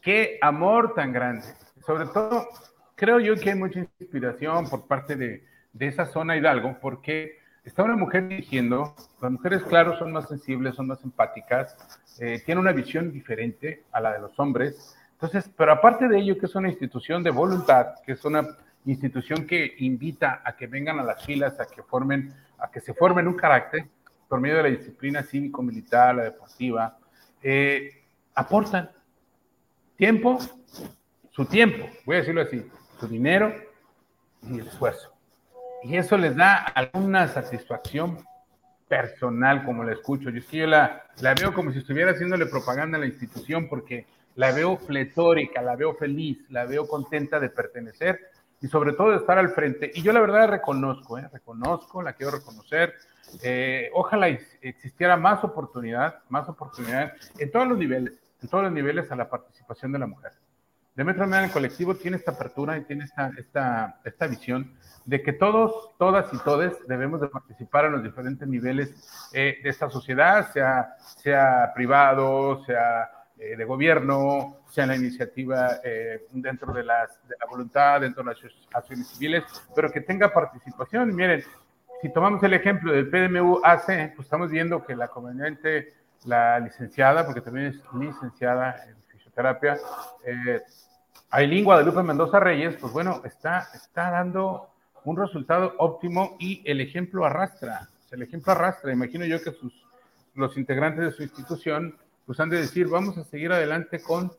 Qué 0.02 0.38
amor 0.42 0.92
tan 0.94 1.12
grande. 1.12 1.46
Sobre 1.86 2.06
todo, 2.06 2.48
creo 2.96 3.20
yo 3.20 3.36
que 3.36 3.50
hay 3.50 3.56
mucha 3.56 3.86
inspiración 4.00 4.68
por 4.68 4.88
parte 4.88 5.14
de, 5.14 5.44
esa 5.78 6.06
zona 6.06 6.36
Hidalgo, 6.36 6.78
porque 6.80 7.38
está 7.62 7.84
una 7.84 7.94
mujer 7.94 8.26
dirigiendo, 8.26 8.96
las 9.22 9.30
mujeres, 9.30 9.62
claro, 9.62 9.96
son 9.98 10.10
más 10.10 10.26
sensibles, 10.26 10.74
son 10.74 10.88
más 10.88 11.04
empáticas, 11.04 11.76
eh, 12.18 12.42
tiene 12.44 12.60
una 12.60 12.72
visión 12.72 13.12
diferente 13.12 13.84
a 13.92 14.00
la 14.00 14.14
de 14.14 14.18
los 14.18 14.36
hombres. 14.40 14.96
Entonces, 15.12 15.48
pero 15.56 15.70
aparte 15.70 16.08
de 16.08 16.18
ello, 16.18 16.36
que 16.38 16.46
es 16.46 16.54
una 16.56 16.68
institución 16.68 17.22
de 17.22 17.30
voluntad, 17.30 17.94
que 18.04 18.12
es 18.12 18.24
una 18.24 18.48
institución 18.84 19.46
que 19.46 19.74
invita 19.78 20.42
a 20.44 20.56
que 20.56 20.66
vengan 20.66 20.98
a 20.98 21.04
las 21.04 21.24
filas, 21.24 21.60
a 21.60 21.66
que 21.66 21.84
formen, 21.84 22.34
a 22.58 22.68
que 22.68 22.80
se 22.80 22.94
formen 22.94 23.28
un 23.28 23.34
carácter, 23.34 23.86
por 24.28 24.40
medio 24.40 24.56
de 24.56 24.62
la 24.64 24.68
disciplina 24.70 25.22
cívico-militar, 25.22 26.14
la 26.14 26.24
deportiva, 26.24 26.98
eh, 27.42 28.04
aportan 28.34 28.90
tiempo, 29.96 30.38
su 31.30 31.44
tiempo, 31.46 31.88
voy 32.04 32.16
a 32.16 32.18
decirlo 32.20 32.42
así, 32.42 32.64
su 32.98 33.08
dinero 33.08 33.54
y 34.42 34.60
el 34.60 34.66
esfuerzo. 34.66 35.12
Y 35.82 35.96
eso 35.96 36.16
les 36.16 36.34
da 36.34 36.56
alguna 36.56 37.28
satisfacción 37.28 38.18
personal, 38.88 39.64
como 39.64 39.84
la 39.84 39.92
escucho. 39.92 40.30
Yo 40.30 40.38
es 40.38 40.46
que 40.46 40.66
la, 40.66 41.04
la 41.20 41.34
veo 41.34 41.52
como 41.52 41.72
si 41.72 41.78
estuviera 41.78 42.12
haciéndole 42.12 42.46
propaganda 42.46 42.96
a 42.96 43.00
la 43.00 43.06
institución 43.06 43.68
porque 43.68 44.06
la 44.36 44.52
veo 44.52 44.76
fletórica, 44.76 45.62
la 45.62 45.76
veo 45.76 45.94
feliz, 45.94 46.38
la 46.50 46.64
veo 46.64 46.86
contenta 46.86 47.38
de 47.38 47.50
pertenecer 47.50 48.18
y 48.60 48.68
sobre 48.68 48.92
todo 48.92 49.10
de 49.10 49.16
estar 49.18 49.38
al 49.38 49.50
frente. 49.50 49.90
Y 49.94 50.02
yo 50.02 50.12
la 50.12 50.20
verdad 50.20 50.48
reconozco, 50.48 51.18
¿eh? 51.18 51.28
reconozco, 51.32 52.02
la 52.02 52.14
quiero 52.14 52.32
reconocer. 52.32 52.94
Eh, 53.42 53.90
ojalá 53.92 54.28
existiera 54.28 55.16
más 55.16 55.42
oportunidad, 55.44 56.22
más 56.28 56.48
oportunidad 56.48 57.12
en 57.38 57.50
todos 57.50 57.68
los 57.68 57.78
niveles, 57.78 58.14
en 58.42 58.48
todos 58.48 58.64
los 58.64 58.72
niveles 58.72 59.10
a 59.10 59.16
la 59.16 59.28
participación 59.28 59.92
de 59.92 59.98
la 59.98 60.06
mujer. 60.06 60.32
Demetrio 60.94 61.26
Metro 61.26 61.44
el 61.46 61.50
colectivo 61.50 61.96
tiene 61.96 62.18
esta 62.18 62.32
apertura 62.32 62.78
y 62.78 62.84
tiene 62.84 63.04
esta, 63.04 63.32
esta, 63.36 64.00
esta 64.04 64.26
visión 64.28 64.72
de 65.04 65.22
que 65.22 65.32
todos, 65.32 65.90
todas 65.98 66.32
y 66.32 66.38
todes 66.38 66.72
debemos 66.86 67.20
de 67.20 67.28
participar 67.28 67.86
en 67.86 67.92
los 67.92 68.02
diferentes 68.04 68.46
niveles 68.46 69.30
eh, 69.32 69.58
de 69.62 69.68
esta 69.68 69.90
sociedad, 69.90 70.52
sea, 70.52 70.94
sea 70.98 71.72
privado, 71.74 72.64
sea 72.64 73.10
eh, 73.36 73.56
de 73.56 73.64
gobierno, 73.64 74.58
sea 74.70 74.86
la 74.86 74.94
iniciativa 74.94 75.80
dentro 76.30 76.72
de, 76.72 76.84
las, 76.84 77.20
de 77.28 77.34
la 77.40 77.46
voluntad, 77.46 78.00
dentro 78.00 78.22
de 78.22 78.30
las 78.30 78.38
acciones 78.72 79.08
civiles, 79.08 79.44
pero 79.74 79.90
que 79.90 80.00
tenga 80.00 80.32
participación. 80.32 81.10
Y 81.10 81.12
miren, 81.12 81.44
si 82.04 82.12
tomamos 82.12 82.42
el 82.42 82.52
ejemplo 82.52 82.92
del 82.92 83.08
PDMU 83.08 83.62
AC, 83.64 84.12
pues 84.14 84.26
estamos 84.26 84.50
viendo 84.50 84.84
que 84.84 84.94
la 84.94 85.08
conveniente, 85.08 85.94
la 86.26 86.60
licenciada, 86.60 87.24
porque 87.24 87.40
también 87.40 87.68
es 87.68 87.80
licenciada 87.98 88.76
en 88.86 88.94
fisioterapia, 89.10 89.78
eh, 90.26 90.60
Ailín 91.30 91.64
Guadalupe 91.64 92.02
Mendoza 92.02 92.38
Reyes, 92.40 92.76
pues 92.78 92.92
bueno, 92.92 93.22
está, 93.24 93.70
está 93.72 94.10
dando 94.10 94.68
un 95.04 95.16
resultado 95.16 95.76
óptimo 95.78 96.36
y 96.38 96.60
el 96.66 96.82
ejemplo 96.82 97.24
arrastra. 97.24 97.88
El 98.10 98.20
ejemplo 98.20 98.52
arrastra. 98.52 98.92
Imagino 98.92 99.24
yo 99.24 99.42
que 99.42 99.52
sus, 99.52 99.72
los 100.34 100.58
integrantes 100.58 101.06
de 101.06 101.10
su 101.10 101.22
institución 101.22 101.96
pues 102.26 102.38
han 102.38 102.50
de 102.50 102.58
decir, 102.58 102.86
vamos 102.86 103.16
a 103.16 103.24
seguir 103.24 103.50
adelante 103.50 104.02
con, 104.02 104.30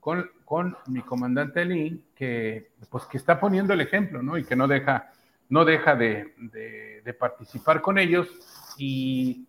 con, 0.00 0.30
con 0.46 0.74
mi 0.86 1.02
comandante 1.02 1.60
Elín, 1.60 2.02
que, 2.16 2.70
pues, 2.88 3.04
que 3.04 3.18
está 3.18 3.38
poniendo 3.38 3.74
el 3.74 3.82
ejemplo, 3.82 4.22
¿no? 4.22 4.38
Y 4.38 4.44
que 4.44 4.56
no 4.56 4.66
deja, 4.66 5.12
no 5.48 5.64
deja 5.64 5.94
de, 5.94 6.34
de, 7.04 7.14
participar 7.14 7.80
con 7.80 7.98
ellos 7.98 8.28
y, 8.78 9.46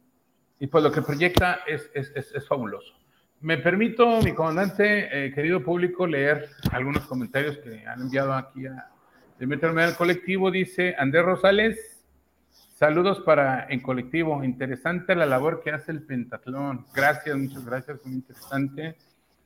y, 0.59 0.67
pues 0.67 0.83
lo 0.83 0.91
que 0.91 1.01
proyecta 1.01 1.61
es, 1.65 1.89
es, 1.93 2.11
es, 2.15 2.47
fabuloso. 2.47 2.93
me 3.41 3.57
permito, 3.57 4.21
mi 4.21 4.33
comandante, 4.33 5.25
eh, 5.25 5.33
querido 5.33 5.63
público, 5.63 6.05
leer 6.05 6.49
algunos 6.71 7.05
comentarios 7.05 7.57
que 7.57 7.85
han 7.87 8.01
enviado 8.01 8.33
aquí 8.33 8.67
a 8.67 8.89
Demetrio 9.39 9.69
Almeida 9.69 9.95
Colectivo. 9.95 10.51
Dice 10.51 10.95
Andrés 10.97 11.25
Rosales, 11.25 12.05
saludos 12.75 13.21
para 13.21 13.67
en 13.69 13.81
colectivo. 13.81 14.43
Interesante 14.43 15.15
la 15.15 15.25
labor 15.25 15.61
que 15.63 15.71
hace 15.71 15.91
el 15.91 16.03
pentatlón. 16.03 16.85
Gracias, 16.93 17.35
muchas 17.35 17.65
gracias, 17.65 18.05
muy 18.05 18.15
interesante. 18.15 18.95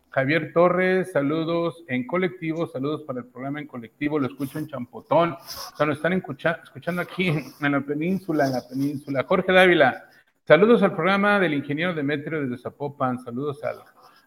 Javier 0.10 0.51
Torres, 0.53 1.12
saludos 1.12 1.84
en 1.88 2.07
colectivo, 2.07 2.68
saludos 2.68 3.03
para 3.03 3.20
el 3.20 3.26
programa 3.26 3.60
en 3.60 3.68
colectivo, 3.68 4.18
lo 4.18 4.28
escucho 4.28 4.57
en 4.57 4.68
Champotón, 4.68 5.34
o 5.34 5.78
sea, 5.78 5.86
nos 5.86 5.97
están 5.97 6.14
escuchando 6.14 7.01
aquí 7.01 7.28
en 7.62 7.72
la 7.72 7.82
península, 7.82 8.47
en 8.47 8.53
la 8.53 8.68
península. 8.68 9.24
Jorge 9.24 9.51
Dávila, 9.51 10.05
saludos 10.45 10.82
al 10.82 10.95
programa 10.95 11.39
del 11.39 11.53
ingeniero 11.53 11.93
Demetrio 11.93 12.41
desde 12.41 12.57
Zapopan, 12.57 13.20
saludos 13.20 13.60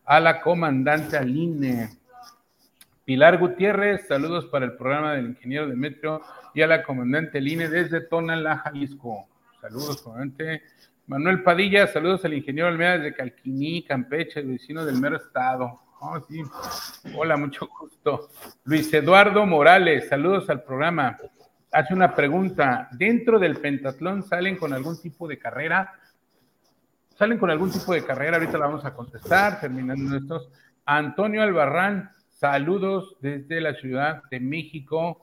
a 0.05 0.21
la 0.21 0.41
comandante 0.41 1.17
Aline. 1.17 1.91
Pilar 3.05 3.39
Gutiérrez, 3.39 4.07
saludos 4.07 4.47
para 4.47 4.65
el 4.65 4.77
programa 4.77 5.15
del 5.15 5.27
ingeniero 5.27 5.67
Demetrio 5.67 6.23
y 6.55 6.63
a 6.63 6.69
la 6.69 6.85
comandante 6.85 7.39
Aline 7.39 7.69
desde 7.69 8.01
Tonalá, 8.03 8.59
Jalisco. 8.59 9.27
Saludos, 9.61 10.03
comandante. 10.03 10.63
Manuel 11.07 11.43
Padilla, 11.43 11.89
saludos 11.89 12.25
al 12.25 12.35
ingeniero 12.35 12.69
Almeida 12.69 12.99
de 12.99 13.15
Calquiní, 13.15 13.83
Campeche, 13.83 14.41
vecino 14.43 14.85
del 14.85 15.01
mero 15.01 15.17
estado. 15.17 15.81
Oh, 16.01 16.21
sí. 16.21 16.43
Hola, 17.17 17.37
mucho 17.37 17.69
gusto. 17.81 18.29
Luis 18.65 18.93
Eduardo 18.95 19.45
Morales, 19.45 20.09
saludos 20.09 20.49
al 20.49 20.63
programa. 20.63 21.19
Hace 21.73 21.93
una 21.95 22.15
pregunta. 22.15 22.89
¿Dentro 22.93 23.41
del 23.41 23.57
pentatlón 23.57 24.23
salen 24.23 24.57
con 24.57 24.73
algún 24.73 25.01
tipo 25.01 25.27
de 25.27 25.39
carrera? 25.39 25.93
¿Salen 27.17 27.39
con 27.39 27.51
algún 27.51 27.73
tipo 27.73 27.93
de 27.93 28.05
carrera? 28.05 28.37
Ahorita 28.37 28.59
la 28.59 28.67
vamos 28.67 28.85
a 28.85 28.95
contestar, 28.95 29.61
terminando 29.61 30.17
estos. 30.17 30.51
Antonio 30.85 31.43
Albarrán, 31.43 32.11
saludos 32.31 33.17
desde 33.21 33.61
la 33.61 33.75
Ciudad 33.75 34.23
de 34.31 34.39
México. 34.39 35.21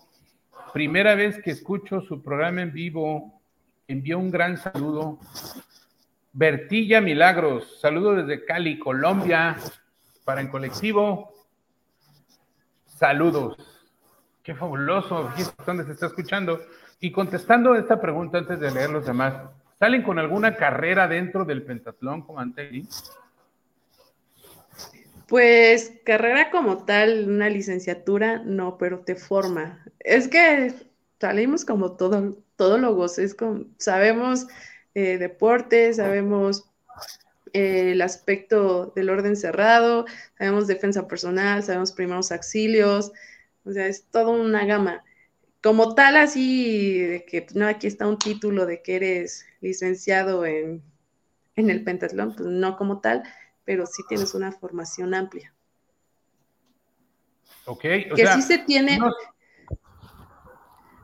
Primera 0.73 1.15
vez 1.15 1.41
que 1.41 1.51
escucho 1.51 2.01
su 2.01 2.21
programa 2.21 2.61
en 2.63 2.73
vivo. 2.73 3.41
Envío 3.87 4.19
un 4.19 4.29
gran 4.29 4.57
saludo 4.57 5.19
Bertilla 6.31 7.01
Milagros, 7.01 7.79
saludo 7.81 8.15
desde 8.15 8.45
Cali, 8.45 8.77
Colombia, 8.77 9.57
para 10.23 10.41
en 10.41 10.47
colectivo. 10.49 11.33
Saludos. 12.85 13.57
Qué 14.43 14.53
fabuloso, 14.53 15.31
dónde 15.65 15.85
se 15.85 15.93
está 15.93 16.07
escuchando. 16.07 16.59
Y 16.99 17.11
contestando 17.11 17.75
esta 17.75 17.99
pregunta 17.99 18.39
antes 18.39 18.59
de 18.59 18.71
leer 18.71 18.89
los 18.89 19.05
demás, 19.05 19.33
¿salen 19.79 20.03
con 20.03 20.19
alguna 20.19 20.55
carrera 20.55 21.07
dentro 21.07 21.45
del 21.45 21.63
pentatlón, 21.63 22.21
comandante? 22.21 22.83
Pues 25.27 25.93
carrera 26.05 26.51
como 26.51 26.85
tal, 26.85 27.29
una 27.29 27.49
licenciatura, 27.49 28.39
no, 28.39 28.77
pero 28.77 28.99
te 28.99 29.15
forma. 29.15 29.85
Es 29.99 30.27
que 30.27 30.73
salimos 31.19 31.65
como 31.65 31.93
todo, 31.93 32.37
todólogos, 32.55 33.19
es 33.19 33.35
como, 33.35 33.65
sabemos 33.77 34.47
eh, 34.99 35.17
deporte, 35.17 35.93
sabemos 35.93 36.65
eh, 37.53 37.91
el 37.93 38.01
aspecto 38.01 38.91
del 38.97 39.09
orden 39.09 39.37
cerrado, 39.37 40.05
sabemos 40.37 40.67
defensa 40.67 41.07
personal, 41.07 41.63
sabemos 41.63 41.93
primeros 41.93 42.33
auxilios, 42.33 43.13
o 43.63 43.71
sea, 43.71 43.87
es 43.87 44.03
toda 44.11 44.27
una 44.29 44.65
gama. 44.65 45.05
Como 45.63 45.95
tal, 45.95 46.17
así 46.17 46.99
de 46.99 47.23
que 47.23 47.43
pues, 47.43 47.55
no, 47.55 47.65
aquí 47.65 47.87
está 47.87 48.07
un 48.07 48.17
título 48.17 48.65
de 48.65 48.81
que 48.81 48.97
eres 48.97 49.45
licenciado 49.61 50.45
en, 50.45 50.83
el 51.55 51.83
pentatlón, 51.85 52.35
pues 52.35 52.49
no 52.49 52.75
como 52.75 52.99
tal, 52.99 53.23
pero 53.63 53.85
sí 53.85 54.03
tienes 54.09 54.33
una 54.33 54.51
formación 54.51 55.13
amplia. 55.13 55.53
Ok, 57.65 57.85
o 58.11 58.15
que 58.15 58.27
sí 58.27 58.41
se 58.41 58.57
tiene, 58.57 58.99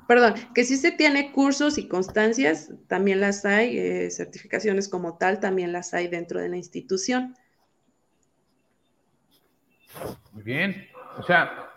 perdón, 0.08 0.36
que 0.54 0.64
si 0.64 0.78
se 0.78 0.92
tiene 0.92 1.32
cursos 1.32 1.78
y 1.78 1.88
constancias, 1.88 2.72
también 2.88 3.20
las 3.20 3.46
hay, 3.46 3.78
eh, 3.78 4.12
certificaciones 4.12 4.90
como 4.90 5.18
tal, 5.18 5.40
también 5.40 5.72
las 5.72 5.94
hay 5.94 6.08
dentro 6.08 6.40
de 6.40 6.50
la 6.50 6.58
institución. 6.58 7.36
Muy 10.34 10.44
bien, 10.44 10.88
o 11.18 11.24
sea, 11.24 11.70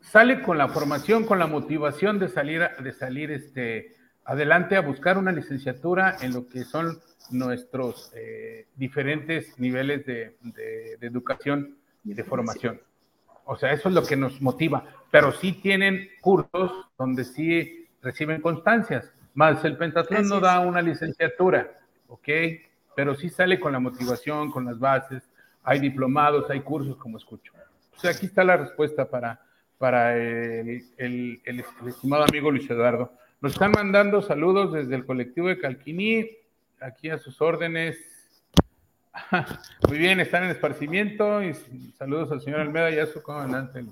sale 0.00 0.42
con 0.42 0.58
la 0.58 0.68
formación, 0.68 1.24
con 1.24 1.38
la 1.38 1.46
motivación 1.46 2.18
de 2.18 2.28
salir, 2.28 2.62
de 2.78 2.92
salir 2.92 3.30
este, 3.30 3.96
adelante 4.24 4.76
a 4.76 4.80
buscar 4.80 5.18
una 5.18 5.32
licenciatura 5.32 6.16
en 6.20 6.32
lo 6.32 6.46
que 6.46 6.64
son 6.64 7.00
nuestros 7.30 8.12
eh, 8.14 8.66
diferentes 8.76 9.58
niveles 9.58 10.06
de, 10.06 10.36
de 10.42 11.06
educación 11.06 11.76
y 12.04 12.14
de 12.14 12.22
formación. 12.22 12.80
O 13.46 13.56
sea, 13.56 13.72
eso 13.72 13.88
es 13.88 13.94
lo 13.94 14.04
que 14.04 14.16
nos 14.16 14.40
motiva. 14.40 14.84
Pero 15.16 15.32
sí 15.32 15.52
tienen 15.52 16.10
cursos 16.20 16.90
donde 16.98 17.24
sí 17.24 17.88
reciben 18.02 18.42
constancias. 18.42 19.10
Más 19.32 19.64
el 19.64 19.78
pentatlón 19.78 20.28
no 20.28 20.40
da 20.40 20.60
una 20.60 20.82
licenciatura, 20.82 21.72
¿ok? 22.08 22.28
Pero 22.94 23.14
sí 23.14 23.30
sale 23.30 23.58
con 23.58 23.72
la 23.72 23.80
motivación, 23.80 24.50
con 24.50 24.66
las 24.66 24.78
bases. 24.78 25.22
Hay 25.62 25.80
diplomados, 25.80 26.50
hay 26.50 26.60
cursos, 26.60 26.98
como 26.98 27.16
escucho. 27.16 27.54
O 27.96 27.98
sea, 27.98 28.10
aquí 28.10 28.26
está 28.26 28.44
la 28.44 28.58
respuesta 28.58 29.08
para, 29.08 29.40
para 29.78 30.14
el, 30.18 30.84
el, 30.98 31.40
el 31.46 31.64
estimado 31.86 32.24
amigo 32.24 32.50
Luis 32.50 32.68
Eduardo. 32.68 33.10
Nos 33.40 33.52
están 33.54 33.72
mandando 33.72 34.20
saludos 34.20 34.74
desde 34.74 34.96
el 34.96 35.06
colectivo 35.06 35.48
de 35.48 35.58
Calquiní, 35.58 36.28
aquí 36.78 37.08
a 37.08 37.16
sus 37.16 37.40
órdenes. 37.40 37.96
Muy 39.88 39.96
bien, 39.96 40.20
están 40.20 40.44
en 40.44 40.50
esparcimiento 40.50 41.42
y 41.42 41.54
saludos 41.96 42.30
al 42.32 42.42
señor 42.42 42.60
Almeda 42.60 42.90
y 42.90 42.98
a 42.98 43.06
su 43.06 43.22
comandante. 43.22 43.82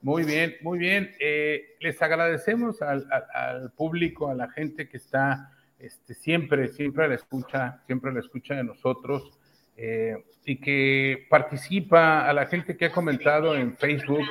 Muy 0.00 0.22
bien, 0.22 0.54
muy 0.60 0.78
bien. 0.78 1.10
Eh, 1.18 1.76
les 1.80 2.00
agradecemos 2.00 2.80
al, 2.82 3.72
público, 3.76 4.30
a 4.30 4.34
la 4.34 4.48
gente 4.48 4.88
que 4.88 4.96
está 4.96 5.50
este, 5.78 6.14
siempre, 6.14 6.68
siempre 6.68 7.04
a 7.04 7.08
la 7.08 7.16
escucha, 7.16 7.82
siempre 7.86 8.10
a 8.10 8.14
la 8.14 8.20
escucha 8.20 8.54
de 8.54 8.64
nosotros 8.64 9.36
eh, 9.76 10.16
y 10.44 10.56
que 10.60 11.26
participa, 11.28 12.28
a 12.28 12.32
la 12.32 12.46
gente 12.46 12.76
que 12.76 12.86
ha 12.86 12.92
comentado 12.92 13.56
en 13.56 13.76
Facebook, 13.76 14.24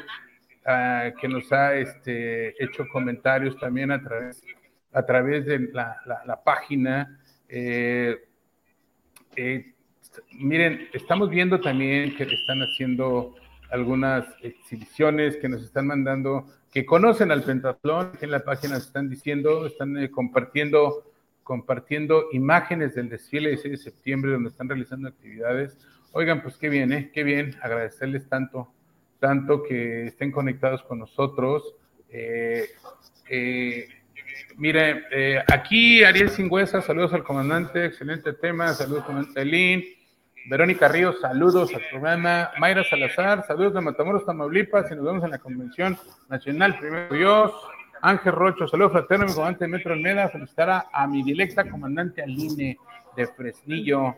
que 1.22 1.28
nos 1.30 1.52
ha 1.54 1.76
este, 1.76 2.62
hecho 2.62 2.86
comentarios 2.92 3.58
también 3.58 3.92
a 3.92 4.02
través, 4.02 4.44
a 4.92 5.06
través 5.06 5.46
de 5.46 5.60
la, 5.72 6.42
página. 6.44 7.20
Eh, 7.48 8.18
miren, 10.32 10.90
estamos 10.94 11.30
viendo 11.30 11.60
también 11.60 12.16
que 12.16 12.24
están 12.24 12.60
haciendo 12.62 13.36
algunas 13.70 14.26
exhibiciones 14.42 15.38
que 15.38 15.50
nos 15.50 15.64
están 15.64 15.88
mandando, 15.88 16.48
que 16.72 16.86
conocen 16.86 17.32
al 17.32 17.44
pentatlón, 17.44 18.12
que 18.14 18.26
en 18.26 18.32
la 18.32 18.44
página 18.44 18.78
están 18.78 19.10
diciendo, 19.10 19.66
están 19.66 19.98
eh, 19.98 20.10
compartiendo, 20.12 21.12
compartiendo 21.44 22.28
imágenes 22.32 22.96
del 22.96 23.10
desfile 23.10 23.52
de 23.52 23.58
6 23.58 23.72
de 23.72 23.78
septiembre 23.78 24.32
donde 24.32 24.50
están 24.50 24.70
realizando 24.70 25.08
actividades. 25.08 25.78
Oigan, 26.12 26.42
pues 26.42 26.58
qué 26.58 26.70
bien, 26.70 26.94
¿eh? 26.94 27.12
Qué 27.14 27.24
bien, 27.24 27.56
agradecerles 27.62 28.28
tanto, 28.28 28.74
tanto 29.20 29.64
que 29.64 30.08
estén 30.08 30.32
conectados 30.32 30.84
con 30.84 31.00
nosotros. 31.00 31.76
Eh, 32.10 32.70
eh, 33.30 33.88
mire, 34.56 35.44
aquí 35.52 36.04
Ariel 36.04 36.30
Singüesa, 36.30 36.82
saludos 36.82 37.14
al 37.14 37.24
comandante, 37.24 37.86
excelente 37.86 38.34
tema, 38.34 38.74
saludos 38.74 39.04
comandante 39.04 39.44
Lin. 39.44 39.84
Verónica 40.50 40.88
Ríos, 40.88 41.20
saludos 41.20 41.74
al 41.76 41.82
programa. 41.90 42.52
Mayra 42.58 42.82
Salazar, 42.86 43.46
saludos 43.46 43.74
de 43.74 43.82
Matamoros, 43.82 44.26
Tamaulipas, 44.26 44.90
y 44.90 44.96
nos 44.96 45.04
vemos 45.04 45.24
en 45.26 45.32
la 45.32 45.40
Convención 45.40 45.98
Nacional. 46.30 46.80
Primero 46.80 47.14
Dios. 47.14 47.52
Ángel 48.02 48.32
Rocho, 48.32 48.66
saludos 48.66 48.94
fraterno, 48.94 49.26
mi 49.26 49.34
comandante 49.34 49.66
de 49.66 49.72
Metro 49.72 49.92
Almeda, 49.92 50.30
felicitar 50.30 50.86
a, 50.90 51.08
mi 51.08 51.22
directa 51.24 51.70
comandante 51.70 52.22
Aline 52.22 52.78
de 53.16 53.28
Fresnillo. 53.28 54.16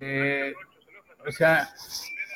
Eh, 0.00 0.52
o 1.26 1.30
sea, 1.30 1.66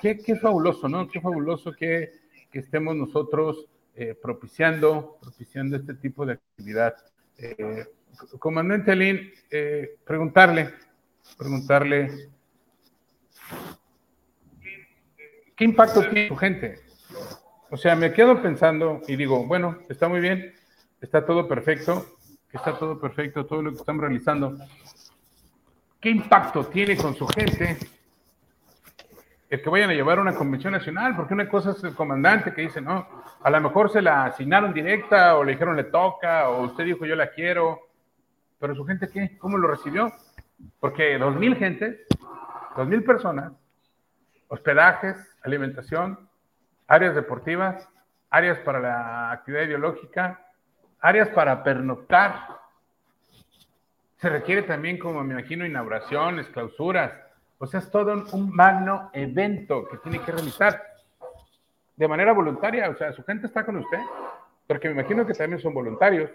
qué, 0.01 0.37
fabuloso, 0.41 0.89
¿no? 0.89 1.07
Qué 1.09 1.21
fabuloso 1.21 1.73
que, 1.73 2.13
estemos 2.51 2.97
nosotros 2.97 3.67
eh, 3.95 4.15
propiciando, 4.15 5.19
propiciando 5.21 5.77
este 5.77 5.95
tipo 5.95 6.25
de 6.25 6.35
actividad. 6.35 6.95
Eh, 7.37 7.85
comandante 8.39 8.93
Aline, 8.93 9.33
preguntarle, 10.07 10.71
preguntarle 11.37 12.31
¿Qué 15.57 15.65
impacto 15.65 16.03
tiene 16.03 16.29
su 16.29 16.37
gente? 16.37 16.81
O 17.71 17.77
sea, 17.77 17.95
me 17.97 18.13
quedo 18.13 18.43
pensando 18.43 19.01
y 19.07 19.17
digo, 19.17 19.47
bueno, 19.47 19.79
está 19.89 20.09
muy 20.09 20.21
bien, 20.21 20.53
está 21.01 21.25
todo 21.25 21.49
perfecto, 21.49 22.05
está 22.53 22.77
todo 22.79 23.01
perfecto, 23.01 23.47
todo 23.47 23.63
lo 23.63 23.71
que 23.71 23.79
están 23.79 23.99
realizando. 23.99 24.59
¿Qué 26.01 26.11
impacto 26.11 26.67
tiene 26.67 26.97
con 26.97 27.15
su 27.15 27.27
gente 27.29 27.79
el 29.49 29.63
que 29.63 29.71
vayan 29.71 29.91
a 29.91 29.95
llevar 29.95 30.19
una 30.19 30.35
convención 30.35 30.73
nacional? 30.73 31.15
Porque 31.15 31.35
una 31.35 31.49
cosa 31.49 31.71
es 31.71 31.85
el 31.85 31.95
comandante 31.95 32.53
que 32.53 32.63
dice, 32.63 32.81
no, 32.81 33.07
a 33.43 33.51
lo 33.51 33.61
mejor 33.61 33.91
se 33.91 34.03
la 34.03 34.25
asignaron 34.25 34.75
directa 34.75 35.37
o 35.37 35.45
le 35.45 35.53
dijeron 35.53 35.77
le 35.77 35.85
toca 35.85 36.49
o 36.49 36.65
usted 36.65 36.85
dijo 36.85 37.07
yo 37.07 37.15
la 37.15 37.31
quiero, 37.31 37.81
pero 38.59 38.75
su 38.75 38.85
gente 38.85 39.09
qué, 39.09 39.39
¿cómo 39.39 39.59
lo 39.59 39.69
recibió? 39.69 40.13
Porque 40.79 41.19
dos 41.19 41.37
mil 41.37 41.57
gentes, 41.57 42.01
dos 42.77 42.89
mil 42.89 43.05
personas 43.05 43.53
hospedajes, 44.53 45.17
alimentación, 45.43 46.29
áreas 46.87 47.15
deportivas, 47.15 47.89
áreas 48.29 48.59
para 48.59 48.81
la 48.81 49.33
actividad 49.33 49.67
biológica, 49.67 50.47
áreas 51.01 51.31
para 51.31 51.63
pernoctar. 51.65 52.49
Se 54.19 54.29
requiere 54.29 54.63
también, 54.63 54.99
como 54.99 55.25
me 55.25 55.33
imagino, 55.33 55.65
inauguraciones, 55.65 56.49
clausuras. 56.49 57.15
O 57.57 57.67
sea, 57.67 57.81
es 57.81 57.91
todo 57.91 58.27
un 58.33 58.51
magno 58.55 59.09
evento 59.15 59.89
que 59.89 59.97
tiene 59.97 60.21
que 60.21 60.33
realizar 60.33 60.83
de 61.97 62.09
manera 62.09 62.35
voluntaria. 62.35 62.91
O 62.91 62.97
sea, 62.97 63.11
su 63.15 63.25
gente 63.25 63.47
está 63.47 63.65
con 63.65 63.79
usted, 63.79 64.01
porque 64.67 64.89
me 64.89 65.01
imagino 65.01 65.27
que 65.27 65.33
también 65.33 65.63
son 65.63 65.73
voluntarios. 65.73 66.31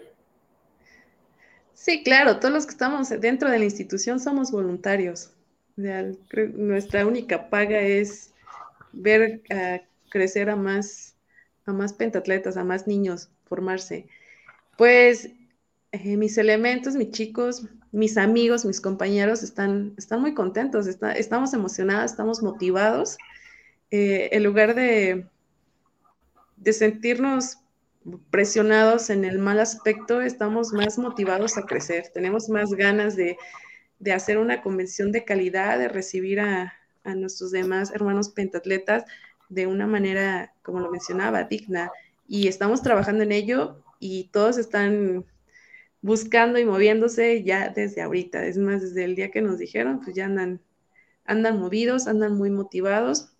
Sí, 1.72 2.02
claro, 2.02 2.40
todos 2.40 2.52
los 2.52 2.66
que 2.66 2.72
estamos 2.72 3.08
dentro 3.08 3.48
de 3.48 3.60
la 3.60 3.64
institución 3.64 4.18
somos 4.18 4.50
voluntarios. 4.50 5.37
Nuestra 5.78 7.06
única 7.06 7.48
paga 7.48 7.80
es 7.80 8.34
ver 8.92 9.42
crecer 10.08 10.50
a 10.50 10.56
más, 10.56 11.16
a 11.66 11.72
más 11.72 11.92
pentatletas, 11.92 12.56
a 12.56 12.64
más 12.64 12.86
niños, 12.86 13.30
formarse. 13.44 14.08
Pues 14.76 15.30
eh, 15.92 16.16
mis 16.16 16.36
elementos, 16.38 16.94
mis 16.94 17.10
chicos, 17.10 17.66
mis 17.92 18.18
amigos, 18.18 18.64
mis 18.64 18.80
compañeros 18.80 19.42
están, 19.42 19.94
están 19.96 20.20
muy 20.20 20.34
contentos, 20.34 20.86
estamos 20.86 21.54
emocionados, 21.54 22.10
estamos 22.10 22.42
motivados. 22.42 23.16
Eh, 23.90 24.28
en 24.32 24.44
lugar 24.44 24.74
de, 24.74 25.26
de 26.56 26.72
sentirnos 26.72 27.58
presionados 28.30 29.10
en 29.10 29.24
el 29.24 29.38
mal 29.38 29.60
aspecto, 29.60 30.20
estamos 30.20 30.72
más 30.72 30.98
motivados 30.98 31.56
a 31.56 31.62
crecer, 31.62 32.08
tenemos 32.12 32.48
más 32.48 32.70
ganas 32.70 33.16
de, 33.16 33.36
hacer 34.12 34.38
una 34.38 34.62
convención 34.62 35.12
de 35.12 35.24
calidad, 35.24 35.78
de 35.78 35.88
recibir 35.88 36.40
a, 36.40 36.74
nuestros 37.04 37.50
demás 37.52 37.90
hermanos 37.94 38.28
pentatletas 38.28 39.04
de 39.48 39.66
una 39.66 39.86
manera, 39.86 40.52
como 40.62 40.80
lo 40.80 40.90
mencionaba, 40.90 41.44
digna. 41.44 41.90
Y 42.26 42.48
estamos 42.48 42.82
trabajando 42.82 43.22
en 43.22 43.32
ello 43.32 43.82
y 43.98 44.24
todos 44.30 44.58
están 44.58 45.24
buscando 46.02 46.58
y 46.58 46.66
moviéndose 46.66 47.42
ya 47.42 47.70
desde 47.70 48.02
ahorita. 48.02 48.44
Es 48.44 48.58
más, 48.58 48.82
desde 48.82 49.04
el 49.04 49.14
día 49.16 49.30
que 49.30 49.40
nos 49.40 49.56
dijeron, 49.56 50.00
pues 50.00 50.14
ya 50.16 50.26
andan, 50.26 50.60
andan 51.24 51.58
movidos, 51.58 52.08
andan 52.08 52.34
muy 52.34 52.50
motivados. 52.50 53.32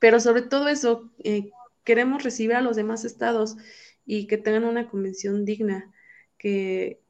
Pero 0.00 0.18
sobre 0.18 0.42
todo 0.42 0.66
eso, 0.68 1.08
eh, 1.22 1.50
queremos 1.84 2.22
recibir 2.24 2.56
a 2.56 2.62
los 2.62 2.76
demás 2.76 3.04
estados 3.04 3.56
y 4.04 4.26
que 4.26 4.38
tengan 4.38 4.64
una 4.64 4.88
convención 4.88 5.44
digna, 5.44 5.92
que, 6.38 7.00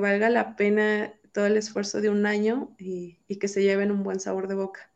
valga 0.00 0.30
la 0.30 0.56
pena 0.56 1.17
todo 1.32 1.46
el 1.46 1.56
esfuerzo 1.56 2.00
de 2.00 2.10
un 2.10 2.26
año 2.26 2.70
y, 2.78 3.18
que 3.38 3.48
se 3.48 3.62
lleven 3.62 3.90
un 3.90 4.02
buen 4.02 4.20
sabor 4.20 4.48
de 4.48 4.54
boca. 4.54 4.90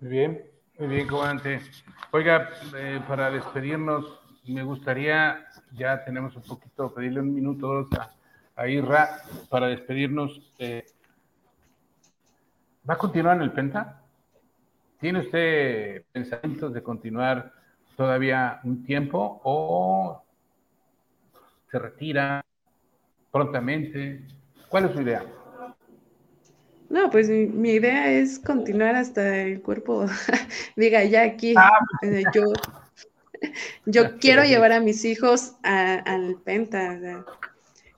Muy 0.00 0.10
bien, 0.10 0.44
muy 0.78 0.88
bien, 0.88 1.06
comandante. 1.06 1.60
Oiga, 2.12 2.50
eh, 2.76 3.00
para 3.06 3.30
despedirnos, 3.30 4.20
me 4.46 4.62
gustaría, 4.62 5.46
ya 5.72 6.04
tenemos 6.04 6.34
un 6.36 6.42
poquito, 6.42 6.94
pedirle 6.94 7.20
un 7.20 7.34
minuto 7.34 7.88
a, 7.98 8.10
a 8.56 8.68
Irra 8.68 9.22
para 9.48 9.68
despedirnos. 9.68 10.52
Eh, 10.58 10.84
¿Va 12.88 12.94
a 12.94 12.98
continuar 12.98 13.36
en 13.36 13.42
el 13.42 13.52
Penta? 13.52 14.02
¿Tiene 15.00 15.20
usted 15.20 16.04
pensamientos 16.10 16.72
de 16.72 16.82
continuar 16.82 17.52
todavía 17.96 18.60
un 18.64 18.82
tiempo 18.82 19.40
o 19.44 20.24
se 21.70 21.78
retira 21.78 22.44
prontamente? 23.30 24.26
¿Cuál 24.68 24.86
es 24.86 24.92
su 24.92 25.02
idea? 25.02 25.24
No, 26.88 27.10
pues 27.10 27.28
mi, 27.28 27.70
idea 27.70 28.10
es 28.10 28.38
continuar 28.38 28.96
hasta 28.96 29.38
el 29.42 29.60
cuerpo 29.60 30.06
diga 30.76 31.04
ya 31.04 31.22
aquí. 31.22 31.54
Ah, 31.56 31.70
pues. 32.00 32.12
eh, 32.12 32.24
yo 32.34 32.44
yo 33.86 34.18
quiero 34.18 34.44
llevar 34.44 34.72
a 34.72 34.80
mis 34.80 35.04
hijos 35.04 35.54
al 35.62 36.36
Penta. 36.44 36.98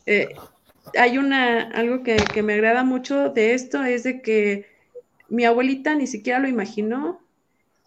Eh, 0.07 0.29
hay 0.99 1.19
una 1.19 1.71
algo 1.71 2.03
que, 2.03 2.17
que 2.17 2.43
me 2.43 2.55
agrada 2.55 2.83
mucho 2.83 3.29
de 3.29 3.55
esto 3.55 3.85
es 3.85 4.03
de 4.03 4.23
que 4.23 4.67
mi 5.29 5.45
abuelita 5.45 5.95
ni 5.95 6.09
siquiera 6.09 6.41
lo 6.41 6.49
imaginó, 6.49 7.21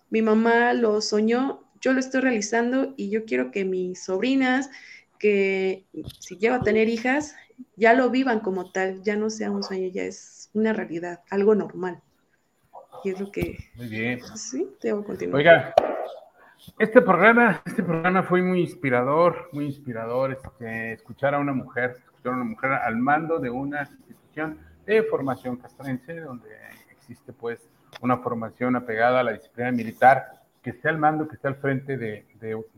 mi 0.10 0.22
mamá 0.22 0.74
lo 0.74 1.02
soñó 1.02 1.64
yo 1.84 1.92
lo 1.92 2.00
estoy 2.00 2.22
realizando 2.22 2.94
y 2.96 3.10
yo 3.10 3.26
quiero 3.26 3.52
que 3.52 3.66
mis 3.66 4.06
sobrinas, 4.06 4.70
que 5.20 5.86
si 6.20 6.38
llevo 6.38 6.56
a 6.56 6.64
tener 6.64 6.88
hijas, 6.88 7.36
ya 7.76 7.94
lo 7.94 8.10
vivan 8.10 8.40
como 8.40 8.72
tal, 8.72 9.02
ya 9.04 9.16
no 9.16 9.30
sea 9.30 9.52
un 9.52 9.64
sueño, 9.64 9.90
ya 9.90 10.04
es 10.04 10.50
una 10.54 10.74
realidad, 10.74 11.22
algo 11.30 11.56
normal. 11.56 12.02
Y 13.04 13.10
es 13.10 13.20
lo 13.20 13.32
que... 13.32 13.58
Muy 13.76 13.88
bien. 13.88 14.22
Sí, 14.36 14.70
debo 14.82 15.04
continuar. 15.04 15.38
Oiga, 15.38 15.74
este 16.80 17.02
programa, 17.02 17.62
este 17.66 17.84
programa 17.84 18.24
fue 18.24 18.42
muy 18.42 18.62
inspirador, 18.62 19.50
muy 19.52 19.66
inspirador, 19.66 20.32
este, 20.32 20.94
escuchar 20.94 21.36
a 21.36 21.40
una 21.40 21.54
mujer, 21.54 21.98
escuchar 22.06 22.34
a 22.34 22.36
una 22.36 22.46
mujer 22.46 22.72
al 22.72 22.96
mando 22.98 23.40
de 23.40 23.50
una 23.50 23.82
institución 23.82 24.60
de 24.86 25.04
formación 25.04 25.58
castrense, 25.58 26.20
donde 26.22 26.50
existe 26.92 27.34
pues 27.34 27.70
una 28.02 28.18
formación 28.18 28.76
apegada 28.76 29.20
a 29.20 29.24
la 29.24 29.34
disciplina 29.34 29.72
militar, 29.72 30.43
que 30.64 30.72
esté 30.72 30.90
al 30.90 30.98
mando, 30.98 31.28
que 31.28 31.36
esté 31.36 31.48
al 31.48 31.56
frente 31.56 31.98
de, 31.98 32.26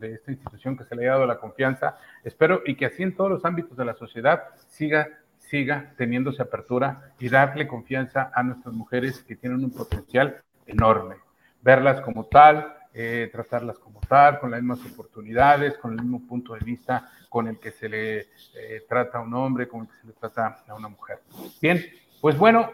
esta 0.02 0.32
institución 0.32 0.76
que 0.76 0.84
se 0.84 0.96
le 0.96 1.08
ha 1.08 1.14
dado 1.14 1.28
la 1.28 1.38
confianza. 1.38 1.98
Espero 2.24 2.62
y 2.66 2.76
que 2.76 2.88
así 2.88 3.04
en 3.04 3.16
todos 3.16 3.30
los 3.30 3.46
ámbitos 3.46 3.78
de 3.78 3.86
la 3.86 3.94
sociedad 3.94 4.44
siga, 4.68 5.08
siga 5.38 5.94
teniéndose 5.96 6.42
apertura 6.42 7.14
y 7.20 7.30
darle 7.30 7.68
confianza 7.68 8.32
a 8.34 8.44
nuestras 8.44 8.74
mujeres 8.74 9.22
que 9.22 9.36
tienen 9.36 9.64
un 9.64 9.72
potencial 9.72 10.42
enorme. 10.66 11.18
Verlas 11.62 12.02
como 12.02 12.26
tal, 12.26 12.76
eh, 12.94 13.30
tratarlas 13.32 13.78
como 13.78 14.00
tal, 14.08 14.40
con 14.40 14.52
las 14.52 14.62
mismas 14.62 14.92
oportunidades, 14.92 15.78
con 15.78 15.92
el 15.92 16.02
mismo 16.02 16.26
punto 16.28 16.54
de 16.54 16.60
vista 16.60 17.10
con 17.30 17.48
el 17.48 17.60
que 17.60 17.72
se 17.72 17.90
le 17.90 18.20
eh, 18.56 18.86
trata 18.88 19.18
a 19.18 19.22
un 19.22 19.34
hombre, 19.34 19.68
con 19.68 19.82
el 19.82 19.88
que 19.88 19.94
se 19.96 20.08
le 20.08 20.14
trata 20.14 20.64
a 20.68 20.74
una 20.74 20.88
mujer. 20.88 21.20
Bien, 21.62 21.84
pues 22.22 22.38
bueno, 22.38 22.72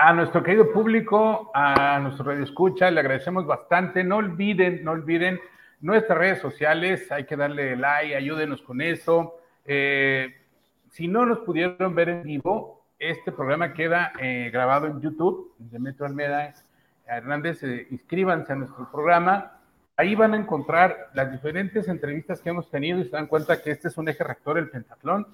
a 0.00 0.12
nuestro 0.12 0.44
querido 0.44 0.70
público, 0.70 1.50
a 1.52 1.98
nuestro 1.98 2.26
radio 2.26 2.44
escucha, 2.44 2.88
le 2.88 3.00
agradecemos 3.00 3.44
bastante. 3.46 4.04
No 4.04 4.18
olviden, 4.18 4.84
no 4.84 4.92
olviden 4.92 5.40
nuestras 5.80 6.16
redes 6.16 6.38
sociales, 6.38 7.10
hay 7.10 7.24
que 7.24 7.36
darle 7.36 7.74
like, 7.76 8.14
ayúdenos 8.14 8.62
con 8.62 8.80
eso. 8.80 9.40
Eh, 9.64 10.36
si 10.92 11.08
no 11.08 11.26
nos 11.26 11.40
pudieron 11.40 11.96
ver 11.96 12.10
en 12.10 12.22
vivo, 12.22 12.84
este 12.96 13.32
programa 13.32 13.74
queda 13.74 14.12
eh, 14.20 14.50
grabado 14.52 14.86
en 14.86 15.00
YouTube, 15.00 15.52
de 15.58 15.80
Metro 15.80 16.06
Almeda 16.06 16.54
Hernández. 17.04 17.64
Eh, 17.64 17.88
inscríbanse 17.90 18.52
a 18.52 18.56
nuestro 18.56 18.88
programa. 18.92 19.58
Ahí 19.96 20.14
van 20.14 20.32
a 20.34 20.36
encontrar 20.36 21.10
las 21.14 21.32
diferentes 21.32 21.88
entrevistas 21.88 22.40
que 22.40 22.50
hemos 22.50 22.70
tenido 22.70 23.00
y 23.00 23.04
se 23.04 23.10
dan 23.10 23.26
cuenta 23.26 23.60
que 23.60 23.72
este 23.72 23.88
es 23.88 23.98
un 23.98 24.08
eje 24.08 24.22
rector 24.22 24.54
del 24.54 24.70
pentatlón 24.70 25.26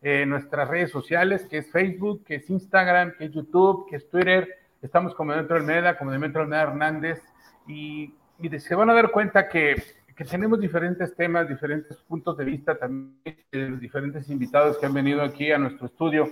eh, 0.00 0.24
nuestras 0.26 0.68
redes 0.68 0.90
sociales, 0.90 1.46
que 1.50 1.58
es 1.58 1.70
Facebook, 1.70 2.24
que 2.24 2.36
es 2.36 2.48
Instagram, 2.48 3.14
que 3.18 3.24
es 3.26 3.32
YouTube, 3.32 3.88
que 3.88 3.96
es 3.96 4.08
Twitter. 4.08 4.48
Estamos 4.80 5.14
como 5.14 5.34
Metro 5.34 5.56
Almeda, 5.56 5.98
como 5.98 6.12
de 6.12 6.18
Metro 6.18 6.42
Almeda 6.42 6.62
Hernández, 6.62 7.20
y, 7.66 8.14
se 8.60 8.74
van 8.76 8.90
a 8.90 8.94
dar 8.94 9.10
cuenta 9.10 9.48
que, 9.48 9.82
que, 10.16 10.24
tenemos 10.24 10.60
diferentes 10.60 11.16
temas, 11.16 11.48
diferentes 11.48 11.96
puntos 11.96 12.36
de 12.36 12.44
vista 12.44 12.78
también, 12.78 13.36
de 13.50 13.70
los 13.70 13.80
diferentes 13.80 14.30
invitados 14.30 14.78
que 14.78 14.86
han 14.86 14.94
venido 14.94 15.22
aquí 15.22 15.50
a 15.50 15.58
nuestro 15.58 15.86
estudio. 15.86 16.28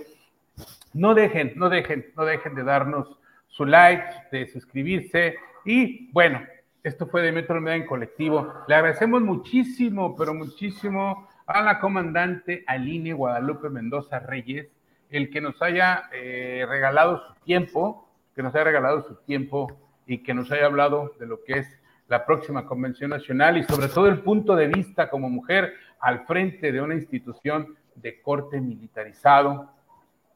No 0.93 1.13
dejen, 1.13 1.53
no 1.57 1.67
dejen, 1.69 2.05
no 2.15 2.23
dejen 2.23 2.55
de 2.55 2.63
darnos 2.63 3.19
su 3.49 3.65
like, 3.65 4.05
de 4.31 4.47
suscribirse, 4.47 5.35
y 5.65 6.09
bueno, 6.13 6.41
esto 6.81 7.07
fue 7.07 7.21
de 7.21 7.33
Metro 7.33 7.55
Almeda 7.55 7.75
en 7.75 7.85
colectivo. 7.85 8.53
Le 8.69 8.75
agradecemos 8.75 9.21
muchísimo, 9.21 10.15
pero 10.15 10.33
muchísimo 10.33 11.27
a 11.47 11.61
la 11.61 11.79
comandante 11.79 12.63
Aline 12.67 13.13
Guadalupe 13.13 13.69
Mendoza 13.69 14.19
Reyes, 14.19 14.67
el 15.09 15.29
que 15.29 15.39
nos 15.39 15.61
haya 15.61 16.09
eh, 16.11 16.65
regalado 16.67 17.25
su 17.25 17.33
tiempo, 17.45 18.09
que 18.35 18.43
nos 18.43 18.53
haya 18.53 18.65
regalado 18.65 19.07
su 19.07 19.15
tiempo 19.23 19.79
y 20.05 20.19
que 20.19 20.33
nos 20.33 20.51
haya 20.51 20.65
hablado 20.65 21.13
de 21.19 21.25
lo 21.25 21.43
que 21.43 21.59
es 21.59 21.67
la 22.09 22.25
próxima 22.25 22.65
Convención 22.65 23.09
Nacional 23.09 23.57
y 23.57 23.63
sobre 23.63 23.87
todo 23.87 24.07
el 24.07 24.19
punto 24.19 24.55
de 24.55 24.67
vista 24.67 25.09
como 25.09 25.29
mujer 25.29 25.73
al 25.99 26.25
frente 26.25 26.71
de 26.71 26.81
una 26.81 26.95
institución 26.95 27.75
de 27.95 28.21
corte 28.21 28.59
militarizado 28.59 29.71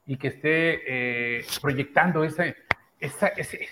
y 0.06 0.18
que 0.18 0.30
esté 0.30 1.40
eh, 1.40 1.46
proyectando 1.62 2.24
ese, 2.24 2.56
ese, 3.00 3.68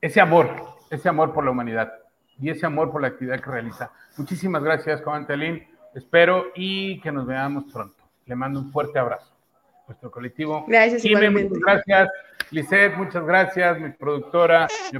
ese 0.00 0.20
amor, 0.20 0.50
ese 0.90 1.08
amor 1.08 1.32
por 1.32 1.44
la 1.44 1.50
humanidad 1.50 1.92
y 2.38 2.50
ese 2.50 2.66
amor 2.66 2.92
por 2.92 3.00
la 3.00 3.08
actividad 3.08 3.40
que 3.40 3.50
realiza. 3.50 3.90
Muchísimas 4.18 4.62
gracias, 4.62 5.00
comandante 5.00 5.32
Aline. 5.32 5.75
Espero 5.96 6.52
y 6.54 7.00
que 7.00 7.10
nos 7.10 7.26
veamos 7.26 7.72
pronto. 7.72 7.96
Le 8.26 8.36
mando 8.36 8.60
un 8.60 8.70
fuerte 8.70 8.98
abrazo. 8.98 9.32
Nuestro 9.88 10.10
colectivo. 10.10 10.66
Gracias, 10.68 11.02
igualmente. 11.06 11.58
gracias. 11.58 12.10
Lisette, 12.50 12.94
muchas 12.98 13.24
gracias. 13.24 13.80
Mi 13.80 13.88
productora, 13.90 14.68
mi, 14.92 14.98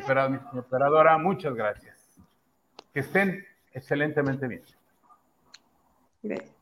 operadora, 0.58 1.18
muchas 1.18 1.54
gracias. 1.54 1.96
Que 2.94 3.00
estén 3.00 3.44
excelentemente 3.74 4.48
bien. 4.48 4.62
Gracias. 6.22 6.55